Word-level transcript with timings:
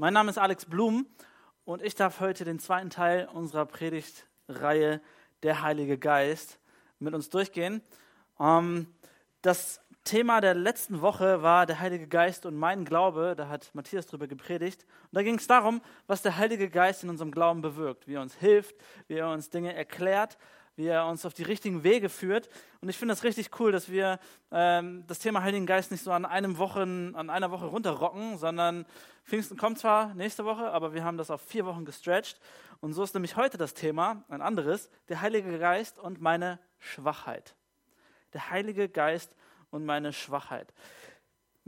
Mein 0.00 0.14
Name 0.14 0.30
ist 0.30 0.38
Alex 0.38 0.64
Blum 0.64 1.04
und 1.66 1.82
ich 1.82 1.94
darf 1.94 2.20
heute 2.20 2.46
den 2.46 2.58
zweiten 2.58 2.88
Teil 2.88 3.28
unserer 3.34 3.66
Predigtreihe 3.66 5.02
Der 5.42 5.60
Heilige 5.60 5.98
Geist 5.98 6.58
mit 7.00 7.12
uns 7.12 7.28
durchgehen. 7.28 7.82
Ähm, 8.40 8.86
das 9.42 9.82
Thema 10.04 10.40
der 10.40 10.54
letzten 10.54 11.02
Woche 11.02 11.42
war 11.42 11.66
der 11.66 11.80
Heilige 11.80 12.08
Geist 12.08 12.46
und 12.46 12.56
mein 12.56 12.86
Glaube. 12.86 13.34
Da 13.36 13.50
hat 13.50 13.74
Matthias 13.74 14.06
drüber 14.06 14.26
gepredigt. 14.26 14.86
Und 15.02 15.16
da 15.16 15.22
ging 15.22 15.34
es 15.34 15.46
darum, 15.46 15.82
was 16.06 16.22
der 16.22 16.38
Heilige 16.38 16.70
Geist 16.70 17.04
in 17.04 17.10
unserem 17.10 17.30
Glauben 17.30 17.60
bewirkt, 17.60 18.08
wie 18.08 18.14
er 18.14 18.22
uns 18.22 18.34
hilft, 18.36 18.76
wie 19.06 19.16
er 19.16 19.28
uns 19.28 19.50
Dinge 19.50 19.74
erklärt, 19.74 20.38
wie 20.80 20.86
er 20.86 21.06
uns 21.06 21.26
auf 21.26 21.34
die 21.34 21.42
richtigen 21.42 21.84
Wege 21.84 22.08
führt. 22.08 22.48
Und 22.80 22.88
ich 22.88 22.96
finde 22.96 23.12
das 23.12 23.22
richtig 23.22 23.50
cool, 23.60 23.70
dass 23.70 23.90
wir 23.90 24.18
ähm, 24.50 25.04
das 25.06 25.18
Thema 25.18 25.42
Heiligen 25.42 25.66
Geist 25.66 25.90
nicht 25.90 26.02
so 26.02 26.10
an, 26.10 26.24
einem 26.24 26.56
Wochen, 26.56 27.14
an 27.14 27.28
einer 27.28 27.50
Woche 27.50 27.66
runterrocken, 27.66 28.38
sondern 28.38 28.86
Pfingsten 29.24 29.58
kommt 29.58 29.78
zwar 29.78 30.14
nächste 30.14 30.46
Woche, 30.46 30.70
aber 30.70 30.94
wir 30.94 31.04
haben 31.04 31.18
das 31.18 31.30
auf 31.30 31.42
vier 31.42 31.66
Wochen 31.66 31.84
gestretched. 31.84 32.40
Und 32.80 32.94
so 32.94 33.02
ist 33.02 33.12
nämlich 33.12 33.36
heute 33.36 33.58
das 33.58 33.74
Thema, 33.74 34.24
ein 34.30 34.40
anderes, 34.40 34.88
der 35.10 35.20
Heilige 35.20 35.58
Geist 35.58 35.98
und 35.98 36.22
meine 36.22 36.58
Schwachheit. 36.78 37.54
Der 38.32 38.48
Heilige 38.48 38.88
Geist 38.88 39.36
und 39.70 39.84
meine 39.84 40.14
Schwachheit. 40.14 40.72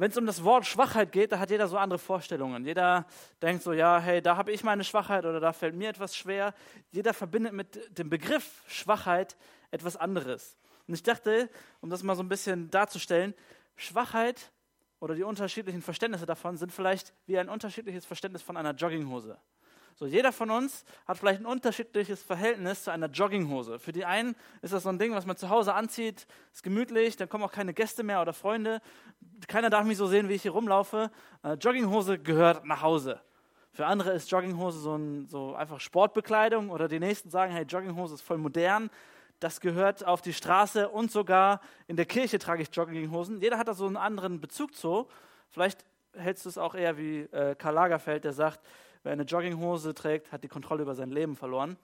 Wenn 0.02 0.10
es 0.10 0.16
um 0.16 0.26
das 0.26 0.42
Wort 0.42 0.66
Schwachheit 0.66 1.12
geht, 1.12 1.30
da 1.30 1.38
hat 1.38 1.50
jeder 1.50 1.68
so 1.68 1.78
andere 1.78 1.96
Vorstellungen. 2.00 2.64
Jeder 2.66 3.06
denkt 3.40 3.62
so, 3.62 3.72
ja, 3.72 4.00
hey, 4.00 4.20
da 4.20 4.36
habe 4.36 4.50
ich 4.50 4.64
meine 4.64 4.82
Schwachheit 4.82 5.24
oder 5.24 5.38
da 5.38 5.52
fällt 5.52 5.76
mir 5.76 5.88
etwas 5.88 6.16
schwer. 6.16 6.54
Jeder 6.90 7.14
verbindet 7.14 7.52
mit 7.52 7.96
dem 7.96 8.10
Begriff 8.10 8.64
Schwachheit 8.66 9.36
etwas 9.70 9.96
anderes. 9.96 10.58
Und 10.88 10.94
ich 10.94 11.04
dachte, 11.04 11.48
um 11.80 11.88
das 11.88 12.02
mal 12.02 12.16
so 12.16 12.22
ein 12.24 12.28
bisschen 12.28 12.68
darzustellen, 12.68 13.32
Schwachheit 13.76 14.50
oder 14.98 15.14
die 15.14 15.22
unterschiedlichen 15.22 15.82
Verständnisse 15.82 16.26
davon 16.26 16.56
sind 16.56 16.72
vielleicht 16.72 17.14
wie 17.26 17.38
ein 17.38 17.48
unterschiedliches 17.48 18.04
Verständnis 18.04 18.42
von 18.42 18.56
einer 18.56 18.72
Jogginghose. 18.72 19.38
So, 19.94 20.06
jeder 20.06 20.32
von 20.32 20.50
uns 20.50 20.84
hat 21.06 21.18
vielleicht 21.18 21.40
ein 21.40 21.46
unterschiedliches 21.46 22.22
Verhältnis 22.22 22.84
zu 22.84 22.90
einer 22.90 23.08
Jogginghose. 23.08 23.78
Für 23.78 23.92
die 23.92 24.04
einen 24.04 24.34
ist 24.62 24.72
das 24.72 24.84
so 24.84 24.88
ein 24.88 24.98
Ding, 24.98 25.14
was 25.14 25.26
man 25.26 25.36
zu 25.36 25.48
Hause 25.48 25.74
anzieht, 25.74 26.26
ist 26.52 26.62
gemütlich, 26.62 27.16
dann 27.16 27.28
kommen 27.28 27.44
auch 27.44 27.52
keine 27.52 27.74
Gäste 27.74 28.02
mehr 28.02 28.22
oder 28.22 28.32
Freunde. 28.32 28.80
Keiner 29.48 29.70
darf 29.70 29.84
mich 29.84 29.98
so 29.98 30.06
sehen, 30.06 30.28
wie 30.28 30.34
ich 30.34 30.42
hier 30.42 30.52
rumlaufe. 30.52 31.10
Äh, 31.44 31.54
Jogginghose 31.54 32.18
gehört 32.18 32.64
nach 32.64 32.82
Hause. 32.82 33.20
Für 33.72 33.86
andere 33.86 34.12
ist 34.12 34.30
Jogginghose 34.30 34.78
so, 34.78 34.96
ein, 34.96 35.26
so 35.28 35.54
einfach 35.54 35.80
Sportbekleidung 35.80 36.70
oder 36.70 36.88
die 36.88 37.00
nächsten 37.00 37.30
sagen, 37.30 37.52
hey, 37.52 37.64
Jogginghose 37.64 38.14
ist 38.14 38.22
voll 38.22 38.38
modern. 38.38 38.90
Das 39.42 39.60
gehört 39.60 40.06
auf 40.06 40.22
die 40.22 40.32
Straße 40.32 40.88
und 40.88 41.10
sogar 41.10 41.60
in 41.88 41.96
der 41.96 42.06
Kirche 42.06 42.38
trage 42.38 42.62
ich 42.62 42.68
Jogginghosen. 42.72 43.40
Jeder 43.40 43.58
hat 43.58 43.66
da 43.66 43.74
so 43.74 43.86
einen 43.86 43.96
anderen 43.96 44.40
Bezug 44.40 44.76
zu. 44.76 45.08
Vielleicht 45.48 45.84
hältst 46.14 46.44
du 46.44 46.48
es 46.48 46.58
auch 46.58 46.76
eher 46.76 46.96
wie 46.96 47.22
äh, 47.22 47.56
Karl 47.56 47.74
Lagerfeld, 47.74 48.22
der 48.22 48.34
sagt, 48.34 48.60
Wer 49.02 49.12
eine 49.12 49.24
Jogginghose 49.24 49.94
trägt, 49.94 50.32
hat 50.32 50.44
die 50.44 50.48
Kontrolle 50.48 50.82
über 50.82 50.94
sein 50.94 51.10
Leben 51.10 51.36
verloren. 51.36 51.76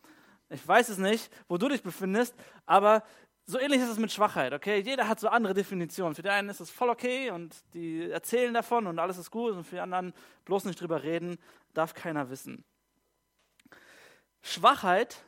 Ich 0.50 0.66
weiß 0.66 0.88
es 0.88 0.98
nicht, 0.98 1.30
wo 1.48 1.58
du 1.58 1.68
dich 1.68 1.82
befindest, 1.82 2.34
aber 2.64 3.02
so 3.44 3.58
ähnlich 3.58 3.80
ist 3.80 3.88
es 3.88 3.98
mit 3.98 4.12
Schwachheit, 4.12 4.52
okay? 4.52 4.80
Jeder 4.80 5.08
hat 5.08 5.20
so 5.20 5.28
andere 5.28 5.54
Definitionen. 5.54 6.14
Für 6.14 6.22
die 6.22 6.28
einen 6.28 6.50
ist 6.50 6.60
es 6.60 6.70
voll 6.70 6.90
okay 6.90 7.30
und 7.30 7.56
die 7.72 8.10
erzählen 8.10 8.52
davon 8.52 8.86
und 8.86 8.98
alles 8.98 9.18
ist 9.18 9.30
gut 9.30 9.52
und 9.54 9.64
für 9.64 9.76
die 9.76 9.80
anderen 9.80 10.12
bloß 10.44 10.66
nicht 10.66 10.80
drüber 10.80 11.02
reden, 11.02 11.38
darf 11.72 11.94
keiner 11.94 12.30
wissen. 12.30 12.64
Schwachheit 14.42 15.24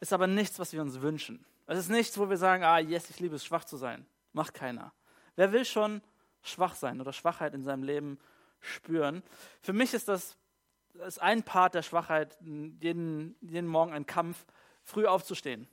ist 0.00 0.12
aber 0.12 0.26
nichts, 0.26 0.58
was 0.58 0.72
wir 0.72 0.80
uns 0.80 1.00
wünschen. 1.00 1.44
Es 1.66 1.78
ist 1.78 1.90
nichts, 1.90 2.18
wo 2.18 2.28
wir 2.28 2.36
sagen, 2.36 2.64
ah, 2.64 2.78
yes, 2.78 3.10
ich 3.10 3.20
liebe 3.20 3.36
es, 3.36 3.44
schwach 3.44 3.64
zu 3.64 3.76
sein. 3.76 4.06
Macht 4.32 4.54
keiner. 4.54 4.92
Wer 5.36 5.52
will 5.52 5.64
schon 5.64 6.02
schwach 6.42 6.74
sein 6.74 7.00
oder 7.00 7.12
Schwachheit 7.12 7.54
in 7.54 7.62
seinem 7.62 7.82
Leben 7.82 8.18
spüren? 8.58 9.22
Für 9.60 9.72
mich 9.72 9.94
ist 9.94 10.08
das 10.08 10.36
das 10.94 11.16
ist 11.16 11.18
ein 11.18 11.42
Part 11.42 11.74
der 11.74 11.82
Schwachheit, 11.82 12.36
jeden, 12.42 13.36
jeden 13.40 13.68
Morgen 13.68 13.92
ein 13.92 14.06
Kampf, 14.06 14.44
früh 14.84 15.06
aufzustehen. 15.06 15.68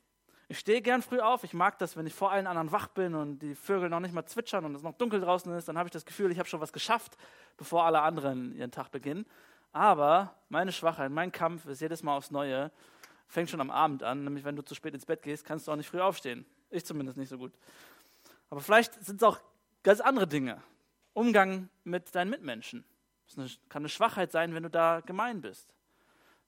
Ich 0.49 0.59
stehe 0.59 0.81
gern 0.81 1.01
früh 1.01 1.19
auf. 1.19 1.43
Ich 1.43 1.53
mag 1.53 1.77
das, 1.79 1.97
wenn 1.97 2.07
ich 2.07 2.13
vor 2.13 2.31
allen 2.31 2.47
anderen 2.47 2.71
wach 2.71 2.87
bin 2.87 3.15
und 3.15 3.39
die 3.39 3.53
Vögel 3.53 3.89
noch 3.89 3.99
nicht 3.99 4.13
mal 4.13 4.25
zwitschern 4.25 4.63
und 4.63 4.75
es 4.75 4.81
noch 4.81 4.93
dunkel 4.93 5.19
draußen 5.19 5.53
ist. 5.53 5.67
Dann 5.67 5.77
habe 5.77 5.87
ich 5.87 5.91
das 5.91 6.05
Gefühl, 6.05 6.31
ich 6.31 6.39
habe 6.39 6.47
schon 6.47 6.61
was 6.61 6.71
geschafft, 6.71 7.17
bevor 7.57 7.83
alle 7.83 8.01
anderen 8.01 8.55
ihren 8.55 8.71
Tag 8.71 8.91
beginnen. 8.91 9.25
Aber 9.73 10.33
meine 10.47 10.71
Schwachheit, 10.71 11.11
mein 11.11 11.33
Kampf 11.33 11.65
ist 11.65 11.81
jedes 11.81 12.01
Mal 12.01 12.15
aufs 12.15 12.31
Neue. 12.31 12.71
Fängt 13.27 13.49
schon 13.49 13.59
am 13.59 13.69
Abend 13.69 14.03
an, 14.03 14.23
nämlich 14.23 14.45
wenn 14.45 14.55
du 14.55 14.61
zu 14.61 14.73
spät 14.73 14.93
ins 14.93 15.05
Bett 15.05 15.21
gehst, 15.21 15.43
kannst 15.43 15.67
du 15.67 15.71
auch 15.73 15.75
nicht 15.75 15.89
früh 15.89 15.99
aufstehen. 15.99 16.45
Ich 16.69 16.85
zumindest 16.85 17.17
nicht 17.17 17.29
so 17.29 17.37
gut. 17.37 17.51
Aber 18.49 18.61
vielleicht 18.61 18.93
sind 19.05 19.17
es 19.17 19.23
auch 19.23 19.41
ganz 19.83 19.99
andere 19.99 20.27
Dinge. 20.27 20.61
Umgang 21.13 21.67
mit 21.83 22.15
deinen 22.15 22.29
Mitmenschen. 22.29 22.85
Es 23.27 23.59
kann 23.69 23.81
eine 23.81 23.89
Schwachheit 23.89 24.31
sein, 24.31 24.53
wenn 24.53 24.63
du 24.63 24.69
da 24.69 25.01
gemein 25.01 25.41
bist. 25.41 25.73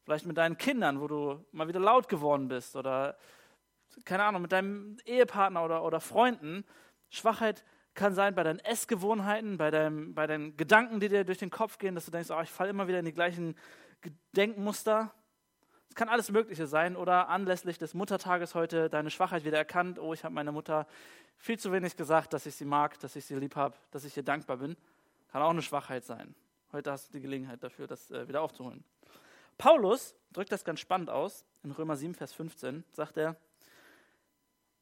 Vielleicht 0.03 0.25
mit 0.25 0.38
deinen 0.38 0.57
Kindern, 0.57 1.01
wo 1.01 1.07
du 1.07 1.45
mal 1.51 1.67
wieder 1.67 1.79
laut 1.79 2.07
geworden 2.09 2.47
bist 2.47 2.75
oder, 2.75 3.17
keine 4.06 4.23
Ahnung, 4.23 4.41
mit 4.41 4.51
deinem 4.51 4.97
Ehepartner 5.06 5.63
oder, 5.63 5.84
oder 5.84 6.00
Freunden. 6.00 6.63
Schwachheit 7.09 7.63
kann 7.94 8.13
sein 8.13 8.34
bei 8.34 8.44
deinen 8.44 8.59
Essgewohnheiten, 8.59 9.57
bei, 9.57 9.72
deinem, 9.72 10.13
bei 10.13 10.25
deinen 10.25 10.56
Gedanken, 10.56 11.00
die 11.00 11.09
dir 11.09 11.25
durch 11.25 11.38
den 11.38 11.50
Kopf 11.50 11.78
gehen, 11.78 11.95
dass 11.95 12.06
du 12.06 12.12
denkst, 12.12 12.31
oh, 12.31 12.41
ich 12.41 12.50
falle 12.50 12.69
immer 12.69 12.88
wieder 12.88 13.00
in 13.00 13.06
die 13.06 13.13
gleichen 13.13 13.56
Denkmuster. 14.35 15.13
Es 15.90 15.96
kann 15.96 16.07
alles 16.07 16.31
Mögliche 16.31 16.66
sein 16.66 16.96
oder 16.96 17.28
anlässlich 17.29 17.78
des 17.78 17.94
Muttertages 17.94 18.56
heute 18.56 18.90
deine 18.90 19.09
Schwachheit 19.09 19.44
wieder 19.44 19.57
erkannt. 19.57 20.00
Oh, 20.00 20.13
ich 20.13 20.23
habe 20.23 20.34
meiner 20.34 20.51
Mutter 20.51 20.88
viel 21.35 21.59
zu 21.59 21.72
wenig 21.72 21.97
gesagt, 21.97 22.34
dass 22.34 22.46
ich 22.46 22.56
sie 22.56 22.66
mag, 22.66 23.00
dass 23.00 23.16
ich 23.16 23.25
sie 23.25 23.35
lieb 23.35 23.56
habe, 23.56 23.75
dass 23.91 24.06
ich 24.06 24.16
ihr 24.16 24.23
dankbar 24.23 24.57
bin. 24.57 24.78
Kann 25.31 25.41
auch 25.41 25.50
eine 25.50 25.61
Schwachheit 25.61 26.06
sein. 26.06 26.35
Heute 26.72 26.91
hast 26.91 27.09
du 27.09 27.13
die 27.13 27.22
Gelegenheit 27.22 27.63
dafür, 27.63 27.88
das 27.88 28.12
äh, 28.12 28.28
wieder 28.28 28.41
aufzuholen. 28.41 28.84
Paulus 29.57 30.13
drückt 30.31 30.52
das 30.52 30.63
ganz 30.63 30.80
spannend 30.80 31.09
aus. 31.09 31.44
In 31.63 31.72
Römer 31.72 31.96
7, 31.96 32.13
Vers 32.13 32.31
15 32.34 32.84
sagt 32.91 33.18
er, 33.18 33.35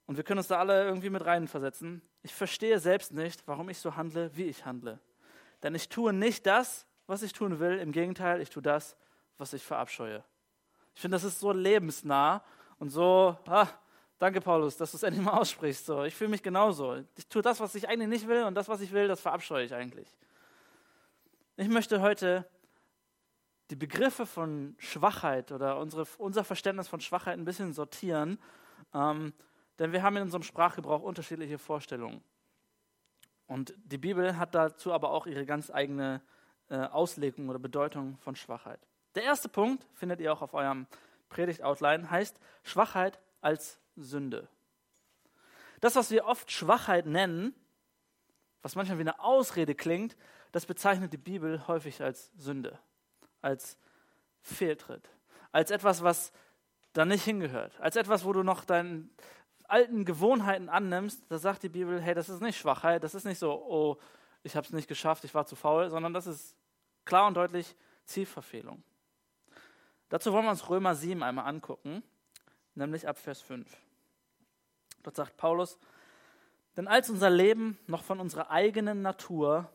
und 0.05 0.17
wir 0.17 0.23
können 0.23 0.39
uns 0.39 0.47
da 0.47 0.59
alle 0.59 0.83
irgendwie 0.85 1.09
mit 1.09 1.25
reinversetzen, 1.25 2.01
ich 2.23 2.33
verstehe 2.33 2.79
selbst 2.79 3.13
nicht, 3.13 3.47
warum 3.47 3.69
ich 3.69 3.77
so 3.79 3.95
handle, 3.95 4.29
wie 4.35 4.45
ich 4.45 4.65
handle. 4.65 4.99
Denn 5.63 5.75
ich 5.75 5.87
tue 5.87 6.11
nicht 6.11 6.45
das, 6.45 6.85
was 7.07 7.23
ich 7.23 7.31
tun 7.31 7.59
will, 7.59 7.79
im 7.79 7.93
Gegenteil, 7.93 8.41
ich 8.41 8.49
tue 8.49 8.61
das, 8.61 8.97
was 9.37 9.53
ich 9.53 9.63
verabscheue. 9.63 10.23
Ich 10.93 11.01
finde, 11.01 11.15
das 11.15 11.23
ist 11.23 11.39
so 11.39 11.53
lebensnah 11.53 12.43
und 12.79 12.89
so, 12.89 13.37
ah, 13.45 13.67
danke 14.19 14.41
Paulus, 14.41 14.75
dass 14.75 14.91
du 14.91 14.97
es 14.97 15.03
endlich 15.03 15.23
mal 15.23 15.37
aussprichst. 15.39 15.85
So. 15.85 16.03
Ich 16.03 16.15
fühle 16.15 16.31
mich 16.31 16.43
genauso. 16.43 17.03
Ich 17.15 17.27
tue 17.27 17.41
das, 17.41 17.61
was 17.61 17.75
ich 17.75 17.87
eigentlich 17.87 18.09
nicht 18.09 18.27
will 18.27 18.43
und 18.43 18.55
das, 18.55 18.67
was 18.67 18.81
ich 18.81 18.91
will, 18.91 19.07
das 19.07 19.21
verabscheue 19.21 19.63
ich 19.63 19.73
eigentlich. 19.73 20.07
Ich 21.59 21.69
möchte 21.69 22.01
heute 22.01 22.47
die 23.72 23.75
Begriffe 23.75 24.28
von 24.28 24.75
Schwachheit 24.78 25.51
oder 25.51 25.79
unsere, 25.79 26.06
unser 26.19 26.44
Verständnis 26.44 26.88
von 26.88 27.01
Schwachheit 27.01 27.35
ein 27.35 27.45
bisschen 27.45 27.73
sortieren, 27.73 28.38
ähm, 28.94 29.34
denn 29.79 29.91
wir 29.91 30.03
haben 30.03 30.18
in 30.18 30.22
unserem 30.22 30.44
Sprachgebrauch 30.44 31.01
unterschiedliche 31.01 31.57
Vorstellungen. 31.57 32.23
Und 33.47 33.73
die 33.78 33.97
Bibel 33.97 34.38
hat 34.38 34.53
dazu 34.53 34.94
aber 34.94 35.09
auch 35.09 35.25
ihre 35.25 35.47
ganz 35.47 35.72
eigene 35.72 36.22
äh, 36.69 36.78
Auslegung 36.78 37.50
oder 37.50 37.57
Bedeutung 37.57 38.19
von 38.19 38.35
Schwachheit. 38.35 38.79
Der 39.16 39.24
erste 39.24 39.50
Punkt 39.50 39.84
findet 39.95 40.22
ihr 40.22 40.31
auch 40.31 40.44
auf 40.44 40.53
eurem 40.53 40.85
Predigt-Outline, 41.29 42.12
heißt 42.12 42.39
Schwachheit 42.62 43.19
als 43.41 43.79
Sünde. 43.95 44.47
Das, 45.79 45.95
was 45.95 46.12
wir 46.12 46.25
oft 46.25 46.51
Schwachheit 46.51 47.07
nennen, 47.07 47.56
was 48.67 48.75
manchmal 48.75 48.97
wie 48.97 49.03
eine 49.03 49.22
Ausrede 49.22 49.75
klingt, 49.75 50.17
das 50.51 50.66
bezeichnet 50.66 51.13
die 51.13 51.17
Bibel 51.17 51.66
häufig 51.69 52.03
als 52.03 52.33
Sünde, 52.35 52.78
als 53.41 53.78
Fehltritt, 54.41 55.09
als 55.53 55.72
etwas, 55.72 56.03
was 56.03 56.33
da 56.91 57.06
nicht 57.06 57.23
hingehört, 57.23 57.79
als 57.79 57.95
etwas, 57.95 58.25
wo 58.25 58.33
du 58.33 58.44
noch 58.44 58.66
deine 58.66 59.07
alten 59.69 60.03
Gewohnheiten 60.03 60.67
annimmst. 60.67 61.23
Da 61.29 61.38
sagt 61.38 61.63
die 61.63 61.69
Bibel, 61.69 62.01
hey, 62.01 62.13
das 62.13 62.27
ist 62.27 62.41
nicht 62.41 62.57
Schwachheit, 62.57 63.06
das 63.06 63.16
ist 63.16 63.23
nicht 63.23 63.39
so, 63.39 63.53
oh, 63.53 63.97
ich 64.44 64.57
habe 64.57 64.67
es 64.67 64.73
nicht 64.73 64.89
geschafft, 64.89 65.23
ich 65.23 65.33
war 65.33 65.45
zu 65.45 65.56
faul, 65.56 65.89
sondern 65.89 66.13
das 66.13 66.27
ist 66.27 66.53
klar 67.06 67.25
und 67.27 67.35
deutlich 67.35 67.73
Zielverfehlung. 68.03 68.83
Dazu 70.09 70.33
wollen 70.33 70.44
wir 70.44 70.51
uns 70.51 70.69
Römer 70.69 70.94
7 70.94 71.24
einmal 71.24 71.45
angucken, 71.45 72.03
nämlich 72.75 73.07
ab 73.07 73.18
Vers 73.18 73.39
5. 73.39 73.65
Dort 75.03 75.15
sagt 75.15 75.38
Paulus, 75.38 75.80
denn 76.77 76.88
als 76.88 77.09
unser 77.09 77.29
Leben 77.29 77.77
noch 77.88 78.03
von 78.03 78.19
unserer 78.19 78.51
eigenen 78.51 79.01
Natur 79.01 79.69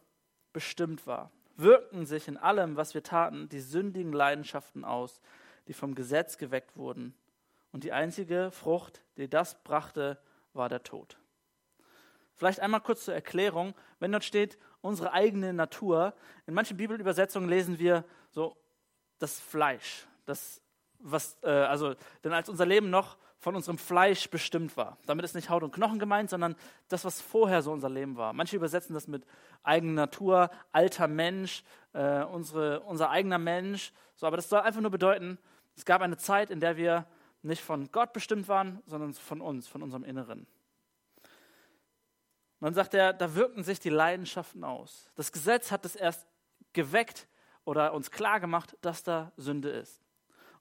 bestimmt 0.52 1.06
war, 1.06 1.30
wirkten 1.56 2.06
sich 2.06 2.28
in 2.28 2.38
allem, 2.38 2.76
was 2.76 2.94
wir 2.94 3.02
taten, 3.02 3.48
die 3.48 3.60
sündigen 3.60 4.12
Leidenschaften 4.12 4.84
aus, 4.84 5.20
die 5.68 5.74
vom 5.74 5.94
Gesetz 5.94 6.38
geweckt 6.38 6.76
wurden. 6.76 7.14
Und 7.72 7.84
die 7.84 7.92
einzige 7.92 8.50
Frucht, 8.50 9.02
die 9.16 9.28
das 9.28 9.62
brachte, 9.62 10.18
war 10.54 10.68
der 10.68 10.82
Tod. 10.82 11.18
Vielleicht 12.34 12.60
einmal 12.60 12.80
kurz 12.80 13.04
zur 13.04 13.14
Erklärung, 13.14 13.74
wenn 13.98 14.12
dort 14.12 14.24
steht, 14.24 14.58
unsere 14.80 15.12
eigene 15.12 15.52
Natur, 15.52 16.14
in 16.46 16.54
manchen 16.54 16.76
Bibelübersetzungen 16.76 17.48
lesen 17.48 17.78
wir 17.78 18.04
so 18.30 18.56
das 19.18 19.38
Fleisch, 19.38 20.06
das 20.24 20.62
was, 21.04 21.36
äh, 21.42 21.50
also, 21.50 21.94
denn 22.22 22.32
als 22.32 22.48
unser 22.48 22.66
Leben 22.66 22.90
noch 22.90 23.16
von 23.42 23.56
unserem 23.56 23.76
Fleisch 23.76 24.30
bestimmt 24.30 24.76
war. 24.76 24.98
Damit 25.04 25.24
ist 25.24 25.34
nicht 25.34 25.50
Haut 25.50 25.64
und 25.64 25.74
Knochen 25.74 25.98
gemeint, 25.98 26.30
sondern 26.30 26.54
das, 26.86 27.04
was 27.04 27.20
vorher 27.20 27.60
so 27.60 27.72
unser 27.72 27.88
Leben 27.90 28.16
war. 28.16 28.32
Manche 28.32 28.54
übersetzen 28.54 28.94
das 28.94 29.08
mit 29.08 29.26
eigener 29.64 30.02
Natur, 30.02 30.48
alter 30.70 31.08
Mensch, 31.08 31.64
äh, 31.92 32.22
unsere, 32.22 32.82
unser 32.82 33.10
eigener 33.10 33.38
Mensch. 33.38 33.92
So, 34.14 34.28
aber 34.28 34.36
das 34.36 34.48
soll 34.48 34.60
einfach 34.60 34.80
nur 34.80 34.92
bedeuten, 34.92 35.38
es 35.74 35.84
gab 35.84 36.02
eine 36.02 36.16
Zeit, 36.18 36.52
in 36.52 36.60
der 36.60 36.76
wir 36.76 37.04
nicht 37.42 37.62
von 37.62 37.90
Gott 37.90 38.12
bestimmt 38.12 38.46
waren, 38.46 38.80
sondern 38.86 39.12
von 39.12 39.40
uns, 39.40 39.66
von 39.66 39.82
unserem 39.82 40.04
Inneren. 40.04 40.46
Und 42.60 42.66
dann 42.66 42.74
sagt 42.74 42.94
er, 42.94 43.12
da 43.12 43.34
wirken 43.34 43.64
sich 43.64 43.80
die 43.80 43.90
Leidenschaften 43.90 44.62
aus. 44.62 45.10
Das 45.16 45.32
Gesetz 45.32 45.72
hat 45.72 45.84
es 45.84 45.96
erst 45.96 46.28
geweckt 46.74 47.26
oder 47.64 47.92
uns 47.92 48.12
klar 48.12 48.38
gemacht, 48.38 48.76
dass 48.82 49.02
da 49.02 49.32
Sünde 49.36 49.70
ist. 49.70 50.00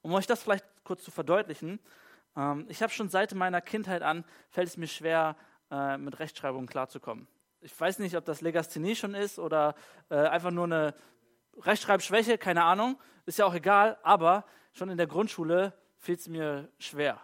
Um 0.00 0.12
euch 0.14 0.26
das 0.26 0.42
vielleicht 0.42 0.64
kurz 0.82 1.04
zu 1.04 1.12
verdeutlichen, 1.12 1.78
ähm, 2.36 2.66
ich 2.68 2.82
habe 2.82 2.92
schon 2.92 3.08
seit 3.08 3.34
meiner 3.34 3.60
Kindheit 3.60 4.02
an, 4.02 4.24
fällt 4.48 4.68
es 4.68 4.76
mir 4.76 4.86
schwer, 4.86 5.36
äh, 5.70 5.96
mit 5.98 6.18
Rechtschreibung 6.18 6.66
klarzukommen. 6.66 7.26
Ich 7.60 7.78
weiß 7.78 7.98
nicht, 8.00 8.16
ob 8.16 8.24
das 8.24 8.40
Legasthenie 8.40 8.96
schon 8.96 9.14
ist 9.14 9.38
oder 9.38 9.74
äh, 10.10 10.16
einfach 10.16 10.50
nur 10.50 10.64
eine 10.64 10.94
Rechtschreibschwäche, 11.60 12.38
keine 12.38 12.64
Ahnung, 12.64 12.98
ist 13.26 13.38
ja 13.38 13.46
auch 13.46 13.54
egal, 13.54 13.98
aber 14.02 14.44
schon 14.72 14.88
in 14.88 14.96
der 14.96 15.06
Grundschule 15.06 15.72
fiel 15.96 16.16
es 16.16 16.28
mir 16.28 16.68
schwer. 16.78 17.20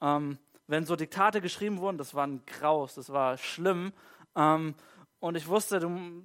Ähm, 0.00 0.38
wenn 0.66 0.86
so 0.86 0.94
Diktate 0.94 1.40
geschrieben 1.40 1.78
wurden, 1.78 1.98
das 1.98 2.14
war 2.14 2.26
ein 2.26 2.44
Graus, 2.46 2.94
das 2.94 3.12
war 3.12 3.36
schlimm. 3.38 3.92
Ähm, 4.36 4.74
und 5.18 5.36
ich 5.36 5.48
wusste, 5.48 5.80
du, 5.80 6.22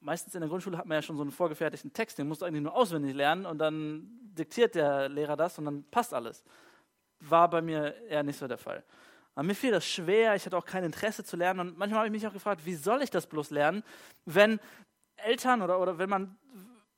meistens 0.00 0.34
in 0.34 0.40
der 0.40 0.48
Grundschule 0.48 0.78
hat 0.78 0.86
man 0.86 0.96
ja 0.96 1.02
schon 1.02 1.16
so 1.16 1.22
einen 1.22 1.32
vorgefertigten 1.32 1.92
Text, 1.92 2.18
den 2.18 2.28
musst 2.28 2.40
du 2.40 2.46
eigentlich 2.46 2.62
nur 2.62 2.74
auswendig 2.74 3.14
lernen 3.14 3.46
und 3.46 3.58
dann 3.58 4.08
diktiert 4.32 4.74
der 4.74 5.08
Lehrer 5.08 5.36
das 5.36 5.58
und 5.58 5.66
dann 5.66 5.84
passt 5.90 6.14
alles 6.14 6.44
war 7.20 7.48
bei 7.50 7.62
mir 7.62 7.94
eher 8.08 8.22
nicht 8.22 8.38
so 8.38 8.46
der 8.46 8.58
Fall. 8.58 8.84
Aber 9.34 9.46
mir 9.46 9.54
fiel 9.54 9.70
das 9.70 9.86
schwer, 9.86 10.34
ich 10.34 10.46
hatte 10.46 10.56
auch 10.56 10.64
kein 10.64 10.84
Interesse 10.84 11.22
zu 11.22 11.36
lernen 11.36 11.60
und 11.60 11.78
manchmal 11.78 12.00
habe 12.00 12.08
ich 12.08 12.12
mich 12.12 12.26
auch 12.26 12.32
gefragt, 12.32 12.64
wie 12.64 12.74
soll 12.74 13.02
ich 13.02 13.10
das 13.10 13.26
bloß 13.26 13.50
lernen, 13.50 13.82
wenn 14.24 14.58
Eltern 15.16 15.62
oder, 15.62 15.78
oder 15.78 15.98
wenn 15.98 16.08
man, 16.08 16.36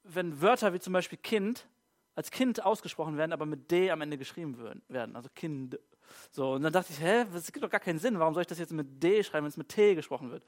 wenn 0.04 0.40
Wörter 0.40 0.72
wie 0.72 0.80
zum 0.80 0.92
Beispiel 0.92 1.18
Kind 1.18 1.66
als 2.14 2.30
Kind 2.30 2.64
ausgesprochen 2.64 3.16
werden, 3.16 3.32
aber 3.32 3.46
mit 3.46 3.70
D 3.70 3.90
am 3.90 4.00
Ende 4.00 4.18
geschrieben 4.18 4.58
werden, 4.88 5.14
also 5.14 5.28
Kind. 5.34 5.78
So, 6.32 6.54
und 6.54 6.62
dann 6.62 6.72
dachte 6.72 6.92
ich, 6.92 7.00
hä, 7.00 7.26
das 7.32 7.52
gibt 7.52 7.64
doch 7.64 7.70
gar 7.70 7.80
keinen 7.80 7.98
Sinn, 7.98 8.18
warum 8.18 8.34
soll 8.34 8.40
ich 8.40 8.48
das 8.48 8.58
jetzt 8.58 8.72
mit 8.72 9.02
D 9.02 9.22
schreiben, 9.22 9.44
wenn 9.44 9.50
es 9.50 9.56
mit 9.56 9.68
T 9.68 9.94
gesprochen 9.94 10.30
wird? 10.30 10.44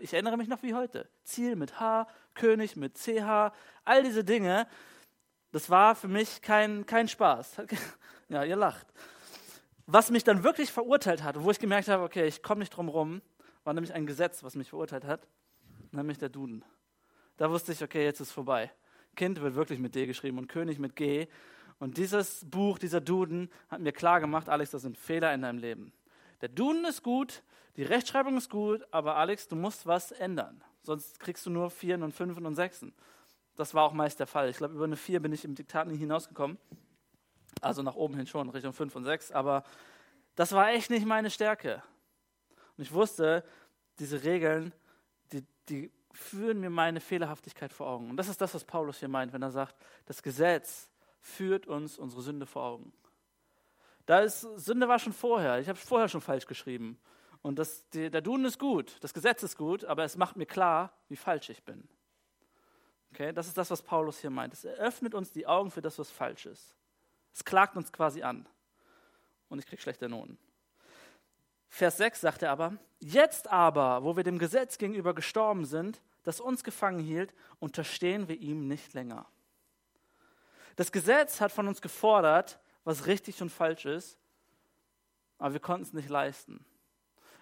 Ich 0.00 0.14
erinnere 0.14 0.36
mich 0.36 0.48
noch 0.48 0.62
wie 0.62 0.74
heute. 0.74 1.08
Ziel 1.22 1.54
mit 1.54 1.78
H, 1.78 2.08
König 2.34 2.76
mit 2.76 2.96
CH, 2.96 3.52
all 3.84 4.02
diese 4.02 4.24
Dinge, 4.24 4.66
das 5.52 5.70
war 5.70 5.94
für 5.94 6.08
mich 6.08 6.42
kein, 6.42 6.86
kein 6.86 7.08
Spaß. 7.08 7.62
Ja, 8.28 8.44
ihr 8.44 8.56
lacht. 8.56 8.86
Was 9.86 10.10
mich 10.10 10.24
dann 10.24 10.42
wirklich 10.42 10.72
verurteilt 10.72 11.22
hat, 11.22 11.40
wo 11.40 11.50
ich 11.50 11.60
gemerkt 11.60 11.88
habe, 11.88 12.02
okay, 12.02 12.26
ich 12.26 12.42
komme 12.42 12.60
nicht 12.60 12.70
drum 12.70 12.88
rum, 12.88 13.22
war 13.62 13.72
nämlich 13.72 13.94
ein 13.94 14.06
Gesetz, 14.06 14.42
was 14.42 14.56
mich 14.56 14.70
verurteilt 14.70 15.04
hat, 15.04 15.28
nämlich 15.92 16.18
der 16.18 16.28
Duden. 16.28 16.64
Da 17.36 17.50
wusste 17.50 17.72
ich, 17.72 17.82
okay, 17.84 18.04
jetzt 18.04 18.20
ist 18.20 18.32
vorbei. 18.32 18.72
Kind 19.14 19.40
wird 19.40 19.54
wirklich 19.54 19.78
mit 19.78 19.94
D 19.94 20.06
geschrieben 20.06 20.38
und 20.38 20.48
König 20.48 20.78
mit 20.78 20.96
G. 20.96 21.28
Und 21.78 21.98
dieses 21.98 22.44
Buch, 22.48 22.78
dieser 22.78 23.00
Duden, 23.00 23.50
hat 23.68 23.80
mir 23.80 23.92
klar 23.92 24.20
gemacht, 24.20 24.48
Alex, 24.48 24.72
das 24.72 24.82
sind 24.82 24.98
Fehler 24.98 25.32
in 25.32 25.42
deinem 25.42 25.58
Leben. 25.58 25.92
Der 26.40 26.48
Duden 26.48 26.84
ist 26.84 27.02
gut, 27.02 27.42
die 27.76 27.82
Rechtschreibung 27.82 28.36
ist 28.36 28.50
gut, 28.50 28.84
aber 28.90 29.16
Alex, 29.16 29.48
du 29.48 29.56
musst 29.56 29.86
was 29.86 30.10
ändern. 30.10 30.64
Sonst 30.82 31.20
kriegst 31.20 31.44
du 31.46 31.50
nur 31.50 31.70
Vieren 31.70 32.02
und 32.02 32.12
Fünfen 32.12 32.46
und 32.46 32.54
Sechsen. 32.54 32.94
Das 33.54 33.74
war 33.74 33.84
auch 33.84 33.92
meist 33.92 34.18
der 34.18 34.26
Fall. 34.26 34.48
Ich 34.48 34.56
glaube, 34.56 34.74
über 34.74 34.84
eine 34.84 34.96
Vier 34.96 35.20
bin 35.20 35.32
ich 35.32 35.44
im 35.44 35.54
Diktat 35.54 35.86
nie 35.86 35.96
hinausgekommen. 35.96 36.58
Also 37.60 37.82
nach 37.82 37.94
oben 37.94 38.14
hin 38.16 38.26
schon, 38.26 38.48
Richtung 38.50 38.72
5 38.72 38.94
und 38.96 39.04
6. 39.04 39.32
Aber 39.32 39.64
das 40.34 40.52
war 40.52 40.70
echt 40.70 40.90
nicht 40.90 41.06
meine 41.06 41.30
Stärke. 41.30 41.82
Und 42.76 42.82
ich 42.82 42.92
wusste, 42.92 43.44
diese 43.98 44.22
Regeln, 44.24 44.72
die, 45.32 45.44
die 45.68 45.90
führen 46.12 46.60
mir 46.60 46.70
meine 46.70 47.00
Fehlerhaftigkeit 47.00 47.72
vor 47.72 47.88
Augen. 47.88 48.10
Und 48.10 48.16
das 48.16 48.28
ist 48.28 48.40
das, 48.40 48.54
was 48.54 48.64
Paulus 48.64 48.98
hier 48.98 49.08
meint, 49.08 49.32
wenn 49.32 49.42
er 49.42 49.50
sagt, 49.50 49.76
das 50.06 50.22
Gesetz 50.22 50.90
führt 51.20 51.66
uns 51.66 51.98
unsere 51.98 52.22
Sünde 52.22 52.46
vor 52.46 52.64
Augen. 52.64 52.92
Da 54.06 54.20
ist, 54.20 54.40
Sünde 54.40 54.88
war 54.88 54.98
schon 54.98 55.12
vorher. 55.12 55.58
Ich 55.58 55.68
habe 55.68 55.78
vorher 55.78 56.08
schon 56.08 56.20
falsch 56.20 56.46
geschrieben. 56.46 56.98
Und 57.42 57.58
das, 57.58 57.88
die, 57.90 58.10
der 58.10 58.22
Duden 58.22 58.44
ist 58.44 58.58
gut, 58.58 58.96
das 59.00 59.14
Gesetz 59.14 59.42
ist 59.42 59.56
gut, 59.56 59.84
aber 59.84 60.04
es 60.04 60.16
macht 60.16 60.36
mir 60.36 60.46
klar, 60.46 60.92
wie 61.08 61.16
falsch 61.16 61.50
ich 61.50 61.62
bin. 61.62 61.88
Okay, 63.12 63.32
das 63.32 63.46
ist 63.46 63.56
das, 63.56 63.70
was 63.70 63.82
Paulus 63.82 64.18
hier 64.20 64.30
meint. 64.30 64.52
Es 64.52 64.64
eröffnet 64.64 65.14
uns 65.14 65.32
die 65.32 65.46
Augen 65.46 65.70
für 65.70 65.80
das, 65.80 65.98
was 65.98 66.10
falsch 66.10 66.46
ist. 66.46 66.74
Es 67.36 67.44
klagt 67.44 67.76
uns 67.76 67.92
quasi 67.92 68.22
an. 68.22 68.48
Und 69.50 69.58
ich 69.58 69.66
kriege 69.66 69.82
schlechte 69.82 70.08
Noten. 70.08 70.38
Vers 71.68 71.98
6 71.98 72.22
sagt 72.22 72.42
er 72.42 72.50
aber, 72.50 72.78
jetzt 72.98 73.48
aber, 73.48 74.02
wo 74.04 74.16
wir 74.16 74.24
dem 74.24 74.38
Gesetz 74.38 74.78
gegenüber 74.78 75.14
gestorben 75.14 75.66
sind, 75.66 76.00
das 76.22 76.40
uns 76.40 76.64
gefangen 76.64 76.98
hielt, 76.98 77.34
unterstehen 77.58 78.26
wir 78.26 78.38
ihm 78.38 78.66
nicht 78.66 78.94
länger. 78.94 79.26
Das 80.76 80.90
Gesetz 80.90 81.42
hat 81.42 81.52
von 81.52 81.68
uns 81.68 81.82
gefordert, 81.82 82.58
was 82.84 83.06
richtig 83.06 83.42
und 83.42 83.50
falsch 83.50 83.84
ist, 83.84 84.18
aber 85.36 85.52
wir 85.52 85.60
konnten 85.60 85.82
es 85.82 85.92
nicht 85.92 86.08
leisten. 86.08 86.64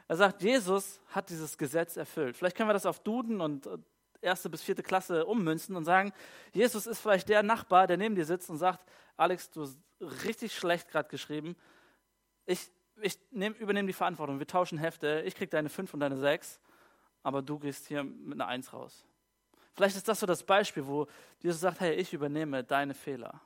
Er 0.09 0.17
sagt, 0.17 0.43
Jesus 0.43 1.01
hat 1.11 1.31
dieses 1.31 1.57
Gesetz 1.57 1.97
erfüllt. 1.97 2.37
Vielleicht 2.37 2.57
können 2.57 2.69
wir 2.69 2.75
das 2.75 2.87
auf 2.87 2.99
Duden 2.99 3.41
und 3.41 3.69
erste 4.25 4.51
bis 4.51 4.63
vierte 4.63 4.83
Klasse 4.83 5.27
ummünzen 5.27 5.77
und 5.77 5.85
sagen, 5.85 6.13
Jesus 6.53 6.87
ist 6.87 7.01
vielleicht 7.01 7.29
der 7.29 7.43
Nachbar, 7.43 7.87
der 7.87 7.97
neben 7.97 8.15
dir 8.15 8.25
sitzt 8.25 8.51
und 8.51 8.59
sagt, 8.59 8.81
Alex, 9.17 9.51
du 9.51 9.63
hast 9.63 9.79
richtig 10.25 10.55
schlecht 10.55 10.89
gerade 10.89 11.09
geschrieben. 11.09 11.57
Ich, 12.47 12.71
ich 13.01 13.19
nehm, 13.31 13.55
übernehme 13.55 13.87
die 13.87 13.93
Verantwortung. 13.93 14.39
Wir 14.39 14.47
tauschen 14.47 14.79
Hefte. 14.79 15.23
Ich 15.27 15.35
kriege 15.35 15.51
deine 15.51 15.69
fünf 15.69 15.95
und 15.95 16.01
deine 16.01 16.17
sechs, 16.17 16.61
aber 17.23 17.43
du 17.43 17.59
gehst 17.59 17.87
hier 17.87 18.03
mit 18.05 18.41
einer 18.41 18.49
Eins 18.49 18.73
raus. 18.73 19.05
Vielleicht 19.75 19.97
ist 19.97 20.09
das 20.09 20.21
so 20.21 20.27
das 20.27 20.43
Beispiel, 20.43 20.87
wo 20.87 21.07
Jesus 21.41 21.61
sagt, 21.61 21.81
hey, 21.81 21.95
ich 21.95 22.13
übernehme 22.13 22.63
deine 22.63 22.95
Fehler. 22.95 23.41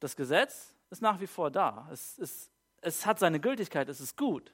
Das 0.00 0.16
Gesetz 0.16 0.74
ist 0.88 1.02
nach 1.02 1.20
wie 1.20 1.26
vor 1.26 1.50
da. 1.50 1.88
Es, 1.92 2.18
ist, 2.18 2.50
es 2.80 3.04
hat 3.04 3.18
seine 3.18 3.40
Gültigkeit, 3.40 3.88
es 3.88 4.00
ist 4.00 4.16
gut. 4.16 4.52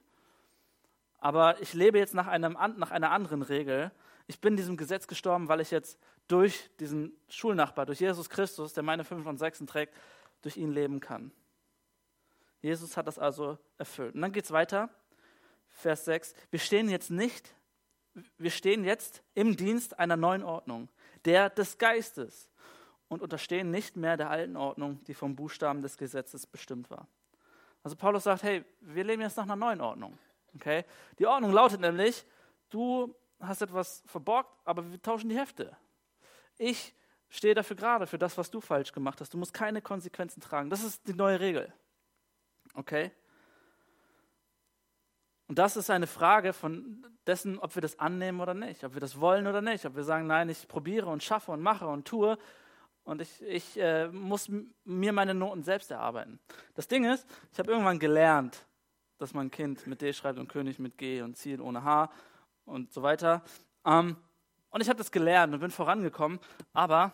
Aber 1.19 1.59
ich 1.61 1.73
lebe 1.73 1.97
jetzt 1.97 2.13
nach, 2.13 2.27
einem, 2.27 2.53
nach 2.77 2.91
einer 2.91 3.11
anderen 3.11 3.41
Regel. 3.41 3.91
Ich 4.27 4.39
bin 4.41 4.57
diesem 4.57 4.77
Gesetz 4.77 5.07
gestorben, 5.07 5.47
weil 5.47 5.61
ich 5.61 5.71
jetzt 5.71 5.97
durch 6.27 6.69
diesen 6.79 7.17
Schulnachbar, 7.29 7.85
durch 7.85 8.01
Jesus 8.01 8.29
Christus, 8.29 8.73
der 8.73 8.83
meine 8.83 9.03
fünf 9.03 9.25
und 9.25 9.37
sechsen 9.37 9.67
trägt, 9.67 9.93
durch 10.41 10.57
ihn 10.57 10.71
leben 10.71 10.99
kann. 10.99 11.31
Jesus 12.61 12.97
hat 12.97 13.07
das 13.07 13.17
also 13.17 13.57
erfüllt. 13.77 14.15
Und 14.15 14.21
dann 14.21 14.31
geht 14.33 14.43
es 14.43 14.51
weiter, 14.51 14.89
Vers 15.69 16.05
6. 16.05 16.33
Wir 16.49 16.59
stehen 16.59 16.89
jetzt 16.89 17.09
nicht, 17.09 17.53
wir 18.37 18.51
stehen 18.51 18.83
jetzt 18.83 19.23
im 19.33 19.55
Dienst 19.55 19.97
einer 19.97 20.17
neuen 20.17 20.43
Ordnung, 20.43 20.89
der 21.23 21.49
des 21.49 21.77
Geistes, 21.77 22.49
und 23.09 23.21
unterstehen 23.21 23.71
nicht 23.71 23.95
mehr 23.95 24.17
der 24.17 24.29
alten 24.29 24.57
Ordnung, 24.57 25.01
die 25.05 25.13
vom 25.13 25.35
Buchstaben 25.35 25.81
des 25.81 25.97
Gesetzes 25.97 26.45
bestimmt 26.45 26.89
war. 26.89 27.07
Also 27.83 27.95
Paulus 27.95 28.23
sagt, 28.23 28.43
hey, 28.43 28.65
wir 28.81 29.03
leben 29.03 29.21
jetzt 29.21 29.37
nach 29.37 29.45
einer 29.45 29.55
neuen 29.55 29.79
Ordnung. 29.79 30.17
Okay? 30.55 30.83
Die 31.19 31.25
Ordnung 31.25 31.53
lautet 31.53 31.79
nämlich, 31.79 32.25
du 32.69 33.15
hast 33.39 33.61
etwas 33.61 34.03
verborgt, 34.05 34.49
aber 34.65 34.89
wir 34.89 35.01
tauschen 35.01 35.29
die 35.29 35.37
Hefte. 35.37 35.75
Ich 36.57 36.93
stehe 37.29 37.53
dafür 37.53 37.75
gerade, 37.75 38.07
für 38.07 38.17
das, 38.17 38.37
was 38.37 38.49
du 38.49 38.61
falsch 38.61 38.91
gemacht 38.91 39.21
hast. 39.21 39.33
Du 39.33 39.37
musst 39.37 39.53
keine 39.53 39.81
Konsequenzen 39.81 40.41
tragen. 40.41 40.69
Das 40.69 40.83
ist 40.83 41.07
die 41.07 41.13
neue 41.13 41.39
Regel. 41.39 41.71
Okay? 42.73 43.11
Und 45.47 45.57
das 45.59 45.77
ist 45.77 45.89
eine 45.89 46.07
Frage 46.07 46.51
von 46.53 47.05
dessen, 47.25 47.57
ob 47.59 47.75
wir 47.75 47.81
das 47.81 47.99
annehmen 47.99 48.41
oder 48.41 48.53
nicht, 48.53 48.83
ob 48.83 48.93
wir 48.93 49.01
das 49.01 49.19
wollen 49.19 49.47
oder 49.47 49.61
nicht, 49.61 49.85
ob 49.85 49.95
wir 49.95 50.03
sagen, 50.03 50.27
nein, 50.27 50.49
ich 50.49 50.67
probiere 50.67 51.07
und 51.07 51.23
schaffe 51.23 51.51
und 51.51 51.61
mache 51.61 51.87
und 51.87 52.05
tue 52.05 52.37
und 53.03 53.21
ich, 53.21 53.41
ich 53.41 53.79
äh, 53.79 54.09
muss 54.09 54.51
mir 54.83 55.13
meine 55.13 55.33
Noten 55.33 55.63
selbst 55.63 55.89
erarbeiten. 55.91 56.39
Das 56.75 56.89
Ding 56.89 57.05
ist, 57.05 57.25
ich 57.53 57.59
habe 57.59 57.71
irgendwann 57.71 57.99
gelernt, 57.99 58.65
dass 59.17 59.33
man 59.33 59.49
Kind 59.49 59.87
mit 59.87 60.01
D 60.01 60.11
schreibt 60.11 60.37
und 60.37 60.49
König 60.49 60.79
mit 60.79 60.97
G 60.97 61.21
und 61.21 61.37
Ziel 61.37 61.61
ohne 61.61 61.83
H 61.83 62.11
und 62.67 62.93
so 62.93 63.01
weiter. 63.01 63.41
Ähm, 63.85 64.15
und 64.69 64.81
ich 64.81 64.89
habe 64.89 64.97
das 64.97 65.11
gelernt 65.11 65.53
und 65.53 65.59
bin 65.59 65.71
vorangekommen, 65.71 66.39
aber 66.73 67.13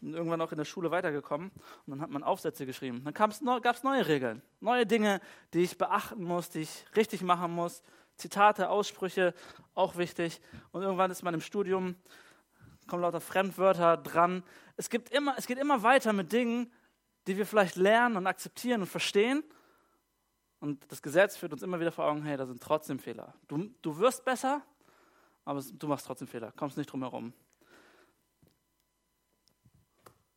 irgendwann 0.00 0.40
auch 0.40 0.52
in 0.52 0.58
der 0.58 0.64
Schule 0.64 0.90
weitergekommen 0.90 1.50
und 1.86 1.90
dann 1.90 2.00
hat 2.00 2.10
man 2.10 2.22
Aufsätze 2.22 2.66
geschrieben. 2.66 3.02
Dann 3.04 3.14
gab 3.14 3.30
es 3.30 3.42
neue 3.82 4.06
Regeln, 4.06 4.42
neue 4.60 4.86
Dinge, 4.86 5.20
die 5.52 5.60
ich 5.60 5.78
beachten 5.78 6.22
muss, 6.22 6.50
die 6.50 6.60
ich 6.60 6.84
richtig 6.96 7.22
machen 7.22 7.52
muss. 7.52 7.82
Zitate, 8.16 8.68
Aussprüche, 8.68 9.34
auch 9.74 9.96
wichtig. 9.96 10.40
Und 10.70 10.82
irgendwann 10.82 11.10
ist 11.10 11.22
man 11.22 11.34
im 11.34 11.40
Studium, 11.40 11.96
kommen 12.86 13.02
lauter 13.02 13.20
Fremdwörter 13.20 13.96
dran. 13.96 14.44
Es, 14.76 14.88
gibt 14.88 15.10
immer, 15.10 15.34
es 15.36 15.46
geht 15.46 15.58
immer 15.58 15.82
weiter 15.82 16.12
mit 16.12 16.32
Dingen, 16.32 16.72
die 17.26 17.36
wir 17.36 17.46
vielleicht 17.46 17.76
lernen 17.76 18.16
und 18.16 18.26
akzeptieren 18.26 18.82
und 18.82 18.86
verstehen. 18.86 19.42
Und 20.60 20.90
das 20.92 21.02
Gesetz 21.02 21.36
führt 21.36 21.52
uns 21.52 21.62
immer 21.62 21.80
wieder 21.80 21.92
vor 21.92 22.04
Augen, 22.04 22.22
hey, 22.22 22.36
da 22.36 22.46
sind 22.46 22.62
trotzdem 22.62 22.98
Fehler. 22.98 23.34
Du, 23.48 23.70
du 23.82 23.98
wirst 23.98 24.24
besser, 24.24 24.62
aber 25.44 25.62
du 25.62 25.88
machst 25.88 26.06
trotzdem 26.06 26.28
Fehler, 26.28 26.52
kommst 26.52 26.76
nicht 26.76 26.90
drum 26.90 27.02
herum. 27.02 27.32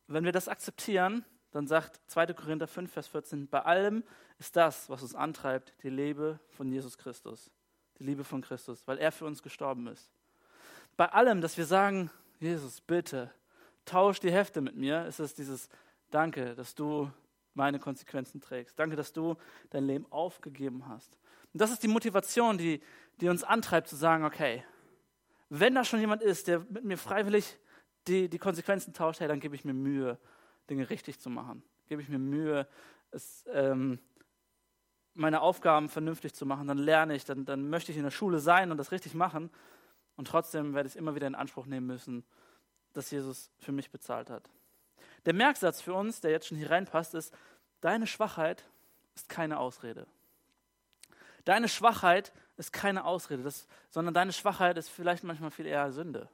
Wenn 0.06 0.24
wir 0.24 0.32
das 0.32 0.48
akzeptieren, 0.48 1.24
dann 1.50 1.66
sagt 1.66 2.00
2. 2.08 2.34
Korinther 2.34 2.66
5, 2.66 2.92
Vers 2.92 3.08
14, 3.08 3.48
bei 3.48 3.60
allem 3.60 4.04
ist 4.38 4.56
das, 4.56 4.88
was 4.88 5.02
uns 5.02 5.14
antreibt, 5.14 5.74
die 5.82 5.90
Liebe 5.90 6.38
von 6.50 6.70
Jesus 6.70 6.98
Christus. 6.98 7.50
Die 7.98 8.04
Liebe 8.04 8.24
von 8.24 8.42
Christus, 8.42 8.86
weil 8.86 8.98
er 8.98 9.12
für 9.12 9.24
uns 9.24 9.42
gestorben 9.42 9.86
ist. 9.88 10.10
Bei 10.96 11.12
allem, 11.12 11.40
dass 11.40 11.56
wir 11.56 11.66
sagen, 11.66 12.10
Jesus, 12.38 12.80
bitte, 12.80 13.30
tausch 13.84 14.20
die 14.20 14.30
Hefte 14.30 14.60
mit 14.60 14.76
mir, 14.76 15.06
ist 15.06 15.18
es 15.20 15.34
dieses 15.34 15.68
Danke, 16.10 16.54
dass 16.54 16.74
du 16.74 17.10
meine 17.54 17.78
Konsequenzen 17.78 18.40
trägst. 18.40 18.78
Danke, 18.78 18.96
dass 18.96 19.12
du 19.12 19.36
dein 19.70 19.86
Leben 19.86 20.06
aufgegeben 20.10 20.86
hast. 20.88 21.18
Und 21.52 21.60
das 21.60 21.70
ist 21.70 21.82
die 21.82 21.88
Motivation, 21.88 22.56
die, 22.56 22.80
die 23.20 23.28
uns 23.28 23.42
antreibt 23.42 23.88
zu 23.88 23.96
sagen, 23.96 24.24
okay, 24.24 24.64
wenn 25.50 25.74
da 25.74 25.84
schon 25.84 26.00
jemand 26.00 26.22
ist, 26.22 26.48
der 26.48 26.60
mit 26.60 26.84
mir 26.84 26.98
freiwillig 26.98 27.58
die, 28.06 28.28
die 28.28 28.38
Konsequenzen 28.38 28.92
tauscht, 28.92 29.20
hey, 29.20 29.28
dann 29.28 29.40
gebe 29.40 29.54
ich 29.54 29.64
mir 29.64 29.74
Mühe, 29.74 30.18
Dinge 30.68 30.88
richtig 30.90 31.20
zu 31.20 31.30
machen. 31.30 31.62
Gebe 31.86 32.02
ich 32.02 32.08
mir 32.08 32.18
Mühe, 32.18 32.66
es, 33.10 33.44
ähm, 33.52 33.98
meine 35.14 35.40
Aufgaben 35.40 35.88
vernünftig 35.88 36.34
zu 36.34 36.46
machen. 36.46 36.66
Dann 36.66 36.78
lerne 36.78 37.14
ich, 37.14 37.24
dann, 37.24 37.44
dann 37.44 37.68
möchte 37.70 37.92
ich 37.92 37.98
in 37.98 38.04
der 38.04 38.10
Schule 38.10 38.38
sein 38.38 38.70
und 38.70 38.76
das 38.76 38.92
richtig 38.92 39.14
machen. 39.14 39.50
Und 40.16 40.28
trotzdem 40.28 40.74
werde 40.74 40.86
ich 40.86 40.94
es 40.94 40.96
immer 40.96 41.14
wieder 41.14 41.26
in 41.26 41.34
Anspruch 41.34 41.66
nehmen 41.66 41.86
müssen, 41.86 42.24
dass 42.92 43.10
Jesus 43.10 43.50
für 43.58 43.72
mich 43.72 43.90
bezahlt 43.90 44.30
hat. 44.30 44.48
Der 45.26 45.34
Merksatz 45.34 45.80
für 45.80 45.94
uns, 45.94 46.20
der 46.20 46.30
jetzt 46.30 46.46
schon 46.46 46.58
hier 46.58 46.70
reinpasst, 46.70 47.14
ist, 47.14 47.34
deine 47.80 48.06
Schwachheit 48.06 48.64
ist 49.14 49.28
keine 49.28 49.58
Ausrede. 49.58 50.06
Deine 51.44 51.68
Schwachheit 51.68 52.32
ist 52.58 52.72
keine 52.72 53.04
Ausrede, 53.04 53.42
das, 53.42 53.66
sondern 53.88 54.14
deine 54.14 54.32
Schwachheit 54.32 54.76
ist 54.76 54.88
vielleicht 54.88 55.24
manchmal 55.24 55.50
viel 55.50 55.66
eher 55.66 55.92
Sünde. 55.92 56.28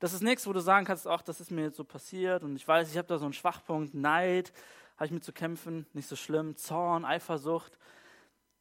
Das 0.00 0.12
ist 0.12 0.22
nichts, 0.22 0.46
wo 0.46 0.52
du 0.52 0.60
sagen 0.60 0.84
kannst, 0.84 1.06
ach, 1.06 1.22
das 1.22 1.40
ist 1.40 1.50
mir 1.50 1.62
jetzt 1.62 1.76
so 1.76 1.84
passiert 1.84 2.44
und 2.44 2.54
ich 2.54 2.68
weiß, 2.68 2.90
ich 2.90 2.98
habe 2.98 3.08
da 3.08 3.18
so 3.18 3.24
einen 3.24 3.32
Schwachpunkt, 3.32 3.94
Neid, 3.94 4.52
habe 4.96 5.06
ich 5.06 5.12
mit 5.12 5.24
zu 5.24 5.32
kämpfen, 5.32 5.86
nicht 5.94 6.08
so 6.08 6.16
schlimm, 6.16 6.56
Zorn, 6.56 7.04
Eifersucht. 7.04 7.78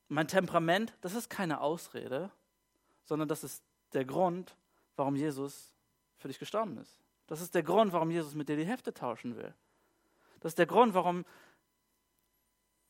Mein 0.07 0.27
Temperament, 0.27 0.93
das 1.01 1.13
ist 1.13 1.29
keine 1.29 1.61
Ausrede, 1.61 2.31
sondern 3.03 3.27
das 3.27 3.43
ist 3.43 3.63
der 3.93 4.05
Grund, 4.05 4.55
warum 4.95 5.15
Jesus 5.15 5.73
für 6.17 6.27
dich 6.27 6.39
gestorben 6.39 6.77
ist. 6.77 7.01
Das 7.27 7.41
ist 7.41 7.55
der 7.55 7.63
Grund, 7.63 7.91
warum 7.91 8.11
Jesus 8.11 8.35
mit 8.35 8.49
dir 8.49 8.55
die 8.55 8.65
Hefte 8.65 8.93
tauschen 8.93 9.35
will. 9.35 9.53
Das 10.39 10.51
ist 10.51 10.59
der 10.59 10.67
Grund, 10.67 10.93
warum 10.93 11.25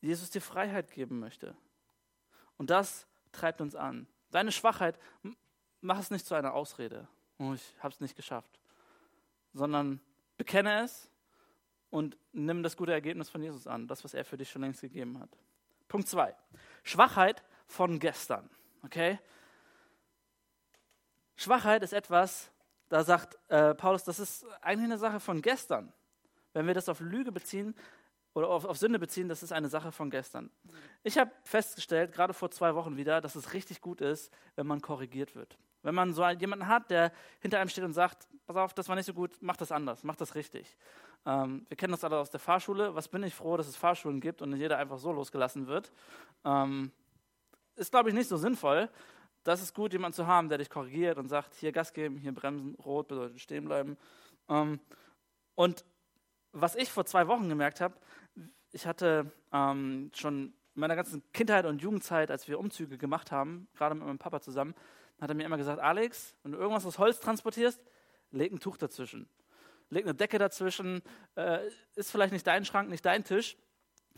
Jesus 0.01 0.29
dir 0.29 0.41
Freiheit 0.41 0.91
geben 0.91 1.19
möchte. 1.19 1.55
Und 2.57 2.69
das 2.69 3.07
treibt 3.35 3.61
uns 3.61 3.75
an. 3.75 4.07
Deine 4.31 4.51
Schwachheit, 4.51 4.99
mach 5.81 5.99
es 5.99 6.11
nicht 6.11 6.25
zu 6.25 6.35
einer 6.35 6.53
Ausrede. 6.53 7.07
Oh, 7.37 7.53
ich 7.53 7.75
habe 7.79 7.93
es 7.93 7.99
nicht 7.99 8.15
geschafft. 8.15 8.59
Sondern 9.53 10.01
bekenne 10.37 10.83
es 10.83 11.09
und 11.89 12.17
nimm 12.33 12.63
das 12.63 12.75
gute 12.75 12.91
Ergebnis 12.91 13.29
von 13.29 13.41
Jesus 13.41 13.67
an, 13.67 13.87
das, 13.87 14.03
was 14.03 14.13
er 14.13 14.25
für 14.25 14.37
dich 14.37 14.49
schon 14.49 14.61
längst 14.61 14.81
gegeben 14.81 15.19
hat. 15.19 15.29
Punkt 15.87 16.07
2. 16.07 16.35
Schwachheit 16.83 17.43
von 17.67 17.99
gestern. 17.99 18.49
Okay? 18.83 19.19
Schwachheit 21.35 21.83
ist 21.83 21.93
etwas, 21.93 22.51
da 22.89 23.03
sagt 23.03 23.37
äh, 23.49 23.73
Paulus, 23.75 24.03
das 24.03 24.19
ist 24.19 24.45
eigentlich 24.61 24.85
eine 24.85 24.97
Sache 24.97 25.19
von 25.19 25.41
gestern. 25.41 25.91
Wenn 26.53 26.67
wir 26.67 26.73
das 26.73 26.89
auf 26.89 26.99
Lüge 26.99 27.31
beziehen 27.31 27.75
oder 28.35 28.49
auf, 28.49 28.65
auf 28.65 28.77
Sünde 28.77 28.99
beziehen, 28.99 29.27
das 29.27 29.41
ist 29.41 29.51
eine 29.51 29.69
Sache 29.69 29.91
von 29.91 30.11
gestern. 30.11 30.51
Ich 31.03 31.17
habe 31.17 31.31
festgestellt, 31.43 32.11
gerade 32.11 32.33
vor 32.33 32.51
zwei 32.51 32.75
Wochen 32.75 32.97
wieder, 32.97 33.21
dass 33.21 33.35
es 33.35 33.53
richtig 33.53 33.81
gut 33.81 34.01
ist, 34.01 34.31
wenn 34.55 34.67
man 34.67 34.81
korrigiert 34.81 35.35
wird. 35.35 35.57
Wenn 35.81 35.95
man 35.95 36.13
so 36.13 36.27
jemanden 36.27 36.67
hat, 36.67 36.91
der 36.91 37.11
hinter 37.39 37.59
einem 37.59 37.69
steht 37.69 37.83
und 37.83 37.93
sagt, 37.93 38.27
pass 38.45 38.55
auf, 38.55 38.73
das 38.75 38.87
war 38.87 38.95
nicht 38.95 39.05
so 39.05 39.13
gut, 39.13 39.31
mach 39.41 39.57
das 39.57 39.71
anders, 39.71 40.03
mach 40.03 40.15
das 40.15 40.35
richtig. 40.35 40.77
Ähm, 41.25 41.65
wir 41.67 41.77
kennen 41.77 41.91
das 41.91 42.03
alle 42.03 42.19
aus 42.19 42.29
der 42.29 42.39
Fahrschule. 42.39 42.93
Was 42.93 43.07
bin 43.07 43.23
ich 43.23 43.33
froh, 43.33 43.57
dass 43.57 43.67
es 43.67 43.75
Fahrschulen 43.75 44.21
gibt 44.21 44.43
und 44.43 44.51
nicht 44.51 44.59
jeder 44.59 44.77
einfach 44.77 44.99
so 44.99 45.11
losgelassen 45.11 45.65
wird. 45.65 45.91
Ähm, 46.43 46.91
ist, 47.75 47.91
glaube 47.91 48.09
ich, 48.09 48.15
nicht 48.15 48.29
so 48.29 48.37
sinnvoll 48.37 48.89
das 49.45 49.61
ist 49.61 49.75
gut, 49.75 49.93
jemanden 49.93 50.15
zu 50.15 50.27
haben, 50.27 50.49
der 50.49 50.57
dich 50.57 50.69
korrigiert 50.69 51.17
und 51.17 51.27
sagt, 51.27 51.53
hier 51.53 51.71
Gas 51.71 51.93
geben, 51.93 52.17
hier 52.17 52.33
bremsen, 52.33 52.75
rot 52.83 53.07
bedeutet 53.07 53.39
stehen 53.39 53.65
bleiben. 53.65 53.95
Ähm, 54.49 54.79
und 55.53 55.85
was 56.51 56.75
ich 56.75 56.91
vor 56.91 57.05
zwei 57.05 57.27
Wochen 57.27 57.47
gemerkt 57.47 57.79
habe, 57.79 57.95
ich 58.75 58.85
hatte 58.85 59.31
ähm, 59.53 60.11
schon 60.13 60.53
in 60.75 60.81
meiner 60.81 60.97
ganzen 60.97 61.23
Kindheit 61.31 61.65
und 61.65 61.81
Jugendzeit, 61.81 62.29
als 62.29 62.49
wir 62.49 62.59
Umzüge 62.59 62.97
gemacht 62.97 63.31
haben, 63.31 63.69
gerade 63.73 63.95
mit 63.95 64.05
meinem 64.05 64.17
Papa 64.17 64.41
zusammen, 64.41 64.75
hat 65.21 65.29
er 65.29 65.35
mir 65.35 65.45
immer 65.45 65.57
gesagt, 65.57 65.79
Alex, 65.79 66.35
wenn 66.43 66.51
du 66.51 66.57
irgendwas 66.57 66.85
aus 66.85 66.99
Holz 66.99 67.21
transportierst, 67.21 67.81
leg 68.31 68.51
ein 68.51 68.59
Tuch 68.59 68.75
dazwischen. 68.75 69.29
Leg 69.89 70.03
eine 70.03 70.13
Decke 70.13 70.39
dazwischen, 70.39 71.01
äh, 71.35 71.59
ist 71.95 72.11
vielleicht 72.11 72.33
nicht 72.33 72.45
dein 72.45 72.65
Schrank, 72.65 72.89
nicht 72.89 73.05
dein 73.05 73.23
Tisch, 73.23 73.55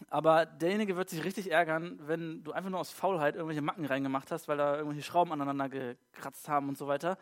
aber 0.09 0.47
derjenige 0.47 0.95
wird 0.95 1.11
sich 1.11 1.23
richtig 1.23 1.51
ärgern, 1.51 1.99
wenn 2.07 2.43
du 2.43 2.51
einfach 2.51 2.71
nur 2.71 2.79
aus 2.79 2.89
Faulheit 2.89 3.35
irgendwelche 3.35 3.61
Macken 3.61 3.85
reingemacht 3.85 4.31
hast, 4.31 4.47
weil 4.47 4.57
da 4.57 4.77
irgendwelche 4.77 5.03
Schrauben 5.03 5.31
aneinander 5.31 5.69
gekratzt 5.69 6.49
haben 6.49 6.67
und 6.67 6.79
so 6.79 6.87
weiter. 6.87 7.19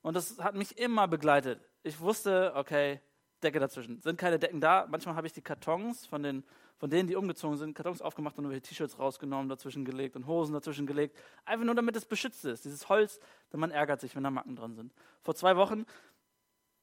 Und 0.00 0.16
das 0.16 0.40
hat 0.40 0.56
mich 0.56 0.78
immer 0.78 1.06
begleitet. 1.06 1.60
Ich 1.84 2.00
wusste, 2.00 2.52
okay, 2.56 3.00
Decke 3.42 3.60
dazwischen. 3.60 4.00
Sind 4.00 4.18
keine 4.18 4.38
Decken 4.38 4.60
da. 4.60 4.86
Manchmal 4.88 5.14
habe 5.14 5.26
ich 5.26 5.32
die 5.32 5.42
Kartons 5.42 6.06
von, 6.06 6.22
den, 6.22 6.44
von 6.82 6.90
denen, 6.90 7.06
die 7.06 7.14
umgezogen 7.14 7.56
sind, 7.56 7.74
Kartons 7.74 8.02
aufgemacht 8.02 8.36
und 8.38 8.44
irgendwelche 8.44 8.68
T-Shirts 8.68 8.98
rausgenommen, 8.98 9.48
dazwischen 9.48 9.84
gelegt 9.84 10.16
und 10.16 10.26
Hosen 10.26 10.52
dazwischen 10.52 10.84
gelegt. 10.84 11.16
Einfach 11.44 11.64
nur, 11.64 11.76
damit 11.76 11.94
es 11.94 12.04
beschützt 12.04 12.44
ist. 12.44 12.64
Dieses 12.64 12.88
Holz, 12.88 13.20
denn 13.52 13.60
man 13.60 13.70
ärgert 13.70 14.00
sich, 14.00 14.16
wenn 14.16 14.24
da 14.24 14.32
Macken 14.32 14.56
dran 14.56 14.74
sind. 14.74 14.92
Vor 15.20 15.36
zwei 15.36 15.54
Wochen 15.54 15.86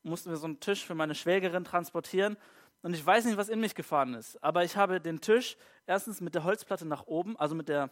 mussten 0.03 0.29
wir 0.29 0.37
so 0.37 0.45
einen 0.45 0.61
Tisch 0.61 0.85
für 0.85 0.95
meine 0.95 1.15
Schwägerin 1.15 1.65
transportieren 1.65 2.37
und 2.81 2.93
ich 2.93 3.05
weiß 3.05 3.25
nicht, 3.25 3.35
was 3.35 3.49
in 3.49 3.59
mich 3.59 3.75
gefahren 3.75 4.13
ist, 4.13 4.41
aber 4.41 4.63
ich 4.63 4.77
habe 4.77 5.01
den 5.01 5.19
Tisch 5.19 5.57
erstens 5.85 6.21
mit 6.21 6.33
der 6.33 6.45
Holzplatte 6.45 6.85
nach 6.85 7.05
oben, 7.05 7.37
also 7.37 7.53
mit 7.53 7.67
der, 7.67 7.89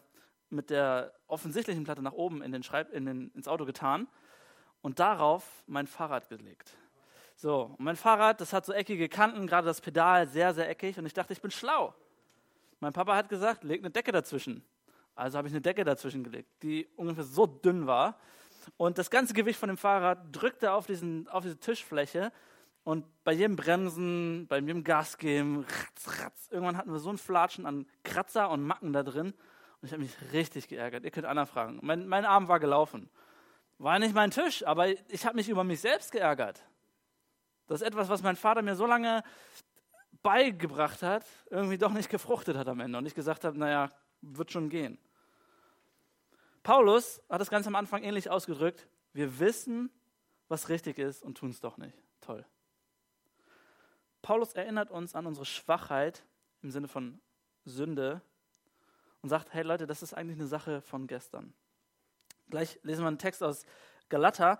mit 0.49 0.69
der 0.69 1.11
offensichtlichen 1.27 1.83
Platte 1.83 2.01
nach 2.01 2.13
oben 2.13 2.41
in 2.41 2.53
den 2.53 2.63
Schreib, 2.63 2.93
in 2.93 3.05
den, 3.05 3.31
ins 3.31 3.49
Auto 3.49 3.65
getan 3.65 4.07
und 4.79 4.99
darauf 4.99 5.65
mein 5.67 5.87
Fahrrad 5.87 6.29
gelegt. 6.29 6.77
So, 7.39 7.75
und 7.77 7.81
mein 7.81 7.95
Fahrrad, 7.95 8.41
das 8.41 8.51
hat 8.51 8.65
so 8.65 8.73
eckige 8.73 9.07
Kanten, 9.07 9.45
gerade 9.45 9.67
das 9.67 9.79
Pedal 9.79 10.27
sehr, 10.27 10.55
sehr 10.55 10.67
eckig 10.67 10.97
und 10.97 11.05
ich 11.05 11.13
dachte, 11.13 11.33
ich 11.33 11.41
bin 11.41 11.51
schlau. 11.51 11.93
Mein 12.79 12.93
Papa 12.93 13.15
hat 13.15 13.29
gesagt, 13.29 13.63
leg 13.63 13.81
eine 13.81 13.91
Decke 13.91 14.11
dazwischen. 14.11 14.63
Also 15.13 15.37
habe 15.37 15.47
ich 15.47 15.53
eine 15.53 15.61
Decke 15.61 15.83
dazwischen 15.83 16.23
gelegt, 16.23 16.49
die 16.63 16.87
ungefähr 16.95 17.23
so 17.23 17.45
dünn 17.45 17.85
war. 17.85 18.17
Und 18.75 18.97
das 18.97 19.11
ganze 19.11 19.35
Gewicht 19.35 19.59
von 19.59 19.69
dem 19.69 19.77
Fahrrad 19.77 20.17
drückte 20.31 20.71
auf, 20.71 20.87
diesen, 20.87 21.27
auf 21.27 21.43
diese 21.43 21.59
Tischfläche 21.59 22.31
und 22.83 23.05
bei 23.23 23.33
jedem 23.33 23.55
Bremsen, 23.55 24.47
bei 24.47 24.57
jedem 24.57 24.83
Gas 24.83 25.19
geben, 25.19 25.59
ratz, 25.59 26.19
ratz, 26.19 26.47
irgendwann 26.49 26.75
hatten 26.75 26.91
wir 26.91 26.99
so 26.99 27.11
ein 27.11 27.19
Flatschen 27.19 27.67
an 27.67 27.85
Kratzer 28.03 28.49
und 28.49 28.63
Macken 28.63 28.93
da 28.93 29.03
drin. 29.03 29.27
Und 29.27 29.85
ich 29.85 29.91
habe 29.91 30.01
mich 30.01 30.15
richtig 30.33 30.69
geärgert. 30.69 31.03
Ihr 31.03 31.11
könnt 31.11 31.27
Anna 31.27 31.45
fragen. 31.45 31.77
Mein, 31.83 32.07
mein 32.07 32.25
Arm 32.25 32.47
war 32.47 32.59
gelaufen. 32.59 33.11
War 33.77 33.99
nicht 33.99 34.15
mein 34.15 34.31
Tisch, 34.31 34.65
aber 34.65 34.87
ich 34.87 35.23
habe 35.27 35.35
mich 35.35 35.49
über 35.49 35.63
mich 35.63 35.81
selbst 35.81 36.11
geärgert. 36.11 36.63
Das 37.67 37.81
ist 37.81 37.87
etwas, 37.87 38.09
was 38.09 38.23
mein 38.23 38.35
Vater 38.35 38.61
mir 38.61 38.75
so 38.75 38.85
lange 38.85 39.23
beigebracht 40.23 41.03
hat, 41.03 41.25
irgendwie 41.49 41.77
doch 41.77 41.91
nicht 41.91 42.09
gefruchtet 42.09 42.57
hat 42.57 42.67
am 42.67 42.79
Ende. 42.79 42.97
Und 42.97 43.05
ich 43.05 43.15
gesagt 43.15 43.43
habe, 43.43 43.57
naja, 43.57 43.89
wird 44.21 44.51
schon 44.51 44.69
gehen. 44.69 44.97
Paulus 46.63 47.21
hat 47.29 47.39
das 47.39 47.49
ganz 47.49 47.67
am 47.67 47.75
Anfang 47.75 48.03
ähnlich 48.03 48.29
ausgedrückt. 48.29 48.87
Wir 49.13 49.39
wissen, 49.39 49.89
was 50.47 50.69
richtig 50.69 50.97
ist 50.97 51.23
und 51.23 51.37
tun 51.37 51.49
es 51.49 51.59
doch 51.59 51.77
nicht. 51.77 51.97
Toll. 52.21 52.45
Paulus 54.21 54.53
erinnert 54.53 54.91
uns 54.91 55.15
an 55.15 55.25
unsere 55.25 55.45
Schwachheit 55.45 56.25
im 56.61 56.71
Sinne 56.71 56.87
von 56.87 57.21
Sünde 57.63 58.21
und 59.21 59.29
sagt, 59.29 59.53
hey 59.53 59.63
Leute, 59.63 59.87
das 59.87 60.03
ist 60.03 60.13
eigentlich 60.13 60.37
eine 60.37 60.47
Sache 60.47 60.81
von 60.81 61.07
gestern. 61.07 61.53
Gleich 62.49 62.79
lesen 62.83 63.03
wir 63.03 63.07
einen 63.07 63.17
Text 63.17 63.43
aus 63.43 63.65
Galater 64.09 64.59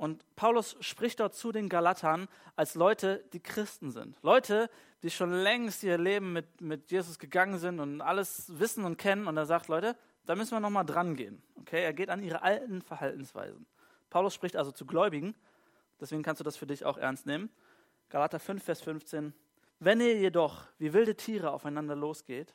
und 0.00 0.24
Paulus 0.34 0.78
spricht 0.80 1.20
dort 1.20 1.34
zu 1.34 1.52
den 1.52 1.68
Galatern 1.68 2.26
als 2.56 2.74
Leute, 2.74 3.22
die 3.34 3.40
Christen 3.40 3.90
sind. 3.90 4.16
Leute, 4.22 4.70
die 5.02 5.10
schon 5.10 5.30
längst 5.30 5.82
ihr 5.82 5.98
Leben 5.98 6.32
mit, 6.32 6.62
mit 6.62 6.90
Jesus 6.90 7.18
gegangen 7.18 7.58
sind 7.58 7.80
und 7.80 8.00
alles 8.00 8.58
wissen 8.58 8.86
und 8.86 8.96
kennen. 8.96 9.26
Und 9.26 9.36
er 9.36 9.44
sagt, 9.44 9.68
Leute, 9.68 9.94
da 10.24 10.36
müssen 10.36 10.52
wir 10.52 10.60
nochmal 10.60 10.86
dran 10.86 11.16
gehen. 11.16 11.42
Okay, 11.56 11.84
er 11.84 11.92
geht 11.92 12.08
an 12.08 12.22
ihre 12.22 12.40
alten 12.40 12.80
Verhaltensweisen. 12.80 13.66
Paulus 14.08 14.32
spricht 14.32 14.56
also 14.56 14.72
zu 14.72 14.86
Gläubigen, 14.86 15.34
deswegen 16.00 16.22
kannst 16.22 16.40
du 16.40 16.44
das 16.44 16.56
für 16.56 16.66
dich 16.66 16.86
auch 16.86 16.96
ernst 16.96 17.26
nehmen. 17.26 17.50
Galater 18.08 18.40
5, 18.40 18.64
Vers 18.64 18.80
15. 18.80 19.34
Wenn 19.80 20.00
ihr 20.00 20.16
jedoch 20.18 20.62
wie 20.78 20.94
wilde 20.94 21.14
Tiere 21.14 21.50
aufeinander 21.50 21.94
losgeht, 21.94 22.54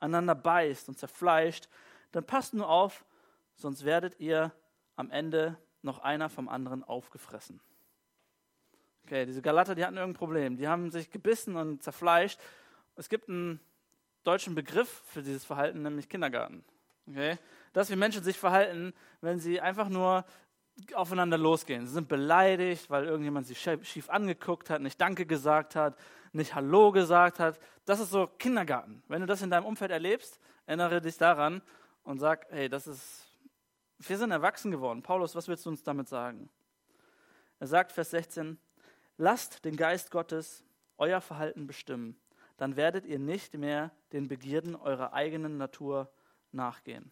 einander 0.00 0.34
beißt 0.34 0.88
und 0.88 0.98
zerfleischt, 0.98 1.68
dann 2.12 2.24
passt 2.24 2.54
nur 2.54 2.70
auf, 2.70 3.04
sonst 3.54 3.84
werdet 3.84 4.18
ihr 4.18 4.50
am 4.96 5.10
Ende 5.10 5.58
noch 5.86 6.00
einer 6.00 6.28
vom 6.28 6.48
anderen 6.48 6.84
aufgefressen. 6.84 7.60
Okay, 9.04 9.24
diese 9.24 9.40
Galater, 9.40 9.74
die 9.74 9.84
hatten 9.84 9.96
irgendein 9.96 10.18
Problem. 10.18 10.56
Die 10.56 10.68
haben 10.68 10.90
sich 10.90 11.10
gebissen 11.10 11.56
und 11.56 11.82
zerfleischt. 11.82 12.40
Es 12.96 13.08
gibt 13.08 13.28
einen 13.28 13.60
deutschen 14.24 14.54
Begriff 14.54 15.02
für 15.06 15.22
dieses 15.22 15.44
Verhalten, 15.44 15.82
nämlich 15.82 16.08
Kindergarten. 16.08 16.64
Okay? 17.08 17.38
Dass 17.72 17.88
wir 17.88 17.96
Menschen 17.96 18.24
sich 18.24 18.36
verhalten, 18.36 18.92
wenn 19.20 19.38
sie 19.38 19.60
einfach 19.60 19.88
nur 19.88 20.24
aufeinander 20.94 21.38
losgehen. 21.38 21.86
Sie 21.86 21.94
sind 21.94 22.08
beleidigt, 22.08 22.90
weil 22.90 23.06
irgendjemand 23.06 23.46
sie 23.46 23.54
schief 23.54 24.10
angeguckt 24.10 24.68
hat, 24.68 24.82
nicht 24.82 25.00
Danke 25.00 25.24
gesagt 25.24 25.74
hat, 25.74 25.96
nicht 26.32 26.54
Hallo 26.54 26.92
gesagt 26.92 27.38
hat. 27.38 27.58
Das 27.84 28.00
ist 28.00 28.10
so 28.10 28.26
Kindergarten. 28.26 29.02
Wenn 29.08 29.20
du 29.20 29.26
das 29.26 29.40
in 29.40 29.50
deinem 29.50 29.64
Umfeld 29.64 29.90
erlebst, 29.90 30.38
erinnere 30.66 31.00
dich 31.00 31.16
daran 31.16 31.62
und 32.02 32.18
sag, 32.18 32.46
hey, 32.50 32.68
das 32.68 32.86
ist, 32.86 33.25
wir 33.98 34.18
sind 34.18 34.30
erwachsen 34.30 34.70
geworden. 34.70 35.02
Paulus, 35.02 35.34
was 35.34 35.48
willst 35.48 35.66
du 35.66 35.70
uns 35.70 35.82
damit 35.82 36.08
sagen? 36.08 36.48
Er 37.58 37.66
sagt, 37.66 37.92
Vers 37.92 38.10
16, 38.10 38.58
lasst 39.16 39.64
den 39.64 39.76
Geist 39.76 40.10
Gottes 40.10 40.64
euer 40.98 41.20
Verhalten 41.20 41.66
bestimmen. 41.66 42.18
Dann 42.56 42.76
werdet 42.76 43.06
ihr 43.06 43.18
nicht 43.18 43.54
mehr 43.54 43.90
den 44.12 44.28
Begierden 44.28 44.76
eurer 44.76 45.12
eigenen 45.12 45.58
Natur 45.58 46.10
nachgehen. 46.52 47.10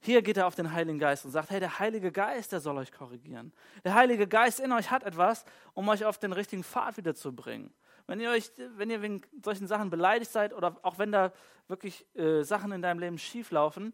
Hier 0.00 0.22
geht 0.22 0.36
er 0.36 0.46
auf 0.46 0.54
den 0.54 0.72
Heiligen 0.72 1.00
Geist 1.00 1.24
und 1.24 1.32
sagt, 1.32 1.50
hey, 1.50 1.58
der 1.58 1.80
Heilige 1.80 2.12
Geist, 2.12 2.52
der 2.52 2.60
soll 2.60 2.78
euch 2.78 2.92
korrigieren. 2.92 3.52
Der 3.82 3.94
Heilige 3.94 4.28
Geist 4.28 4.60
in 4.60 4.70
euch 4.70 4.90
hat 4.90 5.02
etwas, 5.02 5.44
um 5.74 5.88
euch 5.88 6.04
auf 6.04 6.18
den 6.18 6.32
richtigen 6.32 6.62
Pfad 6.62 6.96
wieder 6.96 7.16
zu 7.16 7.34
bringen. 7.34 7.74
Wenn 8.06 8.20
ihr, 8.20 8.30
euch, 8.30 8.50
wenn 8.76 8.90
ihr 8.90 9.02
wegen 9.02 9.22
solchen 9.44 9.66
Sachen 9.66 9.90
beleidigt 9.90 10.30
seid 10.30 10.54
oder 10.54 10.76
auch 10.82 10.98
wenn 10.98 11.10
da 11.12 11.32
wirklich 11.66 12.06
äh, 12.16 12.42
Sachen 12.42 12.70
in 12.72 12.80
deinem 12.80 13.00
Leben 13.00 13.18
schief 13.18 13.50
laufen, 13.50 13.92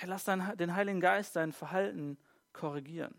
hey, 0.00 0.08
lass 0.08 0.24
den 0.24 0.74
Heiligen 0.74 1.00
Geist 1.00 1.36
dein 1.36 1.52
Verhalten 1.52 2.18
korrigieren. 2.52 3.14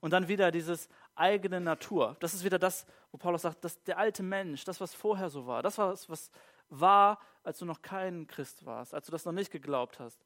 Und 0.00 0.12
dann 0.12 0.28
wieder 0.28 0.50
dieses 0.50 0.88
eigene 1.14 1.60
Natur. 1.60 2.16
Das 2.20 2.34
ist 2.34 2.44
wieder 2.44 2.58
das, 2.58 2.86
wo 3.10 3.18
Paulus 3.18 3.42
sagt, 3.42 3.64
dass 3.64 3.82
der 3.84 3.98
alte 3.98 4.22
Mensch, 4.22 4.64
das, 4.64 4.80
was 4.80 4.94
vorher 4.94 5.30
so 5.30 5.46
war, 5.46 5.62
das, 5.62 5.78
was, 5.78 6.08
was 6.10 6.30
war, 6.68 7.18
als 7.42 7.58
du 7.58 7.64
noch 7.64 7.80
kein 7.82 8.26
Christ 8.26 8.66
warst, 8.66 8.94
als 8.94 9.06
du 9.06 9.12
das 9.12 9.24
noch 9.24 9.32
nicht 9.32 9.50
geglaubt 9.50 9.98
hast 10.00 10.24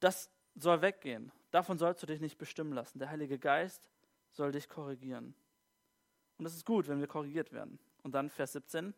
das 0.00 0.30
soll 0.54 0.82
weggehen. 0.82 1.30
Davon 1.50 1.78
sollst 1.78 2.02
du 2.02 2.06
dich 2.06 2.20
nicht 2.20 2.38
bestimmen 2.38 2.72
lassen. 2.72 2.98
Der 2.98 3.10
Heilige 3.10 3.38
Geist 3.38 3.82
soll 4.30 4.52
dich 4.52 4.68
korrigieren. 4.68 5.34
Und 6.38 6.46
es 6.46 6.54
ist 6.54 6.64
gut, 6.64 6.88
wenn 6.88 7.00
wir 7.00 7.06
korrigiert 7.06 7.52
werden. 7.52 7.78
Und 8.02 8.12
dann 8.12 8.30
Vers 8.30 8.52
17. 8.52 8.94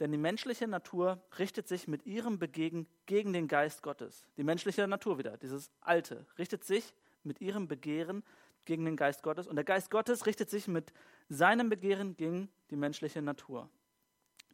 Denn 0.00 0.12
die 0.12 0.18
menschliche 0.18 0.68
Natur 0.68 1.20
richtet 1.38 1.66
sich 1.66 1.88
mit 1.88 2.06
ihrem 2.06 2.38
Begegen 2.38 2.86
gegen 3.06 3.32
den 3.32 3.48
Geist 3.48 3.82
Gottes. 3.82 4.24
Die 4.36 4.44
menschliche 4.44 4.86
Natur 4.86 5.18
wieder, 5.18 5.36
dieses 5.36 5.70
Alte, 5.80 6.26
richtet 6.38 6.64
sich 6.64 6.94
mit 7.24 7.40
ihrem 7.40 7.66
Begehren 7.66 8.22
gegen 8.64 8.84
den 8.84 8.96
Geist 8.96 9.22
Gottes. 9.22 9.48
Und 9.48 9.56
der 9.56 9.64
Geist 9.64 9.90
Gottes 9.90 10.26
richtet 10.26 10.50
sich 10.50 10.68
mit 10.68 10.92
seinem 11.28 11.68
Begehren 11.68 12.16
gegen 12.16 12.48
die 12.70 12.76
menschliche 12.76 13.22
Natur. 13.22 13.68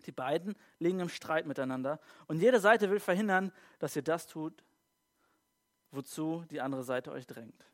Die 0.07 0.13
beiden 0.13 0.55
liegen 0.79 1.01
im 1.01 1.09
Streit 1.09 1.47
miteinander. 1.47 2.01
Und 2.27 2.41
jede 2.41 2.61
Seite 2.61 2.91
will 2.91 3.01
verhindern, 3.01 3.53
dass 3.79 3.97
ihr 3.97 4.03
das 4.03 4.27
tut, 4.27 4.65
wozu 5.91 6.45
die 6.51 6.61
andere 6.61 6.85
Seite 6.85 7.13
euch 7.13 7.27
drängt. 7.27 7.65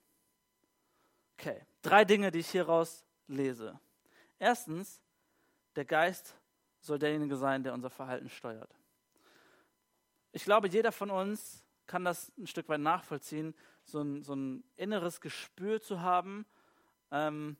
Okay, 1.38 1.64
drei 1.82 2.04
Dinge, 2.04 2.30
die 2.30 2.40
ich 2.40 2.50
hieraus 2.50 3.04
lese. 3.26 3.78
Erstens, 4.38 5.00
der 5.76 5.84
Geist 5.84 6.34
soll 6.80 6.98
derjenige 6.98 7.36
sein, 7.36 7.62
der 7.62 7.74
unser 7.74 7.90
Verhalten 7.90 8.28
steuert. 8.28 8.74
Ich 10.32 10.44
glaube, 10.44 10.68
jeder 10.68 10.92
von 10.92 11.10
uns 11.10 11.64
kann 11.86 12.04
das 12.04 12.32
ein 12.38 12.46
Stück 12.46 12.68
weit 12.68 12.80
nachvollziehen, 12.80 13.54
so 13.84 14.00
ein, 14.00 14.22
so 14.22 14.34
ein 14.34 14.64
inneres 14.76 15.20
Gespür 15.20 15.80
zu 15.80 16.00
haben, 16.00 16.46
ähm, 17.10 17.56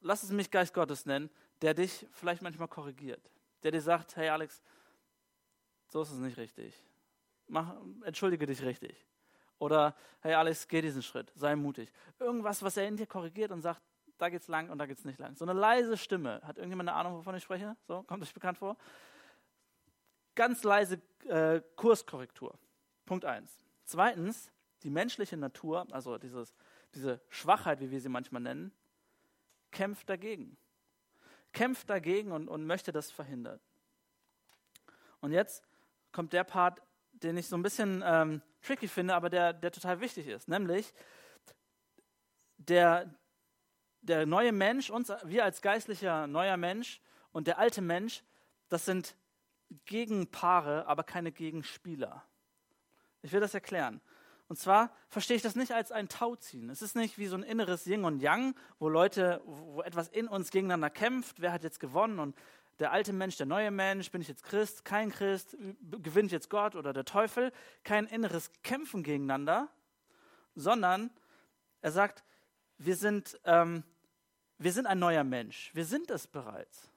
lass 0.00 0.22
es 0.22 0.30
mich 0.30 0.50
Geist 0.50 0.72
Gottes 0.72 1.06
nennen, 1.06 1.30
der 1.62 1.74
dich 1.74 2.06
vielleicht 2.12 2.42
manchmal 2.42 2.68
korrigiert, 2.68 3.30
der 3.62 3.72
dir 3.72 3.82
sagt, 3.82 4.16
hey 4.16 4.28
Alex, 4.28 4.62
so 5.88 6.02
ist 6.02 6.10
es 6.10 6.18
nicht 6.18 6.36
richtig. 6.36 6.74
Mach, 7.48 7.74
entschuldige 8.04 8.46
dich 8.46 8.62
richtig. 8.62 9.04
Oder, 9.58 9.94
hey 10.20 10.34
Alex, 10.34 10.68
geh 10.68 10.80
diesen 10.80 11.02
Schritt, 11.02 11.32
sei 11.34 11.56
mutig. 11.56 11.92
Irgendwas, 12.18 12.62
was 12.62 12.76
er 12.76 12.86
in 12.86 12.96
dir 12.96 13.06
korrigiert 13.06 13.50
und 13.50 13.60
sagt, 13.60 13.82
da 14.20 14.28
geht's 14.28 14.48
lang 14.48 14.70
und 14.70 14.78
da 14.78 14.86
geht's 14.86 15.04
nicht 15.04 15.18
lang. 15.18 15.34
So 15.36 15.44
eine 15.44 15.58
leise 15.58 15.96
Stimme. 15.96 16.40
Hat 16.44 16.56
irgendjemand 16.56 16.88
eine 16.88 16.98
Ahnung, 16.98 17.14
wovon 17.14 17.34
ich 17.34 17.42
spreche? 17.42 17.76
So, 17.86 18.02
kommt 18.02 18.22
euch 18.22 18.34
bekannt 18.34 18.58
vor? 18.58 18.76
Ganz 20.34 20.62
leise 20.62 21.00
äh, 21.26 21.60
Kurskorrektur. 21.76 22.58
Punkt 23.06 23.24
eins. 23.24 23.56
Zweitens, 23.84 24.50
die 24.82 24.90
menschliche 24.90 25.36
Natur, 25.36 25.86
also 25.90 26.18
dieses, 26.18 26.54
diese 26.94 27.20
Schwachheit, 27.28 27.80
wie 27.80 27.90
wir 27.90 28.00
sie 28.00 28.08
manchmal 28.08 28.42
nennen, 28.42 28.72
kämpft 29.70 30.08
dagegen. 30.08 30.56
Kämpft 31.52 31.90
dagegen 31.90 32.32
und, 32.32 32.48
und 32.48 32.66
möchte 32.66 32.92
das 32.92 33.10
verhindern. 33.10 33.60
Und 35.20 35.32
jetzt 35.32 35.62
kommt 36.12 36.32
der 36.32 36.44
Part, 36.44 36.80
den 37.12 37.36
ich 37.36 37.48
so 37.48 37.56
ein 37.56 37.62
bisschen 37.62 38.02
ähm, 38.04 38.42
tricky 38.62 38.88
finde, 38.88 39.14
aber 39.14 39.28
der, 39.28 39.52
der 39.52 39.72
total 39.72 40.00
wichtig 40.00 40.26
ist. 40.28 40.48
Nämlich, 40.48 40.92
der, 42.56 43.12
der 44.02 44.26
neue 44.26 44.52
Mensch, 44.52 44.90
uns, 44.90 45.12
wir 45.24 45.44
als 45.44 45.62
geistlicher 45.62 46.26
neuer 46.26 46.56
Mensch 46.56 47.00
und 47.32 47.46
der 47.46 47.58
alte 47.58 47.82
Mensch, 47.82 48.22
das 48.68 48.84
sind 48.84 49.16
Gegenpaare, 49.84 50.86
aber 50.86 51.04
keine 51.04 51.32
Gegenspieler. 51.32 52.24
Ich 53.22 53.32
will 53.32 53.40
das 53.40 53.54
erklären. 53.54 54.00
Und 54.48 54.56
zwar 54.56 54.90
verstehe 55.08 55.36
ich 55.36 55.42
das 55.42 55.54
nicht 55.54 55.72
als 55.72 55.92
ein 55.92 56.08
Tauziehen. 56.08 56.70
Es 56.70 56.82
ist 56.82 56.96
nicht 56.96 57.18
wie 57.18 57.28
so 57.28 57.36
ein 57.36 57.44
inneres 57.44 57.86
Yin 57.86 58.04
und 58.04 58.20
Yang, 58.20 58.56
wo 58.80 58.88
Leute, 58.88 59.40
wo 59.44 59.82
etwas 59.82 60.08
in 60.08 60.26
uns 60.26 60.50
gegeneinander 60.50 60.90
kämpft, 60.90 61.40
wer 61.40 61.52
hat 61.52 61.62
jetzt 61.62 61.78
gewonnen 61.78 62.18
und 62.18 62.36
der 62.80 62.90
alte 62.90 63.12
Mensch, 63.12 63.36
der 63.36 63.46
neue 63.46 63.70
Mensch, 63.70 64.10
bin 64.10 64.22
ich 64.22 64.28
jetzt 64.28 64.42
Christ, 64.42 64.84
kein 64.84 65.10
Christ, 65.10 65.56
gewinnt 65.82 66.32
jetzt 66.32 66.48
Gott 66.48 66.74
oder 66.74 66.92
der 66.92 67.04
Teufel, 67.04 67.52
kein 67.84 68.06
inneres 68.06 68.50
Kämpfen 68.62 69.02
gegeneinander, 69.02 69.68
sondern 70.56 71.10
er 71.82 71.92
sagt, 71.92 72.24
wir 72.78 72.96
sind, 72.96 73.38
ähm, 73.44 73.84
wir 74.60 74.72
sind 74.72 74.86
ein 74.86 74.98
neuer 74.98 75.24
Mensch, 75.24 75.70
wir 75.74 75.84
sind 75.84 76.10
es 76.10 76.26
bereits. 76.26 76.90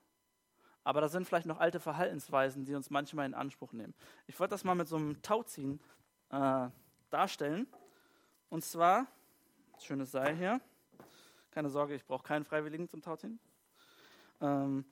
Aber 0.84 0.99
da 0.99 1.08
sind 1.08 1.26
vielleicht 1.26 1.45
noch 1.45 1.60
alte 1.60 1.80
Verhaltensweisen, 1.80 2.65
die 2.65 2.76
uns 2.76 2.89
manchmal 2.89 3.26
in 3.26 3.34
Anspruch 3.34 3.71
nehmen. 3.71 3.93
Ich 4.28 4.38
wollte 4.38 4.52
das 4.52 4.65
mal 4.65 4.76
mit 4.76 4.89
so 4.89 4.97
einem 4.97 5.21
Tauziehen 5.21 5.80
äh, 6.30 6.67
darstellen. 7.10 7.67
Und 8.49 8.65
zwar, 8.65 9.08
schönes 9.80 10.12
Seil 10.12 10.36
hier. 10.36 10.60
Keine 11.52 11.69
Sorge, 11.69 11.95
ich 11.95 12.06
brauche 12.06 12.23
keinen 12.23 12.43
Freiwilligen 12.43 12.89
zum 12.89 13.02
Tauziehen. 13.02 13.39
Ähm, 14.41 14.84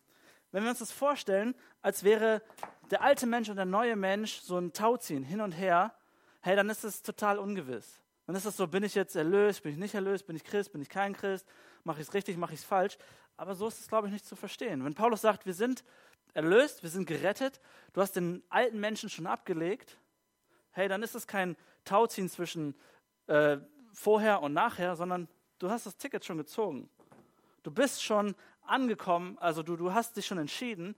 wenn 0.52 0.64
wir 0.64 0.70
uns 0.70 0.80
das 0.80 0.94
vorstellen, 0.94 1.56
als 1.82 2.06
wäre 2.06 2.42
der 2.90 3.02
alte 3.02 3.28
Mensch 3.28 3.50
und 3.50 3.58
der 3.58 3.66
neue 3.66 3.98
Mensch 3.98 4.40
so 4.40 4.58
ein 4.58 4.72
Tauziehen 4.72 5.24
hin 5.24 5.42
und 5.42 5.52
her, 5.52 5.94
hey, 6.40 6.56
dann 6.56 6.70
ist 6.70 6.86
es 6.86 7.02
total 7.02 7.38
ungewiss. 7.38 8.02
Dann 8.28 8.36
ist 8.36 8.46
es 8.46 8.56
so, 8.56 8.68
bin 8.68 8.84
ich 8.84 8.96
jetzt 8.96 9.16
erlöst, 9.16 9.64
bin 9.64 9.74
ich 9.74 9.78
nicht 9.78 9.94
erlöst, 9.94 10.26
bin 10.26 10.38
ich 10.38 10.44
Christ, 10.46 10.72
bin 10.72 10.82
ich 10.82 10.90
kein 10.90 11.14
Christ, 11.14 11.46
mache 11.84 12.02
ich 12.02 12.08
es 12.08 12.14
richtig, 12.14 12.38
mache 12.38 12.54
ich 12.54 12.60
es 12.60 12.66
falsch. 12.66 12.98
Aber 13.38 13.56
so 13.56 13.68
ist 13.68 13.80
es, 13.80 13.88
glaube 13.88 14.08
ich, 14.08 14.14
nicht 14.14 14.26
zu 14.26 14.36
verstehen. 14.36 14.84
Wenn 14.84 14.94
Paulus 14.94 15.22
sagt, 15.22 15.46
wir 15.46 15.54
sind 15.54 15.84
erlöst, 16.34 16.84
wir 16.84 16.90
sind 16.90 17.06
gerettet, 17.06 17.60
du 17.94 18.02
hast 18.02 18.16
den 18.16 18.44
alten 18.50 18.80
Menschen 18.80 19.10
schon 19.10 19.28
abgelegt, 19.28 19.98
hey, 20.72 20.88
dann 20.88 21.04
ist 21.04 21.16
es 21.16 21.28
kein 21.28 21.58
Tauziehen 21.84 22.30
zwischen 22.30 22.76
äh, 23.28 23.58
vorher 23.94 24.42
und 24.42 24.54
nachher, 24.54 24.96
sondern 24.96 25.28
du 25.60 25.70
hast 25.70 25.86
das 25.86 25.98
Ticket 25.98 26.24
schon 26.24 26.38
gezogen. 26.38 26.90
Du 27.64 27.72
bist 27.72 28.04
schon 28.04 28.36
angekommen, 28.62 29.38
also 29.40 29.64
du, 29.64 29.76
du 29.76 29.94
hast 29.94 30.16
dich 30.18 30.26
schon 30.26 30.38
entschieden, 30.38 30.96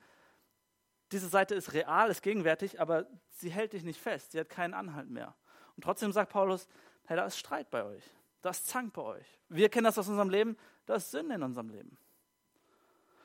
diese 1.11 1.27
Seite 1.27 1.55
ist 1.55 1.73
real, 1.73 2.09
ist 2.09 2.21
gegenwärtig, 2.21 2.81
aber 2.81 3.05
sie 3.29 3.51
hält 3.51 3.73
dich 3.73 3.83
nicht 3.83 3.99
fest, 3.99 4.31
sie 4.31 4.39
hat 4.39 4.49
keinen 4.49 4.73
Anhalt 4.73 5.09
mehr. 5.09 5.35
Und 5.75 5.83
trotzdem 5.83 6.11
sagt 6.11 6.31
Paulus, 6.31 6.67
hey, 7.05 7.17
da 7.17 7.25
ist 7.25 7.37
Streit 7.37 7.69
bei 7.69 7.83
euch, 7.83 8.03
da 8.43 8.49
ist 8.49 8.67
Zank 8.67 8.93
bei 8.93 9.01
euch. 9.01 9.39
Wir 9.47 9.69
kennen 9.69 9.85
das 9.85 9.97
aus 9.97 10.09
unserem 10.09 10.29
Leben, 10.29 10.57
da 10.85 10.95
ist 10.95 11.09
Sünde 11.09 11.35
in 11.35 11.43
unserem 11.43 11.69
Leben. 11.69 11.97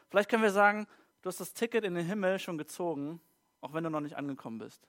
Vielleicht 0.08 0.30
können 0.30 0.44
wir 0.44 0.52
sagen, 0.52 0.86
du 1.20 1.28
hast 1.28 1.40
das 1.40 1.52
Ticket 1.52 1.84
in 1.84 1.94
den 1.94 2.06
Himmel 2.06 2.38
schon 2.38 2.56
gezogen, 2.56 3.20
auch 3.60 3.74
wenn 3.74 3.82
du 3.82 3.90
noch 3.90 4.00
nicht 4.00 4.16
angekommen 4.16 4.58
bist. 4.58 4.86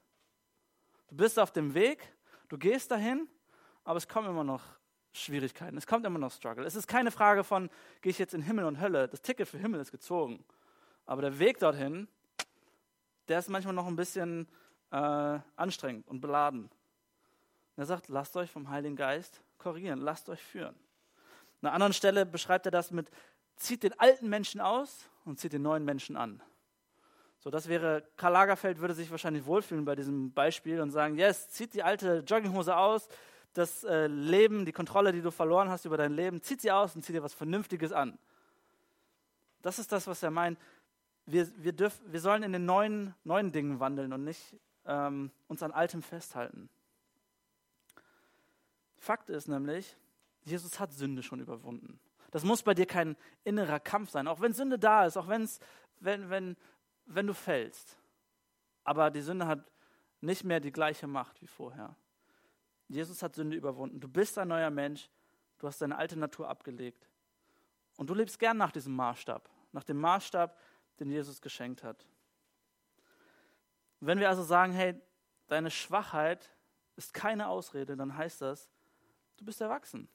Du 1.09 1.17
bist 1.17 1.39
auf 1.39 1.51
dem 1.51 1.73
Weg, 1.73 2.13
du 2.47 2.59
gehst 2.59 2.91
dahin, 2.91 3.27
aber 3.83 3.97
es 3.97 4.07
kommen 4.07 4.29
immer 4.29 4.43
noch 4.43 4.63
Schwierigkeiten. 5.13 5.75
Es 5.75 5.87
kommt 5.87 6.05
immer 6.05 6.19
noch 6.19 6.31
Struggle. 6.31 6.63
Es 6.63 6.75
ist 6.75 6.87
keine 6.87 7.09
Frage 7.09 7.43
von, 7.43 7.67
gehe 8.01 8.11
ich 8.11 8.19
jetzt 8.19 8.35
in 8.35 8.43
Himmel 8.43 8.65
und 8.65 8.79
Hölle. 8.79 9.07
Das 9.07 9.23
Ticket 9.23 9.47
für 9.47 9.57
Himmel 9.57 9.81
ist 9.81 9.89
gezogen. 9.91 10.45
Aber 11.07 11.23
der 11.23 11.39
Weg 11.39 11.57
dorthin, 11.57 12.07
der 13.27 13.39
ist 13.39 13.49
manchmal 13.49 13.73
noch 13.73 13.87
ein 13.87 13.95
bisschen 13.95 14.47
äh, 14.91 15.39
anstrengend 15.55 16.07
und 16.07 16.21
beladen. 16.21 16.65
Und 16.65 16.71
er 17.77 17.87
sagt, 17.87 18.09
lasst 18.09 18.37
euch 18.37 18.51
vom 18.51 18.69
Heiligen 18.69 18.95
Geist 18.95 19.41
korrigieren, 19.59 19.99
lasst 19.99 20.29
euch 20.29 20.41
führen. 20.41 20.75
An 21.61 21.67
einer 21.67 21.73
anderen 21.73 21.93
Stelle 21.93 22.25
beschreibt 22.25 22.65
er 22.65 22.71
das 22.71 22.91
mit, 22.91 23.11
zieht 23.55 23.83
den 23.83 23.99
alten 23.99 24.29
Menschen 24.29 24.61
aus 24.61 25.09
und 25.25 25.39
zieht 25.39 25.53
den 25.53 25.61
neuen 25.61 25.85
Menschen 25.85 26.15
an. 26.15 26.41
So, 27.39 27.49
das 27.49 27.67
wäre, 27.69 28.03
Karl 28.17 28.33
Lagerfeld 28.33 28.79
würde 28.79 28.93
sich 28.93 29.11
wahrscheinlich 29.11 29.45
wohlfühlen 29.45 29.85
bei 29.85 29.95
diesem 29.95 30.33
Beispiel 30.33 30.81
und 30.81 30.91
sagen, 30.91 31.17
yes, 31.17 31.49
zieht 31.49 31.73
die 31.73 31.83
alte 31.83 32.23
Jogginghose 32.25 32.75
aus, 32.75 33.07
das 33.53 33.83
äh, 33.83 34.07
Leben, 34.07 34.65
die 34.65 34.71
Kontrolle, 34.71 35.11
die 35.11 35.21
du 35.21 35.31
verloren 35.31 35.69
hast 35.69 35.85
über 35.85 35.97
dein 35.97 36.13
Leben, 36.13 36.41
zieht 36.41 36.61
sie 36.61 36.71
aus 36.71 36.95
und 36.95 37.03
zieh 37.03 37.13
dir 37.13 37.23
was 37.23 37.33
Vernünftiges 37.33 37.91
an. 37.91 38.17
Das 39.61 39.79
ist 39.79 39.91
das, 39.91 40.07
was 40.07 40.21
er 40.23 40.31
meint. 40.31 40.59
Wir, 41.25 41.47
wir, 41.57 41.73
dürf, 41.73 42.01
wir 42.05 42.19
sollen 42.19 42.43
in 42.43 42.53
den 42.53 42.65
neuen, 42.65 43.13
neuen 43.23 43.51
Dingen 43.51 43.79
wandeln 43.79 44.13
und 44.13 44.23
nicht 44.23 44.55
ähm, 44.85 45.31
uns 45.47 45.63
an 45.63 45.71
Altem 45.71 46.01
festhalten. 46.01 46.69
Fakt 48.99 49.29
ist 49.29 49.47
nämlich, 49.47 49.95
Jesus 50.43 50.79
hat 50.79 50.93
Sünde 50.93 51.23
schon 51.23 51.39
überwunden. 51.39 51.99
Das 52.31 52.43
muss 52.43 52.61
bei 52.61 52.73
dir 52.73 52.85
kein 52.85 53.15
innerer 53.43 53.79
Kampf 53.79 54.11
sein, 54.11 54.27
auch 54.27 54.39
wenn 54.39 54.53
Sünde 54.53 54.77
da 54.77 55.05
ist, 55.05 55.17
auch 55.17 55.27
wenn's, 55.27 55.59
wenn, 55.99 56.29
wenn, 56.29 56.57
wenn 57.05 57.25
du 57.25 57.33
fällst. 57.33 57.97
Aber 58.83 59.09
die 59.09 59.21
Sünde 59.21 59.47
hat 59.47 59.59
nicht 60.21 60.43
mehr 60.43 60.59
die 60.59 60.71
gleiche 60.71 61.07
Macht 61.07 61.41
wie 61.41 61.47
vorher. 61.47 61.95
Jesus 62.87 63.23
hat 63.23 63.35
Sünde 63.35 63.55
überwunden. 63.55 63.99
Du 63.99 64.07
bist 64.07 64.37
ein 64.37 64.47
neuer 64.47 64.69
Mensch. 64.69 65.09
Du 65.59 65.67
hast 65.67 65.81
deine 65.81 65.97
alte 65.97 66.17
Natur 66.17 66.49
abgelegt. 66.49 67.07
Und 67.97 68.09
du 68.09 68.13
lebst 68.13 68.39
gern 68.39 68.57
nach 68.57 68.71
diesem 68.71 68.95
Maßstab, 68.95 69.49
nach 69.71 69.83
dem 69.83 69.97
Maßstab, 69.97 70.57
den 70.99 71.09
Jesus 71.09 71.41
geschenkt 71.41 71.83
hat. 71.83 72.05
Wenn 73.99 74.19
wir 74.19 74.29
also 74.29 74.43
sagen, 74.43 74.73
hey, 74.73 74.99
deine 75.47 75.69
Schwachheit 75.69 76.49
ist 76.95 77.13
keine 77.13 77.47
Ausrede, 77.47 77.95
dann 77.95 78.15
heißt 78.15 78.41
das, 78.41 78.69
du 79.39 79.45
bist 79.45 79.61
erwachsen. 79.61 80.07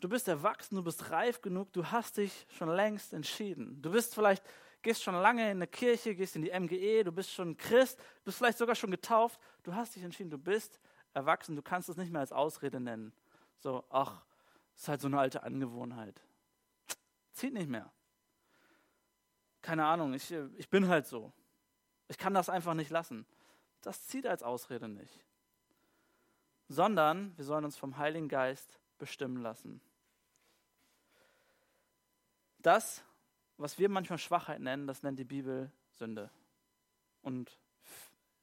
Du 0.00 0.08
bist 0.08 0.26
erwachsen, 0.26 0.74
du 0.74 0.82
bist 0.82 1.10
reif 1.10 1.40
genug, 1.40 1.72
du 1.72 1.86
hast 1.86 2.16
dich 2.16 2.46
schon 2.50 2.68
längst 2.68 3.12
entschieden. 3.12 3.80
Du 3.80 3.92
bist 3.92 4.14
vielleicht, 4.14 4.42
gehst 4.82 5.02
schon 5.02 5.14
lange 5.14 5.42
in 5.44 5.58
eine 5.58 5.68
Kirche, 5.68 6.14
gehst 6.14 6.34
in 6.34 6.42
die 6.42 6.50
MGE, 6.50 7.04
du 7.04 7.12
bist 7.12 7.30
schon 7.30 7.56
Christ, 7.56 8.00
bist 8.24 8.38
vielleicht 8.38 8.58
sogar 8.58 8.74
schon 8.74 8.90
getauft. 8.90 9.40
Du 9.62 9.74
hast 9.74 9.94
dich 9.94 10.02
entschieden, 10.02 10.30
du 10.30 10.38
bist 10.38 10.80
erwachsen, 11.14 11.54
du 11.54 11.62
kannst 11.62 11.88
es 11.88 11.96
nicht 11.96 12.10
mehr 12.10 12.20
als 12.20 12.32
Ausrede 12.32 12.80
nennen. 12.80 13.12
So, 13.60 13.84
ach, 13.90 14.24
ist 14.74 14.88
halt 14.88 15.00
so 15.00 15.06
eine 15.06 15.20
alte 15.20 15.44
Angewohnheit. 15.44 16.20
Zieht 17.32 17.54
nicht 17.54 17.68
mehr. 17.68 17.92
Keine 19.60 19.86
Ahnung, 19.86 20.14
ich, 20.14 20.32
ich 20.32 20.68
bin 20.68 20.88
halt 20.88 21.06
so. 21.06 21.32
Ich 22.08 22.18
kann 22.18 22.34
das 22.34 22.48
einfach 22.48 22.74
nicht 22.74 22.90
lassen. 22.90 23.24
Das 23.82 24.06
zieht 24.06 24.26
als 24.26 24.42
Ausrede 24.42 24.88
nicht. 24.88 25.24
Sondern 26.72 27.36
wir 27.36 27.44
sollen 27.44 27.66
uns 27.66 27.76
vom 27.76 27.98
Heiligen 27.98 28.28
Geist 28.28 28.80
bestimmen 28.96 29.42
lassen. 29.42 29.82
Das, 32.60 33.04
was 33.58 33.78
wir 33.78 33.90
manchmal 33.90 34.18
Schwachheit 34.18 34.60
nennen, 34.60 34.86
das 34.86 35.02
nennt 35.02 35.18
die 35.18 35.24
Bibel 35.24 35.70
Sünde 35.90 36.30
und 37.20 37.58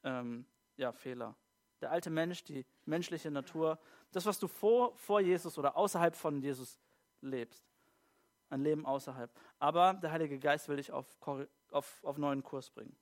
ähm, 0.04 0.46
ja, 0.78 0.92
Fehler. 0.92 1.36
Der 1.82 1.90
alte 1.90 2.12
Mensch, 2.12 2.44
die 2.44 2.68
menschliche 2.86 3.32
Natur, 3.32 3.80
das, 4.12 4.28
was 4.28 4.38
du 4.38 4.48
vor, 4.48 4.96
vor 4.96 5.22
Jesus 5.22 5.58
oder 5.58 5.76
außerhalb 5.76 6.16
von 6.16 6.40
Jesus 6.40 6.78
lebst. 7.22 7.68
Ein 8.52 8.62
Leben 8.62 8.86
außerhalb. 8.86 9.32
Aber 9.58 9.96
der 9.96 10.12
Heilige 10.12 10.38
Geist 10.38 10.70
will 10.70 10.76
dich 10.76 10.92
auf, 10.92 11.08
auf, 11.72 12.04
auf 12.04 12.18
neuen 12.20 12.44
Kurs 12.44 12.70
bringen. 12.70 12.96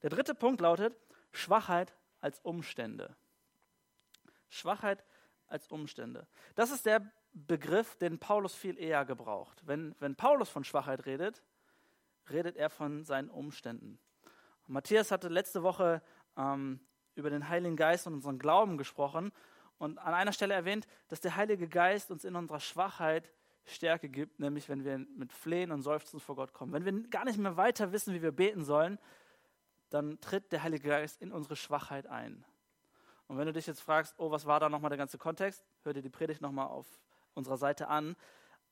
Der 0.00 0.08
dritte 0.08 0.34
Punkt 0.34 0.62
lautet 0.62 0.96
Schwachheit 1.30 1.94
als 2.22 2.40
Umstände. 2.40 3.14
Schwachheit 4.48 5.04
als 5.46 5.68
Umstände. 5.68 6.26
Das 6.54 6.70
ist 6.70 6.86
der 6.86 7.10
Begriff, 7.32 7.96
den 7.96 8.18
Paulus 8.18 8.54
viel 8.54 8.78
eher 8.78 9.04
gebraucht. 9.04 9.62
Wenn, 9.66 9.94
wenn 10.00 10.16
Paulus 10.16 10.48
von 10.48 10.64
Schwachheit 10.64 11.06
redet, 11.06 11.42
redet 12.30 12.56
er 12.56 12.70
von 12.70 13.04
seinen 13.04 13.28
Umständen. 13.28 13.98
Matthias 14.66 15.10
hatte 15.10 15.28
letzte 15.28 15.62
Woche 15.62 16.02
ähm, 16.36 16.80
über 17.14 17.30
den 17.30 17.48
Heiligen 17.48 17.76
Geist 17.76 18.06
und 18.06 18.14
unseren 18.14 18.38
Glauben 18.38 18.78
gesprochen 18.78 19.32
und 19.78 19.98
an 19.98 20.14
einer 20.14 20.32
Stelle 20.32 20.54
erwähnt, 20.54 20.86
dass 21.08 21.20
der 21.20 21.36
Heilige 21.36 21.68
Geist 21.68 22.10
uns 22.10 22.24
in 22.24 22.34
unserer 22.34 22.60
Schwachheit 22.60 23.30
Stärke 23.64 24.08
gibt, 24.08 24.38
nämlich 24.38 24.68
wenn 24.68 24.84
wir 24.84 24.98
mit 24.98 25.32
Flehen 25.32 25.72
und 25.72 25.82
Seufzen 25.82 26.20
vor 26.20 26.36
Gott 26.36 26.52
kommen. 26.52 26.72
Wenn 26.72 26.84
wir 26.84 27.08
gar 27.08 27.24
nicht 27.24 27.38
mehr 27.38 27.56
weiter 27.56 27.92
wissen, 27.92 28.14
wie 28.14 28.22
wir 28.22 28.32
beten 28.32 28.64
sollen, 28.64 28.98
dann 29.90 30.20
tritt 30.20 30.52
der 30.52 30.62
Heilige 30.62 30.88
Geist 30.88 31.20
in 31.20 31.32
unsere 31.32 31.56
Schwachheit 31.56 32.06
ein. 32.06 32.44
Und 33.28 33.38
wenn 33.38 33.46
du 33.46 33.52
dich 33.52 33.66
jetzt 33.66 33.80
fragst, 33.80 34.14
oh, 34.18 34.30
was 34.30 34.46
war 34.46 34.60
da 34.60 34.68
nochmal 34.68 34.90
der 34.90 34.98
ganze 34.98 35.18
Kontext, 35.18 35.64
hör 35.82 35.92
dir 35.92 36.02
die 36.02 36.10
Predigt 36.10 36.40
nochmal 36.40 36.68
auf 36.68 36.86
unserer 37.34 37.56
Seite 37.56 37.88
an. 37.88 38.16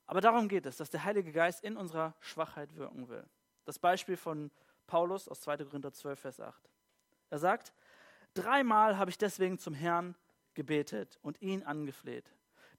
Aber 0.07 0.21
darum 0.21 0.47
geht 0.47 0.65
es, 0.65 0.77
dass 0.77 0.89
der 0.89 1.03
Heilige 1.03 1.31
Geist 1.31 1.63
in 1.63 1.77
unserer 1.77 2.13
Schwachheit 2.19 2.75
wirken 2.75 3.09
will. 3.09 3.25
Das 3.65 3.79
Beispiel 3.79 4.17
von 4.17 4.51
Paulus 4.87 5.27
aus 5.27 5.41
2. 5.41 5.57
Korinther 5.57 5.91
12, 5.91 6.19
Vers 6.19 6.39
8. 6.39 6.69
Er 7.31 7.39
sagt, 7.39 7.73
dreimal 8.33 8.97
habe 8.97 9.09
ich 9.09 9.17
deswegen 9.17 9.57
zum 9.57 9.73
Herrn 9.73 10.15
gebetet 10.53 11.19
und 11.21 11.41
ihn 11.41 11.63
angefleht. 11.63 12.31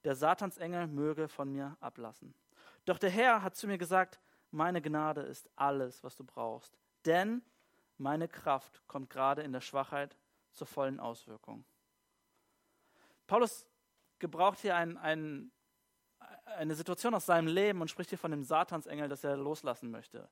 Der 0.04 0.14
Satansengel 0.14 0.86
möge 0.86 1.28
von 1.28 1.50
mir 1.50 1.76
ablassen. 1.80 2.34
Doch 2.84 2.98
der 2.98 3.10
Herr 3.10 3.42
hat 3.42 3.56
zu 3.56 3.66
mir 3.66 3.78
gesagt, 3.78 4.20
meine 4.52 4.80
Gnade 4.80 5.22
ist 5.22 5.50
alles, 5.56 6.04
was 6.04 6.16
du 6.16 6.24
brauchst. 6.24 6.78
Denn 7.04 7.42
meine 7.98 8.28
Kraft 8.28 8.82
kommt 8.86 9.10
gerade 9.10 9.42
in 9.42 9.52
der 9.52 9.60
Schwachheit 9.60 10.16
zur 10.56 10.66
vollen 10.66 11.00
Auswirkung. 11.00 11.64
Paulus 13.26 13.66
gebraucht 14.18 14.58
hier 14.60 14.76
ein, 14.76 14.96
ein, 14.96 15.52
eine 16.44 16.74
Situation 16.74 17.14
aus 17.14 17.26
seinem 17.26 17.48
Leben 17.48 17.80
und 17.80 17.88
spricht 17.88 18.10
hier 18.10 18.18
von 18.18 18.30
dem 18.30 18.44
Satansengel, 18.44 19.08
das 19.08 19.24
er 19.24 19.36
loslassen 19.36 19.90
möchte. 19.90 20.28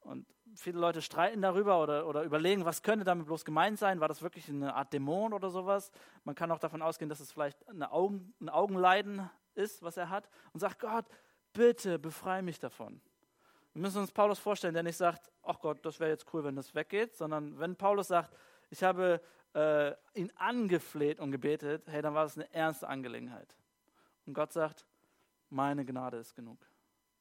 Und 0.00 0.26
viele 0.54 0.78
Leute 0.78 1.00
streiten 1.00 1.40
darüber 1.40 1.82
oder, 1.82 2.06
oder 2.06 2.24
überlegen, 2.24 2.66
was 2.66 2.82
könnte 2.82 3.04
damit 3.04 3.26
bloß 3.26 3.44
gemeint 3.44 3.78
sein? 3.78 4.00
War 4.00 4.08
das 4.08 4.20
wirklich 4.20 4.48
eine 4.50 4.74
Art 4.74 4.92
Dämon 4.92 5.32
oder 5.32 5.48
sowas? 5.48 5.90
Man 6.24 6.34
kann 6.34 6.50
auch 6.50 6.58
davon 6.58 6.82
ausgehen, 6.82 7.08
dass 7.08 7.20
es 7.20 7.32
vielleicht 7.32 7.66
Augen, 7.90 8.34
ein 8.40 8.50
Augenleiden 8.50 9.30
ist, 9.54 9.82
was 9.82 9.96
er 9.96 10.10
hat. 10.10 10.28
Und 10.52 10.60
sagt, 10.60 10.78
Gott, 10.78 11.06
bitte 11.54 11.98
befreie 11.98 12.42
mich 12.42 12.58
davon. 12.58 13.00
Wir 13.72 13.80
müssen 13.80 13.98
uns 13.98 14.12
Paulus 14.12 14.38
vorstellen, 14.38 14.74
der 14.74 14.82
nicht 14.82 14.96
sagt, 14.96 15.32
ach 15.42 15.58
Gott, 15.58 15.84
das 15.84 15.98
wäre 15.98 16.10
jetzt 16.10 16.32
cool, 16.34 16.44
wenn 16.44 16.54
das 16.54 16.74
weggeht, 16.74 17.16
sondern 17.16 17.58
wenn 17.58 17.74
Paulus 17.74 18.08
sagt, 18.08 18.36
ich 18.70 18.84
habe 18.84 19.20
äh, 19.54 19.94
ihn 20.14 20.32
angefleht 20.36 21.20
und 21.20 21.30
gebetet, 21.32 21.84
hey, 21.86 22.02
dann 22.02 22.14
war 22.14 22.24
das 22.24 22.36
eine 22.36 22.52
ernste 22.52 22.88
Angelegenheit. 22.88 23.56
Und 24.26 24.34
Gott 24.34 24.52
sagt, 24.52 24.86
meine 25.50 25.84
Gnade 25.84 26.16
ist 26.18 26.34
genug. 26.34 26.58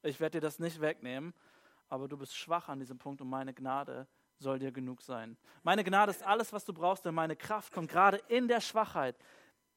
Ich 0.01 0.19
werde 0.19 0.37
dir 0.37 0.41
das 0.41 0.59
nicht 0.59 0.81
wegnehmen, 0.81 1.33
aber 1.89 2.07
du 2.07 2.17
bist 2.17 2.35
schwach 2.35 2.69
an 2.69 2.79
diesem 2.79 2.97
Punkt 2.97 3.21
und 3.21 3.29
meine 3.29 3.53
Gnade 3.53 4.07
soll 4.39 4.59
dir 4.59 4.71
genug 4.71 5.01
sein. 5.01 5.37
Meine 5.61 5.83
Gnade 5.83 6.11
ist 6.11 6.23
alles, 6.23 6.51
was 6.51 6.65
du 6.65 6.73
brauchst, 6.73 7.05
denn 7.05 7.15
meine 7.15 7.35
Kraft 7.35 7.71
kommt 7.71 7.89
gerade 7.89 8.17
in 8.27 8.47
der 8.47 8.61
Schwachheit, 8.61 9.15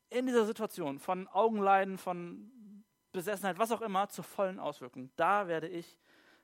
in 0.09 0.27
dieser 0.27 0.47
Situation 0.47 0.99
von 0.99 1.29
Augenleiden, 1.29 1.99
von 1.99 2.85
Besessenheit, 3.13 3.59
was 3.59 3.73
auch 3.73 3.83
immer, 3.83 4.09
zur 4.09 4.25
vollen 4.25 4.59
Auswirkung. 4.59 5.11
Da 5.17 5.47
werde 5.47 5.69
ich 5.69 5.99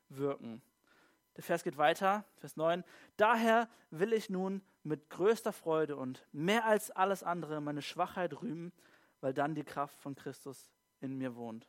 wirken. 0.09 0.63
Der 1.37 1.43
Vers 1.43 1.65
geht 1.65 1.79
weiter, 1.79 2.25
Vers 2.37 2.57
9. 2.57 2.85
Daher 3.17 3.69
will 3.91 4.13
ich 4.13 4.29
nun 4.29 4.63
mit 4.83 5.09
größter 5.11 5.53
Freude 5.53 5.97
und 5.97 6.27
mehr 6.33 6.65
als 6.67 6.91
alles 6.91 7.23
andere 7.23 7.61
meine 7.61 7.83
Schwachheit 7.83 8.41
rühmen, 8.43 8.73
weil 9.21 9.33
dann 9.33 9.55
die 9.55 9.65
Kraft 9.65 9.99
von 10.01 10.15
Christus 10.15 10.71
in 11.01 11.17
mir 11.17 11.37
wohnt. 11.37 11.67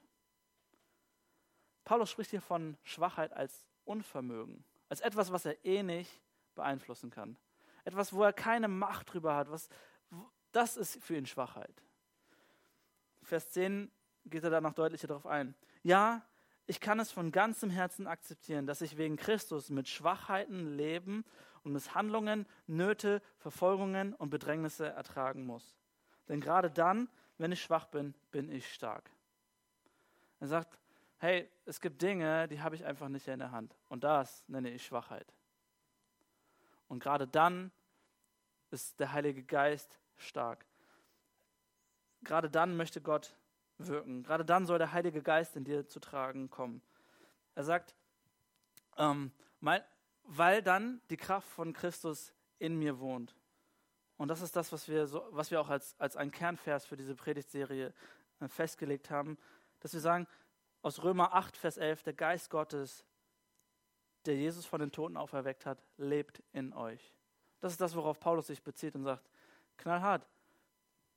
Paulus 1.86 2.10
spricht 2.10 2.32
hier 2.32 2.41
von 2.41 2.78
Schwachheit 2.84 3.34
als 3.34 3.67
Unvermögen, 3.86 4.63
als 4.89 5.02
etwas, 5.02 5.32
was 5.32 5.45
er 5.45 5.63
eh 5.65 5.84
nicht 5.84 6.21
beeinflussen 6.56 7.10
kann. 7.10 7.38
Etwas, 7.84 8.13
wo 8.13 8.23
er 8.23 8.34
keine 8.34 8.67
Macht 8.67 9.13
drüber 9.13 9.36
hat. 9.36 9.52
Was, 9.52 9.69
das 10.52 10.78
ist 10.78 11.04
für 11.04 11.17
ihn 11.17 11.26
Schwachheit. 11.26 11.84
Vers 13.21 13.49
10 13.52 13.91
geht 14.26 14.43
er 14.43 14.49
da 14.49 14.62
noch 14.62 14.73
deutlicher 14.73 15.08
darauf 15.08 15.26
ein. 15.26 15.56
Ja, 15.82 16.26
ich 16.65 16.80
kann 16.80 16.99
es 16.99 17.12
von 17.12 17.32
ganzem 17.32 17.69
Herzen 17.69 18.08
akzeptieren, 18.08 18.65
dass 18.65 18.82
ich 18.82 18.97
wegen 18.97 19.17
Christus 19.17 19.69
mit 19.69 19.88
Schwachheiten 19.89 20.78
leben 20.78 21.26
und 21.63 21.73
Misshandlungen, 21.73 22.45
Nöte, 22.67 23.21
Verfolgungen 23.38 24.13
und 24.13 24.30
Bedrängnisse 24.30 24.88
ertragen 24.88 25.45
muss. 25.45 25.76
Denn 26.30 26.39
gerade 26.39 26.71
dann, 26.71 27.10
wenn 27.38 27.52
ich 27.52 27.62
schwach 27.62 27.86
bin, 27.86 28.13
bin 28.32 28.49
ich 28.49 28.73
stark. 28.73 29.10
Er 30.39 30.47
sagt, 30.47 30.80
hey, 31.17 31.49
es 31.65 31.82
gibt 31.82 32.02
Dinge, 32.02 32.47
die 32.47 32.62
habe 32.62 32.76
ich 32.76 32.86
einfach 32.86 33.10
nicht 33.10 33.28
in 33.28 33.39
der 33.39 33.52
Hand. 33.52 33.76
Und 33.89 34.04
das 34.04 34.43
nenne 34.47 34.69
ich 34.69 34.86
Schwachheit. 34.86 35.34
Und 36.88 37.02
gerade 37.02 37.28
dann 37.28 37.71
ist 38.71 38.99
der 38.99 39.12
Heilige 39.12 39.43
Geist 39.43 39.97
stark. 40.17 40.65
Gerade 42.23 42.49
dann 42.49 42.78
möchte 42.78 43.02
Gott 43.02 43.36
wirken. 43.78 44.24
Gerade 44.24 44.46
dann 44.46 44.66
soll 44.66 44.78
der 44.78 44.92
Heilige 44.92 45.22
Geist 45.22 45.56
in 45.56 45.64
dir 45.64 45.88
zu 45.88 46.00
tragen 46.00 46.50
kommen. 46.50 46.82
Er 47.56 47.64
sagt, 47.64 47.96
ähm, 48.98 49.32
weil 50.24 50.62
dann 50.62 51.02
die 51.10 51.18
Kraft 51.18 51.48
von 51.48 51.74
Christus 51.74 52.34
in 52.60 52.78
mir 52.78 53.00
wohnt. 53.00 53.36
Und 54.18 54.28
das 54.28 54.42
ist 54.42 54.56
das, 54.56 54.72
was 54.72 54.88
wir, 54.88 55.08
so, 55.08 55.28
was 55.32 55.52
wir 55.52 55.60
auch 55.60 55.70
als, 55.70 55.96
als 56.00 56.16
ein 56.16 56.32
Kernvers 56.32 56.86
für 56.86 56.96
diese 56.96 57.16
Predigtserie 57.16 57.94
äh, 58.40 58.48
festgelegt 58.48 59.10
haben, 59.10 59.38
dass 59.80 59.94
wir 59.94 60.00
sagen, 60.00 60.28
aus 60.82 61.04
Römer 61.04 61.34
8, 61.34 61.58
Vers 61.58 61.78
11, 61.78 62.04
der 62.04 62.14
Geist 62.14 62.50
Gottes, 62.50 63.06
der 64.26 64.36
Jesus 64.36 64.66
von 64.66 64.80
den 64.80 64.92
Toten 64.92 65.18
auferweckt 65.18 65.66
hat, 65.66 65.84
lebt 65.98 66.44
in 66.52 66.74
euch. 66.74 67.14
Das 67.60 67.72
ist 67.72 67.82
das, 67.82 67.96
worauf 67.96 68.20
Paulus 68.20 68.48
sich 68.48 68.62
bezieht 68.62 68.96
und 68.96 69.04
sagt, 69.04 69.30
knallhart, 69.78 70.28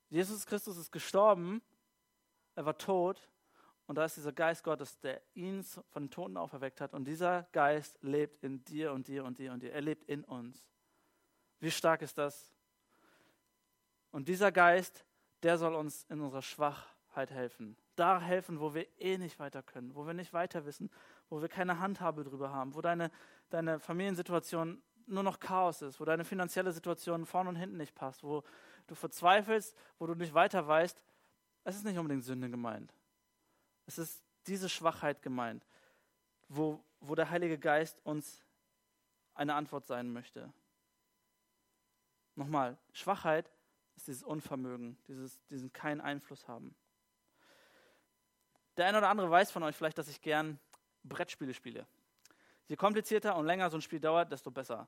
Jesus 0.09 0.45
Christus 0.45 0.77
ist 0.77 0.91
gestorben, 0.91 1.61
er 2.57 2.65
war 2.65 2.77
tot 2.77 3.29
und 3.85 3.95
da 3.95 4.05
ist 4.05 4.17
dieser 4.17 4.33
Geist 4.33 4.63
Gottes, 4.63 4.99
der 4.99 5.21
ihn 5.33 5.63
von 5.63 6.03
den 6.03 6.09
Toten 6.09 6.35
auferweckt 6.35 6.81
hat. 6.81 6.93
Und 6.93 7.05
dieser 7.05 7.43
Geist 7.53 7.97
lebt 8.01 8.43
in 8.43 8.65
dir 8.65 8.91
und 8.91 9.07
dir 9.07 9.23
und 9.23 9.37
dir 9.37 9.53
und 9.53 9.63
dir. 9.63 9.71
Er 9.71 9.81
lebt 9.81 10.03
in 10.09 10.25
uns. 10.25 10.67
Wie 11.59 11.71
stark 11.71 12.01
ist 12.01 12.17
das? 12.17 12.53
Und 14.11 14.27
dieser 14.27 14.51
Geist 14.51 15.05
der 15.43 15.57
soll 15.57 15.75
uns 15.75 16.05
in 16.09 16.21
unserer 16.21 16.41
Schwachheit 16.41 17.31
helfen. 17.31 17.77
Da 17.95 18.19
helfen, 18.19 18.59
wo 18.59 18.73
wir 18.73 18.87
eh 18.99 19.17
nicht 19.17 19.39
weiter 19.39 19.63
können, 19.63 19.95
wo 19.95 20.05
wir 20.05 20.13
nicht 20.13 20.33
weiter 20.33 20.65
wissen, 20.65 20.89
wo 21.29 21.41
wir 21.41 21.47
keine 21.47 21.79
Handhabe 21.79 22.23
drüber 22.23 22.51
haben, 22.51 22.75
wo 22.75 22.81
deine, 22.81 23.11
deine 23.49 23.79
Familiensituation 23.79 24.81
nur 25.05 25.23
noch 25.23 25.39
Chaos 25.39 25.81
ist, 25.81 25.99
wo 25.99 26.05
deine 26.05 26.25
finanzielle 26.25 26.71
Situation 26.71 27.25
vorne 27.25 27.49
und 27.49 27.55
hinten 27.55 27.77
nicht 27.77 27.95
passt, 27.95 28.23
wo 28.23 28.43
du 28.87 28.95
verzweifelst, 28.95 29.75
wo 29.99 30.07
du 30.07 30.15
nicht 30.15 30.33
weiter 30.33 30.67
weißt. 30.67 31.01
Es 31.67 31.75
ist 31.75 31.83
nicht 31.83 31.97
unbedingt 31.97 32.23
Sünde 32.23 32.49
gemeint. 32.49 32.93
Es 33.87 33.97
ist 33.97 34.23
diese 34.45 34.69
Schwachheit 34.69 35.21
gemeint, 35.21 35.67
wo, 36.47 36.81
wo 37.01 37.13
der 37.13 37.29
Heilige 37.29 37.59
Geist 37.59 37.99
uns 38.05 38.41
eine 39.33 39.53
Antwort 39.53 39.85
sein 39.85 40.13
möchte. 40.13 40.53
Nochmal, 42.35 42.77
Schwachheit 42.93 43.51
ist 43.97 44.07
dieses 44.07 44.23
Unvermögen, 44.23 44.97
dieses, 45.09 45.45
diesen 45.47 45.73
keinen 45.73 45.99
Einfluss 45.99 46.47
haben. 46.47 46.73
Der 48.77 48.85
eine 48.85 48.99
oder 48.99 49.09
andere 49.09 49.29
weiß 49.29 49.51
von 49.51 49.63
euch 49.63 49.75
vielleicht, 49.75 49.97
dass 49.97 50.07
ich 50.07 50.21
gern 50.21 50.61
Brettspiele 51.03 51.53
spiele. 51.53 51.85
Je 52.67 52.77
komplizierter 52.77 53.35
und 53.35 53.45
länger 53.45 53.69
so 53.69 53.77
ein 53.77 53.81
Spiel 53.81 53.99
dauert, 53.99 54.31
desto 54.31 54.51
besser. 54.51 54.87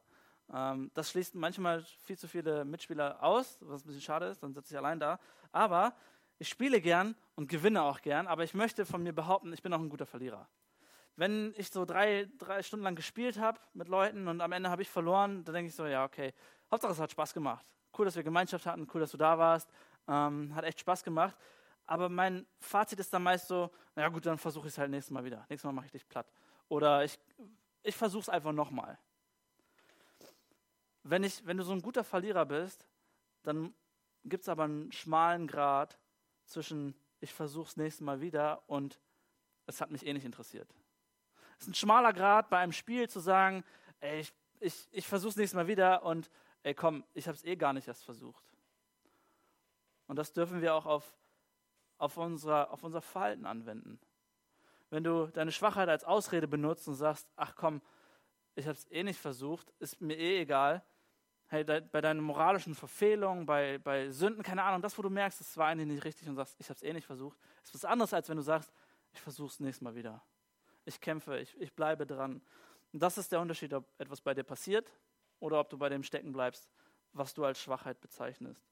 Ähm, 0.49 0.91
das 0.93 1.11
schließt 1.11 1.35
manchmal 1.35 1.83
viel 1.83 2.17
zu 2.17 2.29
viele 2.29 2.63
Mitspieler 2.63 3.21
aus, 3.21 3.57
was 3.59 3.83
ein 3.83 3.87
bisschen 3.87 4.01
schade 4.01 4.27
ist, 4.27 4.41
dann 4.41 4.53
sitze 4.53 4.73
ich 4.73 4.77
allein 4.77 4.97
da. 4.97 5.19
Aber 5.51 5.93
ich 6.39 6.47
spiele 6.47 6.81
gern 6.81 7.15
und 7.35 7.49
gewinne 7.49 7.83
auch 7.83 8.01
gern, 8.01 8.25
aber 8.25 8.43
ich 8.43 8.53
möchte 8.53 8.85
von 8.85 9.03
mir 9.03 9.13
behaupten, 9.13 9.53
ich 9.53 9.61
bin 9.61 9.73
auch 9.73 9.79
ein 9.79 9.89
guter 9.89 10.05
Verlierer. 10.05 10.47
Wenn 11.17 11.53
ich 11.57 11.69
so 11.69 11.83
drei, 11.83 12.29
drei 12.37 12.63
Stunden 12.63 12.85
lang 12.85 12.95
gespielt 12.95 13.37
habe 13.37 13.59
mit 13.73 13.89
Leuten 13.89 14.29
und 14.29 14.39
am 14.39 14.53
Ende 14.53 14.69
habe 14.69 14.81
ich 14.81 14.89
verloren, 14.89 15.43
dann 15.43 15.53
denke 15.53 15.67
ich 15.67 15.75
so, 15.75 15.85
ja, 15.85 16.05
okay, 16.05 16.33
Hauptsache 16.71 16.93
es 16.93 16.99
hat 16.99 17.11
Spaß 17.11 17.33
gemacht. 17.33 17.65
Cool, 17.97 18.05
dass 18.05 18.15
wir 18.15 18.23
Gemeinschaft 18.23 18.65
hatten, 18.65 18.87
cool, 18.93 19.01
dass 19.01 19.11
du 19.11 19.17
da 19.17 19.37
warst, 19.37 19.69
ähm, 20.07 20.55
hat 20.55 20.63
echt 20.63 20.79
Spaß 20.79 21.03
gemacht. 21.03 21.35
Aber 21.85 22.07
mein 22.07 22.45
Fazit 22.59 22.99
ist 22.99 23.11
dann 23.13 23.23
meist 23.23 23.49
so, 23.49 23.69
na 23.95 24.03
ja 24.03 24.09
gut, 24.09 24.25
dann 24.25 24.37
versuche 24.37 24.67
ich 24.67 24.73
es 24.73 24.77
halt 24.77 24.91
nächstes 24.91 25.11
Mal 25.11 25.25
wieder. 25.25 25.45
Nächstes 25.49 25.65
Mal 25.65 25.73
mache 25.73 25.87
ich 25.87 25.91
dich 25.91 26.07
platt. 26.07 26.31
Oder 26.69 27.03
ich, 27.03 27.19
ich 27.83 27.97
versuche 27.97 28.21
es 28.21 28.29
einfach 28.29 28.53
nochmal. 28.53 28.97
Wenn, 31.03 31.29
wenn 31.43 31.57
du 31.57 31.63
so 31.63 31.73
ein 31.73 31.81
guter 31.81 32.03
Verlierer 32.05 32.45
bist, 32.45 32.87
dann 33.43 33.73
gibt 34.23 34.43
es 34.43 34.49
aber 34.49 34.65
einen 34.65 34.91
schmalen 34.91 35.47
Grad 35.47 35.97
zwischen 36.49 36.95
ich 37.21 37.33
versuche 37.33 37.67
es 37.67 37.77
nächstes 37.77 38.01
Mal 38.01 38.21
wieder 38.21 38.63
und 38.67 38.99
es 39.65 39.81
hat 39.81 39.91
mich 39.91 40.05
eh 40.05 40.13
nicht 40.13 40.25
interessiert. 40.25 40.73
Es 41.57 41.63
ist 41.63 41.69
ein 41.69 41.75
schmaler 41.75 42.13
Grad 42.13 42.49
bei 42.49 42.57
einem 42.57 42.71
Spiel 42.71 43.09
zu 43.09 43.19
sagen, 43.19 43.63
ey, 43.99 44.21
ich, 44.21 44.33
ich, 44.59 44.87
ich 44.91 45.07
versuche 45.07 45.31
es 45.31 45.35
nächstes 45.35 45.55
Mal 45.55 45.67
wieder 45.67 46.03
und 46.03 46.29
ey 46.63 46.73
komm, 46.73 47.03
ich 47.13 47.27
habe 47.27 47.35
es 47.35 47.43
eh 47.43 47.55
gar 47.55 47.73
nicht 47.73 47.87
erst 47.87 48.03
versucht. 48.03 48.43
Und 50.07 50.15
das 50.15 50.33
dürfen 50.33 50.61
wir 50.61 50.73
auch 50.73 50.85
auf, 50.85 51.17
auf, 51.97 52.17
unser, 52.17 52.71
auf 52.71 52.83
unser 52.83 53.01
Verhalten 53.01 53.45
anwenden. 53.45 53.99
Wenn 54.89 55.03
du 55.03 55.27
deine 55.27 55.51
Schwachheit 55.51 55.87
als 55.87 56.03
Ausrede 56.03 56.47
benutzt 56.47 56.87
und 56.87 56.95
sagst, 56.95 57.27
ach 57.35 57.55
komm, 57.55 57.81
ich 58.55 58.65
habe 58.65 58.77
es 58.77 58.89
eh 58.89 59.03
nicht 59.03 59.19
versucht, 59.19 59.71
ist 59.79 60.01
mir 60.01 60.17
eh 60.17 60.41
egal. 60.41 60.83
Hey, 61.51 61.63
bei 61.63 62.01
deinen 62.01 62.21
moralischen 62.21 62.75
Verfehlungen, 62.75 63.47
bei, 63.47 63.79
bei 63.79 64.11
Sünden, 64.11 64.43
keine 64.43 64.61
Ahnung, 64.61 64.83
das, 64.83 64.95
wo 64.99 65.01
du 65.01 65.09
merkst, 65.09 65.41
es 65.41 65.57
war 65.57 65.67
eigentlich 65.67 65.87
nicht 65.87 66.03
richtig 66.05 66.29
und 66.29 66.35
sagst, 66.35 66.55
ich 66.59 66.69
habe 66.69 66.75
es 66.75 66.83
eh 66.83 66.93
nicht 66.93 67.07
versucht, 67.07 67.39
ist 67.63 67.73
was 67.73 67.85
anderes, 67.85 68.13
als 68.13 68.29
wenn 68.29 68.37
du 68.37 68.43
sagst, 68.43 68.71
ich 69.11 69.19
versuche 69.19 69.47
es 69.47 69.59
nächstes 69.59 69.81
Mal 69.81 69.95
wieder. 69.95 70.21
Ich 70.85 71.01
kämpfe, 71.01 71.39
ich, 71.39 71.59
ich 71.59 71.73
bleibe 71.73 72.05
dran. 72.05 72.43
Und 72.93 73.01
das 73.01 73.17
ist 73.17 73.31
der 73.31 73.39
Unterschied, 73.39 73.73
ob 73.73 73.91
etwas 73.97 74.21
bei 74.21 74.35
dir 74.35 74.43
passiert 74.43 74.93
oder 75.39 75.59
ob 75.59 75.71
du 75.71 75.77
bei 75.79 75.89
dem 75.89 76.03
stecken 76.03 76.31
bleibst, 76.31 76.69
was 77.13 77.33
du 77.33 77.43
als 77.43 77.59
Schwachheit 77.59 77.99
bezeichnest. 77.99 78.63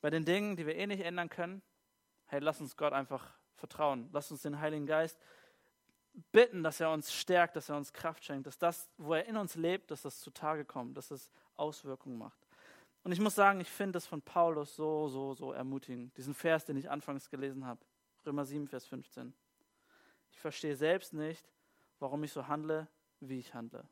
Bei 0.00 0.08
den 0.08 0.24
Dingen, 0.24 0.56
die 0.56 0.66
wir 0.66 0.76
eh 0.76 0.86
nicht 0.86 1.02
ändern 1.02 1.28
können, 1.28 1.60
hey, 2.24 2.40
lass 2.40 2.58
uns 2.62 2.74
Gott 2.74 2.94
einfach 2.94 3.38
vertrauen. 3.54 4.08
Lass 4.12 4.30
uns 4.30 4.40
den 4.42 4.60
Heiligen 4.60 4.86
Geist 4.86 5.18
bitten, 6.32 6.62
dass 6.62 6.80
er 6.80 6.90
uns 6.90 7.12
stärkt, 7.12 7.56
dass 7.56 7.68
er 7.68 7.76
uns 7.76 7.92
Kraft 7.92 8.24
schenkt, 8.24 8.46
dass 8.46 8.58
das, 8.58 8.88
wo 8.96 9.14
er 9.14 9.26
in 9.26 9.36
uns 9.36 9.54
lebt, 9.54 9.90
dass 9.90 10.02
das 10.02 10.20
zutage 10.20 10.64
kommt, 10.64 10.96
dass 10.96 11.10
es 11.10 11.30
Auswirkungen 11.56 12.18
macht. 12.18 12.38
Und 13.04 13.12
ich 13.12 13.20
muss 13.20 13.34
sagen, 13.34 13.60
ich 13.60 13.70
finde 13.70 13.92
das 13.92 14.06
von 14.06 14.20
Paulus 14.20 14.74
so, 14.74 15.08
so, 15.08 15.34
so 15.34 15.52
ermutigend. 15.52 16.16
Diesen 16.16 16.34
Vers, 16.34 16.64
den 16.64 16.76
ich 16.76 16.90
anfangs 16.90 17.30
gelesen 17.30 17.64
habe. 17.64 17.80
Römer 18.26 18.44
7, 18.44 18.68
Vers 18.68 18.86
15. 18.86 19.32
Ich 20.32 20.38
verstehe 20.38 20.76
selbst 20.76 21.14
nicht, 21.14 21.48
warum 22.00 22.22
ich 22.24 22.32
so 22.32 22.48
handle, 22.48 22.88
wie 23.20 23.38
ich 23.38 23.54
handle. 23.54 23.88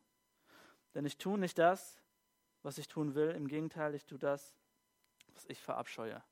Denn 0.94 1.06
ich 1.06 1.18
tue 1.18 1.38
nicht 1.38 1.58
das, 1.58 2.00
was 2.62 2.78
ich 2.78 2.88
tun 2.88 3.14
will. 3.14 3.30
Im 3.30 3.48
Gegenteil, 3.48 3.94
ich 3.94 4.04
tue 4.04 4.18
das, 4.18 4.54
was 5.34 5.44
ich 5.46 5.60
verabscheue. 5.60 6.22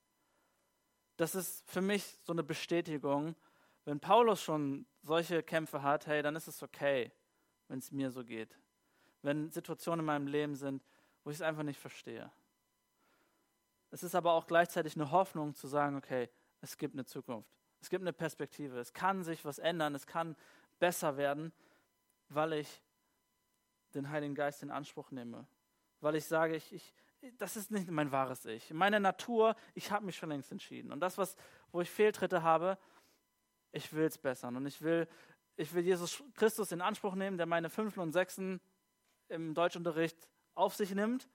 Das 1.17 1.35
ist 1.35 1.69
für 1.71 1.81
mich 1.81 2.19
so 2.23 2.33
eine 2.33 2.43
Bestätigung, 2.43 3.37
wenn 3.85 4.01
Paulus 4.01 4.43
schon 4.43 4.87
solche 5.05 5.43
Kämpfe 5.43 5.83
hat, 5.83 6.07
hey, 6.07 6.23
dann 6.23 6.35
ist 6.35 6.49
es 6.49 6.63
okay, 6.63 7.13
wenn 7.69 7.79
es 7.79 7.93
mir 7.93 8.11
so 8.11 8.25
geht. 8.25 8.59
Wenn 9.23 9.51
Situationen 9.51 10.01
in 10.01 10.07
meinem 10.07 10.27
Leben 10.27 10.57
sind, 10.57 10.83
wo 11.23 11.31
ich 11.31 11.37
es 11.37 11.43
einfach 11.43 11.63
nicht 11.63 11.79
verstehe. 11.79 12.31
Es 13.91 14.03
ist 14.03 14.15
aber 14.15 14.33
auch 14.33 14.47
gleichzeitig 14.47 14.97
eine 14.97 15.11
Hoffnung 15.11 15.55
zu 15.55 15.69
sagen, 15.69 15.97
okay, 15.97 16.29
es 16.61 16.77
gibt 16.77 16.95
eine 16.95 17.05
Zukunft. 17.05 17.49
Es 17.81 17.91
gibt 17.91 18.03
eine 18.03 18.13
Perspektive. 18.13 18.79
Es 18.81 18.93
kann 18.93 19.23
sich 19.23 19.45
was 19.45 19.59
ändern. 19.59 19.95
Es 19.95 20.07
kann 20.07 20.37
besser 20.79 21.17
werden, 21.17 21.53
weil 22.29 22.55
ich 22.55 22.83
den 23.95 24.09
Heiligen 24.11 24.35
Geist 24.35 24.63
in 24.63 24.71
Anspruch 24.71 25.11
nehme. 25.11 25.47
Weil 26.01 26.17
ich 26.17 26.25
sage, 26.25 26.57
ich, 26.57 26.73
ich, 26.73 26.95
das 27.39 27.57
ist 27.57 27.71
nicht 27.71 27.91
mein 27.91 28.11
wahres 28.11 28.45
Ich. 28.47 28.73
Meine 28.73 29.01
Natur, 29.01 29.55
ich 29.75 29.91
habe 29.91 30.07
mich 30.07 30.17
schon 30.17 30.31
längst 30.31 30.51
entschieden. 30.51 30.91
Und 30.93 31.01
das, 31.01 31.17
was, 31.17 31.37
wo 31.73 31.81
ich 31.81 31.91
Fehltritte 31.91 32.43
habe, 32.43 32.79
ich 33.75 33.93
will 33.93 34.05
es 34.05 34.19
bessern. 34.19 34.57
Und 34.57 34.67
ich 34.67 34.81
will, 34.83 35.09
ich 35.57 35.73
will 35.75 35.85
Jesus 35.85 36.23
Christus 36.35 36.73
in 36.73 36.81
Anspruch 36.81 37.15
nehmen, 37.15 37.37
der 37.37 37.47
meine 37.47 37.71
Fünften 37.71 38.01
und 38.01 38.13
Sechsten 38.13 38.61
im 39.29 39.55
Deutschunterricht 39.55 40.29
auf 40.55 40.75
sich 40.75 40.95
nimmt. 40.95 41.29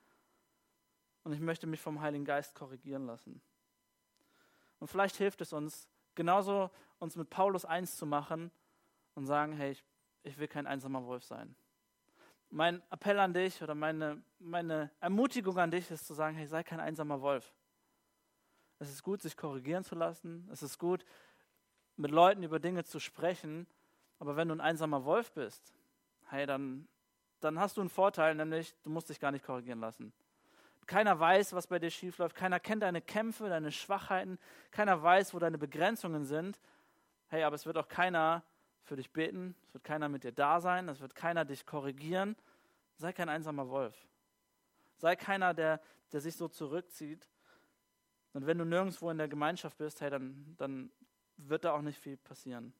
Und 1.23 1.33
ich 1.33 1.39
möchte 1.39 1.67
mich 1.67 1.81
vom 1.81 2.01
Heiligen 2.01 2.25
Geist 2.25 2.55
korrigieren 2.55 3.05
lassen. 3.05 3.41
Und 4.79 4.87
vielleicht 4.87 5.17
hilft 5.17 5.41
es 5.41 5.53
uns, 5.53 5.87
genauso 6.15 6.71
uns 6.99 7.15
mit 7.15 7.29
Paulus 7.29 7.65
eins 7.65 7.97
zu 7.97 8.05
machen 8.05 8.51
und 9.15 9.25
sagen, 9.25 9.53
hey, 9.53 9.71
ich, 9.71 9.83
ich 10.23 10.37
will 10.37 10.47
kein 10.47 10.65
einsamer 10.65 11.05
Wolf 11.05 11.23
sein 11.23 11.55
mein 12.49 12.81
Appell 12.89 13.19
an 13.19 13.33
dich 13.33 13.61
oder 13.61 13.75
meine, 13.75 14.21
meine 14.39 14.91
Ermutigung 14.99 15.57
an 15.57 15.71
dich 15.71 15.89
ist 15.91 16.07
zu 16.07 16.13
sagen, 16.13 16.35
hey, 16.35 16.47
sei 16.47 16.63
kein 16.63 16.79
einsamer 16.79 17.21
Wolf. 17.21 17.53
Es 18.79 18.89
ist 18.89 19.03
gut, 19.03 19.21
sich 19.21 19.35
korrigieren 19.35 19.83
zu 19.83 19.95
lassen. 19.95 20.47
Es 20.51 20.63
ist 20.63 20.77
gut, 20.77 21.05
mit 21.99 22.11
Leuten 22.11 22.43
über 22.43 22.59
Dinge 22.59 22.83
zu 22.85 22.99
sprechen. 22.99 23.67
Aber 24.19 24.35
wenn 24.35 24.47
du 24.47 24.55
ein 24.55 24.61
einsamer 24.61 25.05
Wolf 25.05 25.31
bist, 25.33 25.73
hey, 26.29 26.45
dann, 26.45 26.87
dann 27.41 27.59
hast 27.59 27.77
du 27.77 27.81
einen 27.81 27.89
Vorteil, 27.89 28.35
nämlich 28.35 28.73
du 28.83 28.89
musst 28.89 29.09
dich 29.09 29.19
gar 29.19 29.31
nicht 29.31 29.45
korrigieren 29.45 29.79
lassen. 29.79 30.13
Keiner 30.87 31.19
weiß, 31.19 31.53
was 31.53 31.67
bei 31.67 31.77
dir 31.77 31.91
schiefläuft. 31.91 32.35
Keiner 32.35 32.59
kennt 32.59 32.81
deine 32.81 32.99
Kämpfe, 32.99 33.47
deine 33.47 33.71
Schwachheiten. 33.71 34.39
Keiner 34.71 35.03
weiß, 35.03 35.35
wo 35.35 35.39
deine 35.39 35.59
Begrenzungen 35.59 36.25
sind. 36.25 36.59
Hey, 37.27 37.43
aber 37.43 37.55
es 37.55 37.67
wird 37.67 37.77
auch 37.77 37.87
keiner 37.87 38.43
für 38.81 38.95
dich 38.95 39.11
beten, 39.11 39.55
es 39.67 39.75
wird 39.75 39.83
keiner 39.83 40.09
mit 40.09 40.23
dir 40.23 40.31
da 40.31 40.59
sein, 40.59 40.89
es 40.89 40.99
wird 40.99 41.13
keiner 41.13 41.45
dich 41.45 41.67
korrigieren. 41.67 42.35
Sei 42.95 43.13
kein 43.13 43.29
einsamer 43.29 43.69
Wolf. 43.69 43.95
Sei 44.97 45.15
keiner, 45.15 45.53
der, 45.53 45.79
der 46.11 46.21
sich 46.21 46.35
so 46.35 46.47
zurückzieht. 46.47 47.29
Und 48.33 48.47
wenn 48.47 48.57
du 48.57 48.65
nirgendwo 48.65 49.11
in 49.11 49.19
der 49.19 49.27
Gemeinschaft 49.27 49.77
bist, 49.77 50.01
hey, 50.01 50.09
dann, 50.09 50.55
dann 50.57 50.91
wird 51.47 51.65
da 51.65 51.73
auch 51.73 51.81
nicht 51.81 51.99
viel 51.99 52.17
passieren. 52.17 52.73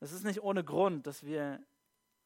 Es 0.00 0.12
ist 0.12 0.24
nicht 0.24 0.42
ohne 0.42 0.64
Grund, 0.64 1.06
dass 1.06 1.24
wir 1.24 1.62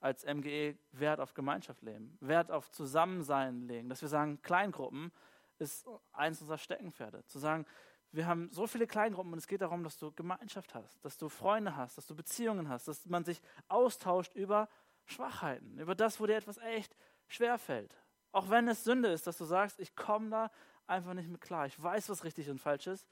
als 0.01 0.25
MGE 0.25 0.77
Wert 0.93 1.21
auf 1.21 1.35
Gemeinschaft 1.35 1.83
legen, 1.83 2.17
Wert 2.21 2.51
auf 2.51 2.71
Zusammensein 2.71 3.63
legen, 3.63 3.89
dass 3.89 4.03
wir 4.03 4.09
sagen, 4.09 4.41
Kleingruppen 4.43 5.11
ist 5.59 5.87
eins 6.13 6.41
unserer 6.41 6.59
Steckenpferde. 6.59 7.25
Zu 7.27 7.39
sagen, 7.39 7.65
wir 8.13 8.27
haben 8.27 8.49
so 8.53 8.67
viele 8.67 8.87
Kleingruppen 8.87 9.33
und 9.33 9.39
es 9.39 9.47
geht 9.47 9.61
darum, 9.61 9.83
dass 9.83 9.99
du 9.99 10.13
Gemeinschaft 10.13 10.75
hast, 10.75 11.05
dass 11.05 11.17
du 11.17 11.29
Freunde 11.29 11.75
hast, 11.77 11.99
dass 11.99 12.07
du 12.07 12.15
Beziehungen 12.15 12.69
hast, 12.69 12.87
dass 12.87 13.07
man 13.07 13.25
sich 13.25 13.41
austauscht 13.69 14.35
über 14.35 14.69
Schwachheiten, 15.05 15.79
über 15.79 15.95
das, 15.95 16.21
wo 16.21 16.27
dir 16.27 16.37
etwas 16.37 16.59
echt 16.59 16.95
schwer 17.27 17.59
fällt. 17.59 17.97
Auch 18.31 18.51
wenn 18.51 18.69
es 18.69 18.85
Sünde 18.85 19.09
ist, 19.09 19.27
dass 19.27 19.39
du 19.39 19.45
sagst, 19.45 19.81
ich 19.81 19.97
komme 19.97 20.31
da 20.31 20.51
einfach 20.87 21.15
nicht 21.15 21.29
mit 21.29 21.41
klar. 21.41 21.67
Ich 21.67 21.83
weiß, 21.83 22.09
was 22.09 22.25
richtig 22.25 22.51
und 22.51 22.61
falsch 22.61 22.87
ist, 22.87 23.07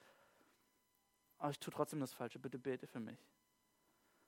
aber 1.42 1.50
ich 1.50 1.58
tue 1.58 1.72
trotzdem 1.72 1.98
das 1.98 2.12
Falsche. 2.12 2.38
Bitte 2.38 2.56
bete 2.56 2.86
für 2.86 3.00
mich. 3.00 3.18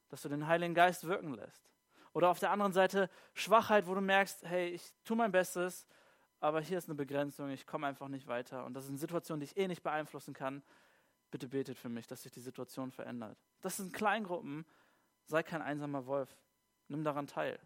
Dass 0.08 0.22
du 0.22 0.28
den 0.28 0.48
Heiligen 0.48 0.74
Geist 0.74 1.04
wirken 1.04 1.32
lässt. 1.34 1.70
Oder 2.12 2.28
auf 2.28 2.40
der 2.40 2.50
anderen 2.50 2.72
Seite 2.72 3.08
Schwachheit, 3.34 3.86
wo 3.86 3.94
du 3.94 4.00
merkst, 4.00 4.44
hey, 4.44 4.70
ich 4.70 4.92
tue 5.04 5.16
mein 5.16 5.30
Bestes, 5.30 5.86
aber 6.40 6.60
hier 6.60 6.76
ist 6.76 6.88
eine 6.88 6.96
Begrenzung, 6.96 7.50
ich 7.50 7.66
komme 7.66 7.86
einfach 7.86 8.08
nicht 8.08 8.26
weiter. 8.26 8.64
Und 8.64 8.74
das 8.74 8.86
sind 8.86 8.98
Situationen, 8.98 9.40
die 9.40 9.44
ich 9.44 9.56
eh 9.56 9.68
nicht 9.68 9.84
beeinflussen 9.84 10.34
kann. 10.34 10.62
Bitte 11.30 11.46
betet 11.46 11.78
für 11.78 11.88
mich, 11.88 12.06
dass 12.08 12.22
sich 12.22 12.32
die 12.32 12.40
Situation 12.40 12.90
verändert. 12.90 13.38
Das 13.60 13.76
sind 13.76 13.92
Kleingruppen. 13.92 14.64
Sei 15.24 15.42
kein 15.44 15.62
einsamer 15.62 16.06
Wolf. 16.06 16.36
Nimm 16.88 17.04
daran 17.04 17.28
teil. 17.28 17.58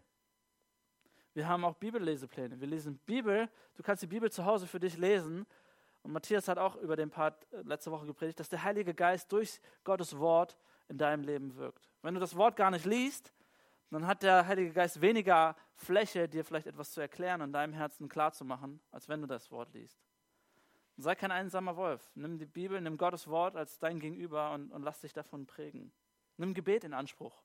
Wir 1.33 1.47
haben 1.47 1.65
auch 1.65 1.75
Bibellesepläne. 1.75 2.59
Wir 2.59 2.67
lesen 2.67 2.99
Bibel. 2.99 3.49
Du 3.75 3.83
kannst 3.83 4.03
die 4.03 4.07
Bibel 4.07 4.31
zu 4.31 4.45
Hause 4.45 4.67
für 4.67 4.79
dich 4.79 4.97
lesen. 4.97 5.47
Und 6.03 6.13
Matthias 6.13 6.47
hat 6.47 6.57
auch 6.57 6.75
über 6.77 6.95
den 6.95 7.09
Part 7.09 7.45
äh, 7.51 7.61
letzte 7.61 7.91
Woche 7.91 8.05
gepredigt, 8.05 8.39
dass 8.39 8.49
der 8.49 8.63
Heilige 8.63 8.93
Geist 8.93 9.31
durch 9.31 9.59
Gottes 9.83 10.17
Wort 10.17 10.57
in 10.87 10.97
deinem 10.97 11.23
Leben 11.23 11.55
wirkt. 11.55 11.89
Wenn 12.01 12.13
du 12.13 12.19
das 12.19 12.35
Wort 12.35 12.55
gar 12.55 12.71
nicht 12.71 12.85
liest, 12.85 13.33
dann 13.91 14.05
hat 14.05 14.23
der 14.23 14.47
Heilige 14.47 14.71
Geist 14.71 15.01
weniger 15.01 15.55
Fläche, 15.75 16.29
dir 16.29 16.45
vielleicht 16.45 16.67
etwas 16.67 16.91
zu 16.91 17.01
erklären 17.01 17.41
und 17.41 17.53
deinem 17.53 17.73
Herzen 17.73 18.07
klarzumachen, 18.07 18.79
als 18.91 19.09
wenn 19.09 19.21
du 19.21 19.27
das 19.27 19.51
Wort 19.51 19.73
liest. 19.73 19.99
sei 20.97 21.15
kein 21.15 21.31
einsamer 21.31 21.75
Wolf. 21.75 22.11
Nimm 22.15 22.37
die 22.37 22.45
Bibel, 22.45 22.79
nimm 22.81 22.97
Gottes 22.97 23.27
Wort 23.27 23.55
als 23.55 23.79
dein 23.79 23.99
Gegenüber 23.99 24.51
und, 24.51 24.71
und 24.71 24.83
lass 24.83 25.01
dich 25.01 25.13
davon 25.13 25.45
prägen. 25.45 25.91
Nimm 26.37 26.53
Gebet 26.53 26.83
in 26.83 26.93
Anspruch. 26.93 27.41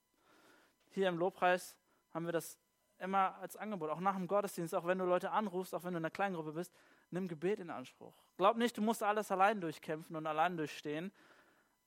Hier 0.90 1.08
im 1.08 1.18
Lobpreis 1.18 1.76
haben 2.12 2.26
wir 2.26 2.32
das 2.32 2.58
immer 2.98 3.36
als 3.36 3.56
Angebot, 3.56 3.90
auch 3.90 4.00
nach 4.00 4.16
dem 4.16 4.26
Gottesdienst, 4.26 4.74
auch 4.74 4.86
wenn 4.86 4.98
du 4.98 5.04
Leute 5.04 5.30
anrufst, 5.30 5.74
auch 5.74 5.84
wenn 5.84 5.92
du 5.92 5.98
in 5.98 6.04
einer 6.04 6.10
Kleingruppe 6.10 6.52
bist, 6.52 6.72
nimm 7.14 7.28
Gebet 7.28 7.60
in 7.60 7.70
Anspruch. 7.70 8.14
Glaub 8.36 8.56
nicht, 8.56 8.76
du 8.76 8.82
musst 8.82 9.02
alles 9.02 9.30
allein 9.30 9.60
durchkämpfen 9.60 10.14
und 10.16 10.26
allein 10.26 10.56
durchstehen. 10.56 11.12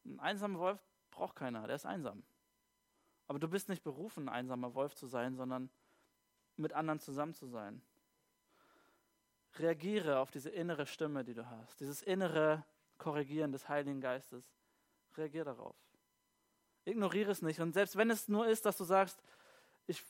Ein 0.05 0.19
einsamer 0.19 0.59
Wolf 0.59 0.79
braucht 1.11 1.35
keiner, 1.35 1.67
der 1.67 1.75
ist 1.75 1.85
einsam. 1.85 2.23
Aber 3.27 3.39
du 3.39 3.47
bist 3.47 3.69
nicht 3.69 3.83
berufen, 3.83 4.29
ein 4.29 4.35
einsamer 4.35 4.73
Wolf 4.73 4.95
zu 4.95 5.05
sein, 5.05 5.35
sondern 5.35 5.69
mit 6.55 6.73
anderen 6.73 6.99
zusammen 6.99 7.33
zu 7.33 7.45
sein. 7.47 7.81
Reagiere 9.55 10.19
auf 10.19 10.31
diese 10.31 10.49
innere 10.49 10.85
Stimme, 10.85 11.23
die 11.23 11.33
du 11.33 11.49
hast, 11.49 11.79
dieses 11.79 12.01
innere 12.01 12.63
Korrigieren 12.97 13.51
des 13.51 13.67
Heiligen 13.67 14.01
Geistes. 14.01 14.43
Reagiere 15.15 15.45
darauf. 15.45 15.75
Ignoriere 16.85 17.31
es 17.31 17.41
nicht. 17.41 17.59
Und 17.59 17.73
selbst 17.73 17.97
wenn 17.97 18.09
es 18.09 18.27
nur 18.27 18.47
ist, 18.47 18.65
dass 18.65 18.77
du 18.77 18.85
sagst, 18.85 19.21
ich, 19.87 20.03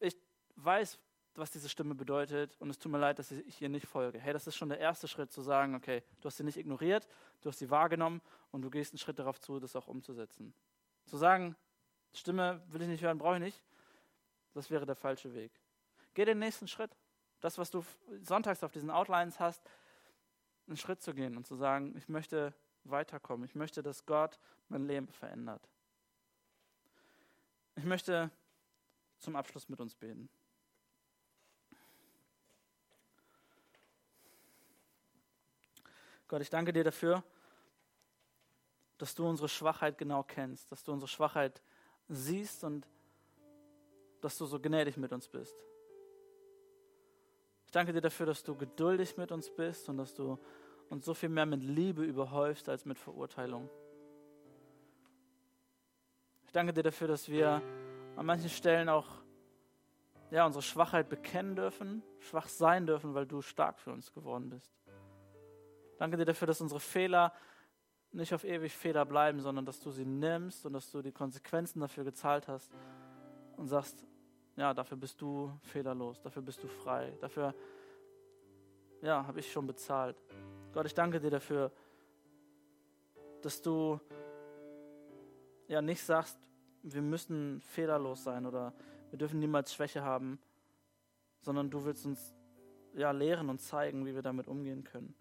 ich 0.00 0.16
weiß, 0.56 0.98
was 1.34 1.50
diese 1.50 1.68
Stimme 1.68 1.94
bedeutet 1.94 2.56
und 2.60 2.70
es 2.70 2.78
tut 2.78 2.92
mir 2.92 2.98
leid, 2.98 3.18
dass 3.18 3.30
ich 3.30 3.60
ihr 3.62 3.68
nicht 3.68 3.86
folge. 3.86 4.18
Hey, 4.18 4.32
das 4.32 4.46
ist 4.46 4.56
schon 4.56 4.68
der 4.68 4.78
erste 4.78 5.08
Schritt 5.08 5.32
zu 5.32 5.40
sagen, 5.42 5.74
okay, 5.74 6.02
du 6.20 6.26
hast 6.26 6.36
sie 6.36 6.44
nicht 6.44 6.58
ignoriert, 6.58 7.08
du 7.40 7.48
hast 7.48 7.58
sie 7.58 7.70
wahrgenommen 7.70 8.20
und 8.50 8.62
du 8.62 8.70
gehst 8.70 8.92
einen 8.92 8.98
Schritt 8.98 9.18
darauf 9.18 9.40
zu, 9.40 9.58
das 9.58 9.74
auch 9.76 9.88
umzusetzen. 9.88 10.54
Zu 11.06 11.16
sagen, 11.16 11.56
Stimme 12.12 12.62
will 12.68 12.82
ich 12.82 12.88
nicht 12.88 13.02
hören, 13.02 13.18
brauche 13.18 13.36
ich 13.36 13.40
nicht, 13.40 13.64
das 14.52 14.70
wäre 14.70 14.84
der 14.84 14.96
falsche 14.96 15.32
Weg. 15.34 15.52
Geh 16.14 16.24
den 16.24 16.38
nächsten 16.38 16.68
Schritt. 16.68 16.94
Das, 17.40 17.58
was 17.58 17.70
du 17.70 17.84
sonntags 18.20 18.62
auf 18.62 18.72
diesen 18.72 18.90
Outlines 18.90 19.40
hast, 19.40 19.62
einen 20.66 20.76
Schritt 20.76 21.02
zu 21.02 21.14
gehen 21.14 21.36
und 21.36 21.46
zu 21.46 21.56
sagen, 21.56 21.96
ich 21.96 22.08
möchte 22.08 22.54
weiterkommen. 22.84 23.44
Ich 23.44 23.54
möchte, 23.54 23.82
dass 23.82 24.06
Gott 24.06 24.38
mein 24.68 24.86
Leben 24.86 25.08
verändert. 25.08 25.68
Ich 27.76 27.84
möchte 27.84 28.30
zum 29.18 29.36
Abschluss 29.36 29.68
mit 29.68 29.80
uns 29.80 29.94
beten. 29.94 30.28
Gott, 36.32 36.40
ich 36.40 36.48
danke 36.48 36.72
dir 36.72 36.82
dafür, 36.82 37.22
dass 38.96 39.14
du 39.14 39.28
unsere 39.28 39.50
Schwachheit 39.50 39.98
genau 39.98 40.22
kennst, 40.22 40.72
dass 40.72 40.82
du 40.82 40.90
unsere 40.90 41.06
Schwachheit 41.06 41.60
siehst 42.08 42.64
und 42.64 42.88
dass 44.22 44.38
du 44.38 44.46
so 44.46 44.58
gnädig 44.58 44.96
mit 44.96 45.12
uns 45.12 45.28
bist. 45.28 45.62
Ich 47.66 47.70
danke 47.70 47.92
dir 47.92 48.00
dafür, 48.00 48.24
dass 48.24 48.42
du 48.42 48.56
geduldig 48.56 49.18
mit 49.18 49.30
uns 49.30 49.54
bist 49.54 49.90
und 49.90 49.98
dass 49.98 50.14
du 50.14 50.38
uns 50.88 51.04
so 51.04 51.12
viel 51.12 51.28
mehr 51.28 51.44
mit 51.44 51.62
Liebe 51.62 52.02
überhäufst 52.02 52.66
als 52.70 52.86
mit 52.86 52.98
Verurteilung. 52.98 53.68
Ich 56.46 56.52
danke 56.52 56.72
dir 56.72 56.82
dafür, 56.82 57.08
dass 57.08 57.28
wir 57.28 57.60
an 58.16 58.24
manchen 58.24 58.48
Stellen 58.48 58.88
auch 58.88 59.06
ja, 60.30 60.46
unsere 60.46 60.62
Schwachheit 60.62 61.10
bekennen 61.10 61.56
dürfen, 61.56 62.02
schwach 62.20 62.48
sein 62.48 62.86
dürfen, 62.86 63.12
weil 63.12 63.26
du 63.26 63.42
stark 63.42 63.78
für 63.78 63.92
uns 63.92 64.14
geworden 64.14 64.48
bist. 64.48 64.72
Danke 66.02 66.16
dir 66.16 66.24
dafür, 66.24 66.48
dass 66.48 66.60
unsere 66.60 66.80
Fehler 66.80 67.32
nicht 68.10 68.34
auf 68.34 68.42
ewig 68.42 68.74
Fehler 68.74 69.04
bleiben, 69.04 69.38
sondern 69.38 69.64
dass 69.64 69.78
du 69.78 69.92
sie 69.92 70.04
nimmst 70.04 70.66
und 70.66 70.72
dass 70.72 70.90
du 70.90 71.00
die 71.00 71.12
Konsequenzen 71.12 71.78
dafür 71.78 72.02
gezahlt 72.02 72.48
hast 72.48 72.72
und 73.56 73.68
sagst, 73.68 74.04
ja, 74.56 74.74
dafür 74.74 74.96
bist 74.96 75.20
du 75.20 75.56
fehlerlos, 75.62 76.20
dafür 76.20 76.42
bist 76.42 76.60
du 76.60 76.66
frei, 76.66 77.16
dafür, 77.20 77.54
ja, 79.00 79.24
habe 79.24 79.38
ich 79.38 79.52
schon 79.52 79.64
bezahlt. 79.64 80.20
Gott, 80.72 80.86
ich 80.86 80.94
danke 80.94 81.20
dir 81.20 81.30
dafür, 81.30 81.70
dass 83.40 83.62
du 83.62 84.00
ja 85.68 85.80
nicht 85.80 86.02
sagst, 86.02 86.36
wir 86.82 87.00
müssen 87.00 87.60
fehlerlos 87.60 88.24
sein 88.24 88.44
oder 88.44 88.74
wir 89.10 89.20
dürfen 89.20 89.38
niemals 89.38 89.72
Schwäche 89.72 90.02
haben, 90.02 90.40
sondern 91.42 91.70
du 91.70 91.84
willst 91.84 92.04
uns 92.06 92.34
ja 92.92 93.12
lehren 93.12 93.48
und 93.48 93.60
zeigen, 93.60 94.04
wie 94.04 94.16
wir 94.16 94.22
damit 94.22 94.48
umgehen 94.48 94.82
können. 94.82 95.14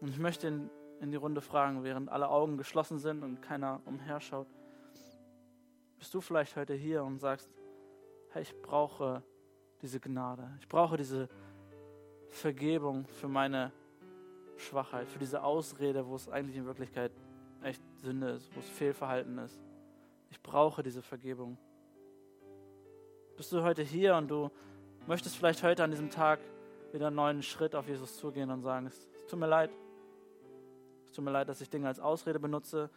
Und 0.00 0.08
ich 0.08 0.18
möchte 0.18 0.48
in, 0.48 0.70
in 1.00 1.10
die 1.10 1.16
Runde 1.16 1.40
fragen, 1.40 1.84
während 1.84 2.10
alle 2.10 2.28
Augen 2.28 2.56
geschlossen 2.56 2.98
sind 2.98 3.22
und 3.22 3.40
keiner 3.40 3.80
umherschaut. 3.84 4.46
Bist 5.98 6.12
du 6.12 6.20
vielleicht 6.20 6.56
heute 6.56 6.74
hier 6.74 7.04
und 7.04 7.18
sagst, 7.18 7.50
hey, 8.30 8.42
ich 8.42 8.54
brauche 8.62 9.22
diese 9.82 10.00
Gnade. 10.00 10.50
Ich 10.60 10.68
brauche 10.68 10.96
diese 10.96 11.28
Vergebung 12.28 13.06
für 13.06 13.28
meine 13.28 13.72
Schwachheit, 14.56 15.08
für 15.08 15.18
diese 15.18 15.42
Ausrede, 15.42 16.06
wo 16.06 16.14
es 16.14 16.28
eigentlich 16.28 16.56
in 16.56 16.66
Wirklichkeit 16.66 17.12
echt 17.62 17.82
Sünde 17.96 18.30
ist, 18.30 18.54
wo 18.54 18.60
es 18.60 18.68
Fehlverhalten 18.68 19.38
ist. 19.38 19.58
Ich 20.30 20.42
brauche 20.42 20.82
diese 20.82 21.02
Vergebung. 21.02 21.56
Bist 23.36 23.52
du 23.52 23.62
heute 23.62 23.82
hier 23.82 24.16
und 24.16 24.28
du 24.28 24.50
möchtest 25.06 25.36
vielleicht 25.36 25.62
heute 25.62 25.84
an 25.84 25.90
diesem 25.90 26.10
Tag 26.10 26.40
wieder 26.92 27.08
einen 27.08 27.16
neuen 27.16 27.42
Schritt 27.42 27.74
auf 27.74 27.86
Jesus 27.88 28.16
zugehen 28.16 28.50
und 28.50 28.62
sagen, 28.62 28.86
es, 28.86 29.08
es 29.14 29.26
tut 29.26 29.38
mir 29.38 29.46
leid, 29.46 29.70
tut 31.16 31.24
mir 31.24 31.30
leid, 31.30 31.48
dass 31.48 31.62
ich 31.62 31.70
Dinge 31.70 31.88
als 31.88 31.98
Ausrede 31.98 32.38
benutze. 32.38 32.90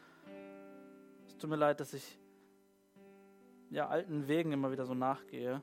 Es 1.27 1.37
tut 1.37 1.49
mir 1.49 1.55
leid, 1.55 1.79
dass 1.79 1.93
ich 1.93 2.19
ja, 3.69 3.87
alten 3.87 4.27
Wegen 4.27 4.51
immer 4.51 4.71
wieder 4.71 4.85
so 4.85 4.93
nachgehe. 4.93 5.61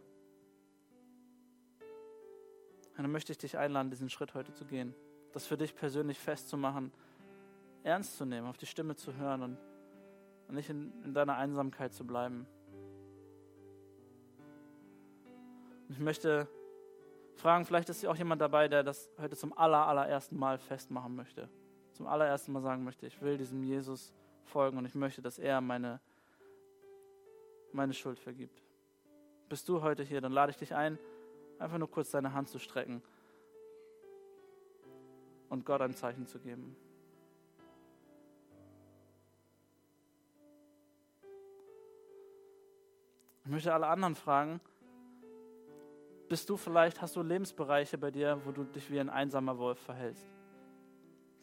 Und 2.96 3.02
dann 3.02 3.12
möchte 3.12 3.32
ich 3.32 3.38
dich 3.38 3.58
einladen, 3.58 3.90
diesen 3.90 4.08
Schritt 4.08 4.32
heute 4.34 4.54
zu 4.54 4.64
gehen. 4.64 4.94
Das 5.32 5.44
für 5.44 5.58
dich 5.58 5.74
persönlich 5.74 6.18
festzumachen, 6.18 6.92
ernst 7.82 8.16
zu 8.16 8.24
nehmen, 8.24 8.46
auf 8.46 8.56
die 8.56 8.64
Stimme 8.64 8.96
zu 8.96 9.14
hören 9.14 9.42
und, 9.42 9.58
nicht 10.48 10.70
in, 10.70 10.92
in 11.04 11.12
deiner 11.12 11.36
Einsamkeit 11.36 11.92
zu 11.92 12.06
bleiben. 12.06 12.46
Und 15.88 15.90
ich 15.90 15.98
möchte 15.98 16.48
fragen, 17.34 17.66
vielleicht 17.66 17.90
ist 17.90 18.06
auch 18.06 18.16
jemand 18.16 18.40
dabei, 18.40 18.68
der 18.68 18.82
das 18.82 19.10
heute 19.18 19.36
zum 19.36 19.52
aller, 19.58 19.86
allerersten 19.86 20.38
Mal 20.38 20.58
festmachen 20.58 21.16
möchte 21.16 21.50
zum 21.96 22.06
allerersten 22.06 22.52
Mal 22.52 22.60
sagen 22.60 22.84
möchte, 22.84 23.06
ich 23.06 23.20
will 23.22 23.38
diesem 23.38 23.62
Jesus 23.62 24.12
folgen 24.44 24.76
und 24.76 24.84
ich 24.84 24.94
möchte, 24.94 25.22
dass 25.22 25.38
er 25.38 25.60
meine, 25.60 26.00
meine 27.72 27.94
Schuld 27.94 28.18
vergibt. 28.18 28.62
Bist 29.48 29.68
du 29.68 29.80
heute 29.82 30.02
hier, 30.02 30.20
dann 30.20 30.32
lade 30.32 30.50
ich 30.50 30.58
dich 30.58 30.74
ein, 30.74 30.98
einfach 31.58 31.78
nur 31.78 31.90
kurz 31.90 32.10
deine 32.10 32.34
Hand 32.34 32.48
zu 32.48 32.58
strecken 32.58 33.02
und 35.48 35.64
Gott 35.64 35.80
ein 35.80 35.94
Zeichen 35.94 36.26
zu 36.26 36.38
geben. 36.38 36.76
Ich 43.44 43.50
möchte 43.50 43.72
alle 43.72 43.86
anderen 43.86 44.16
fragen, 44.16 44.60
bist 46.28 46.50
du 46.50 46.56
vielleicht, 46.56 47.00
hast 47.00 47.14
du 47.14 47.22
Lebensbereiche 47.22 47.96
bei 47.96 48.10
dir, 48.10 48.40
wo 48.44 48.50
du 48.50 48.64
dich 48.64 48.90
wie 48.90 48.98
ein 48.98 49.08
einsamer 49.08 49.56
Wolf 49.58 49.78
verhältst? 49.78 50.35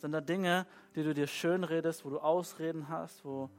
Sind 0.04 0.12
da 0.12 0.20
Dinge, 0.20 0.68
die 0.98 1.04
du 1.04 1.14
dir 1.14 1.28
schön 1.28 1.64
redest, 1.64 2.04
wo 2.04 2.10
du 2.10 2.20
Ausreden 2.20 2.90
hast, 2.90 3.24
wo 3.24 3.50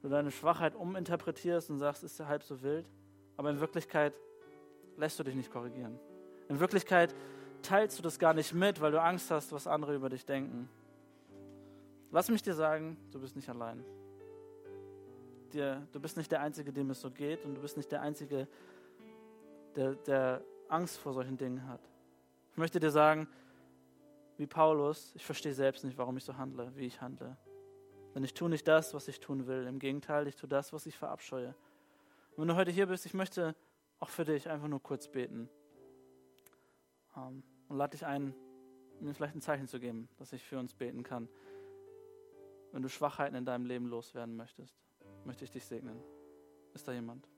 du 0.00 0.08
deine 0.08 0.30
Schwachheit 0.30 0.74
uminterpretierst 0.74 1.68
und 1.68 1.78
sagst, 1.78 2.02
ist 2.02 2.18
ja 2.18 2.26
halb 2.26 2.42
so 2.42 2.62
wild? 2.62 2.88
Aber 3.36 3.50
in 3.50 3.60
Wirklichkeit 3.60 4.14
lässt 4.96 5.18
du 5.18 5.24
dich 5.24 5.34
nicht 5.34 5.52
korrigieren. 5.52 6.00
In 6.48 6.58
Wirklichkeit 6.58 7.14
teilst 7.60 7.98
du 7.98 8.02
das 8.02 8.18
gar 8.18 8.32
nicht 8.32 8.54
mit, 8.54 8.80
weil 8.80 8.92
du 8.92 9.02
Angst 9.02 9.30
hast, 9.30 9.52
was 9.52 9.66
andere 9.66 9.94
über 9.94 10.08
dich 10.08 10.24
denken. 10.24 10.70
Lass 12.10 12.30
mich 12.30 12.40
dir 12.40 12.54
sagen, 12.54 12.96
du 13.12 13.20
bist 13.20 13.36
nicht 13.36 13.50
allein. 13.50 13.84
Dir, 15.52 15.86
du 15.92 16.00
bist 16.00 16.16
nicht 16.16 16.32
der 16.32 16.40
Einzige, 16.40 16.72
dem 16.72 16.88
es 16.88 17.02
so 17.02 17.10
geht 17.10 17.44
und 17.44 17.56
du 17.56 17.60
bist 17.60 17.76
nicht 17.76 17.92
der 17.92 18.00
Einzige, 18.00 18.48
der, 19.76 19.96
der 19.96 20.40
Angst 20.66 20.96
vor 20.96 21.12
solchen 21.12 21.36
Dingen 21.36 21.68
hat. 21.68 21.82
Ich 22.52 22.56
möchte 22.56 22.80
dir 22.80 22.90
sagen, 22.90 23.28
wie 24.36 24.46
Paulus, 24.46 25.12
ich 25.14 25.24
verstehe 25.24 25.54
selbst 25.54 25.84
nicht, 25.84 25.96
warum 25.96 26.16
ich 26.16 26.24
so 26.24 26.36
handle, 26.36 26.74
wie 26.76 26.86
ich 26.86 27.00
handle. 27.00 27.36
Denn 28.14 28.24
ich 28.24 28.34
tue 28.34 28.48
nicht 28.48 28.66
das, 28.66 28.94
was 28.94 29.08
ich 29.08 29.20
tun 29.20 29.46
will. 29.46 29.66
Im 29.66 29.78
Gegenteil, 29.78 30.26
ich 30.26 30.36
tue 30.36 30.48
das, 30.48 30.72
was 30.72 30.86
ich 30.86 30.96
verabscheue. 30.96 31.54
Und 32.36 32.42
wenn 32.42 32.48
du 32.48 32.56
heute 32.56 32.70
hier 32.70 32.86
bist, 32.86 33.06
ich 33.06 33.14
möchte 33.14 33.54
auch 33.98 34.08
für 34.08 34.24
dich 34.24 34.48
einfach 34.48 34.68
nur 34.68 34.82
kurz 34.82 35.08
beten. 35.08 35.48
Ähm, 37.16 37.42
und 37.68 37.76
lade 37.76 37.92
dich 37.92 38.06
ein, 38.06 38.34
mir 39.00 39.14
vielleicht 39.14 39.34
ein 39.34 39.40
Zeichen 39.40 39.66
zu 39.66 39.80
geben, 39.80 40.08
dass 40.16 40.32
ich 40.32 40.42
für 40.42 40.58
uns 40.58 40.74
beten 40.74 41.02
kann. 41.02 41.28
Wenn 42.72 42.82
du 42.82 42.88
Schwachheiten 42.88 43.36
in 43.36 43.44
deinem 43.44 43.66
Leben 43.66 43.86
loswerden 43.86 44.36
möchtest, 44.36 44.76
möchte 45.24 45.44
ich 45.44 45.50
dich 45.50 45.64
segnen. 45.64 46.00
Ist 46.72 46.86
da 46.86 46.92
jemand? 46.92 47.28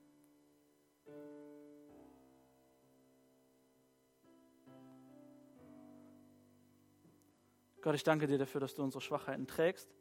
Gott, 7.87 7.95
ich 7.95 8.03
danke 8.03 8.27
dir 8.27 8.37
dafür, 8.37 8.59
dass 8.59 8.75
du 8.75 8.83
unsere 8.83 8.99
Schwachheiten 8.99 9.47
trägst, 9.47 9.95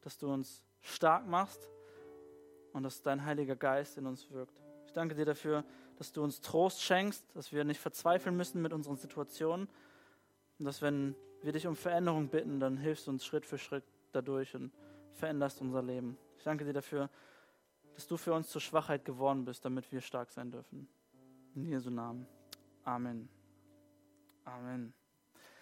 dass 0.00 0.18
du 0.18 0.28
uns 0.28 0.64
stark 0.80 1.24
machst 1.24 1.70
und 2.72 2.82
dass 2.82 3.00
dein 3.00 3.24
Heiliger 3.24 3.54
Geist 3.54 3.96
in 3.96 4.06
uns 4.06 4.28
wirkt. 4.32 4.60
Ich 4.86 4.92
danke 4.92 5.14
dir 5.14 5.24
dafür, 5.24 5.64
dass 5.98 6.12
du 6.12 6.24
uns 6.24 6.40
Trost 6.40 6.82
schenkst, 6.82 7.24
dass 7.36 7.52
wir 7.52 7.62
nicht 7.62 7.78
verzweifeln 7.78 8.36
müssen 8.36 8.60
mit 8.60 8.72
unseren 8.72 8.96
Situationen 8.96 9.68
und 10.58 10.64
dass 10.64 10.82
wenn 10.82 11.14
wir 11.40 11.52
dich 11.52 11.68
um 11.68 11.76
Veränderung 11.76 12.28
bitten, 12.28 12.58
dann 12.58 12.76
hilfst 12.76 13.06
du 13.06 13.12
uns 13.12 13.24
Schritt 13.24 13.46
für 13.46 13.56
Schritt 13.56 13.84
dadurch 14.10 14.56
und 14.56 14.72
veränderst 15.12 15.60
unser 15.60 15.80
Leben. 15.80 16.18
Ich 16.38 16.42
danke 16.42 16.64
dir 16.64 16.72
dafür, 16.72 17.08
dass 17.94 18.08
du 18.08 18.16
für 18.16 18.32
uns 18.32 18.48
zur 18.48 18.60
Schwachheit 18.60 19.04
geworden 19.04 19.44
bist, 19.44 19.64
damit 19.64 19.92
wir 19.92 20.00
stark 20.00 20.32
sein 20.32 20.50
dürfen. 20.50 20.88
In 21.54 21.66
Jesu 21.66 21.88
Namen. 21.88 22.26
Amen. 22.82 23.28
Amen. 24.44 24.97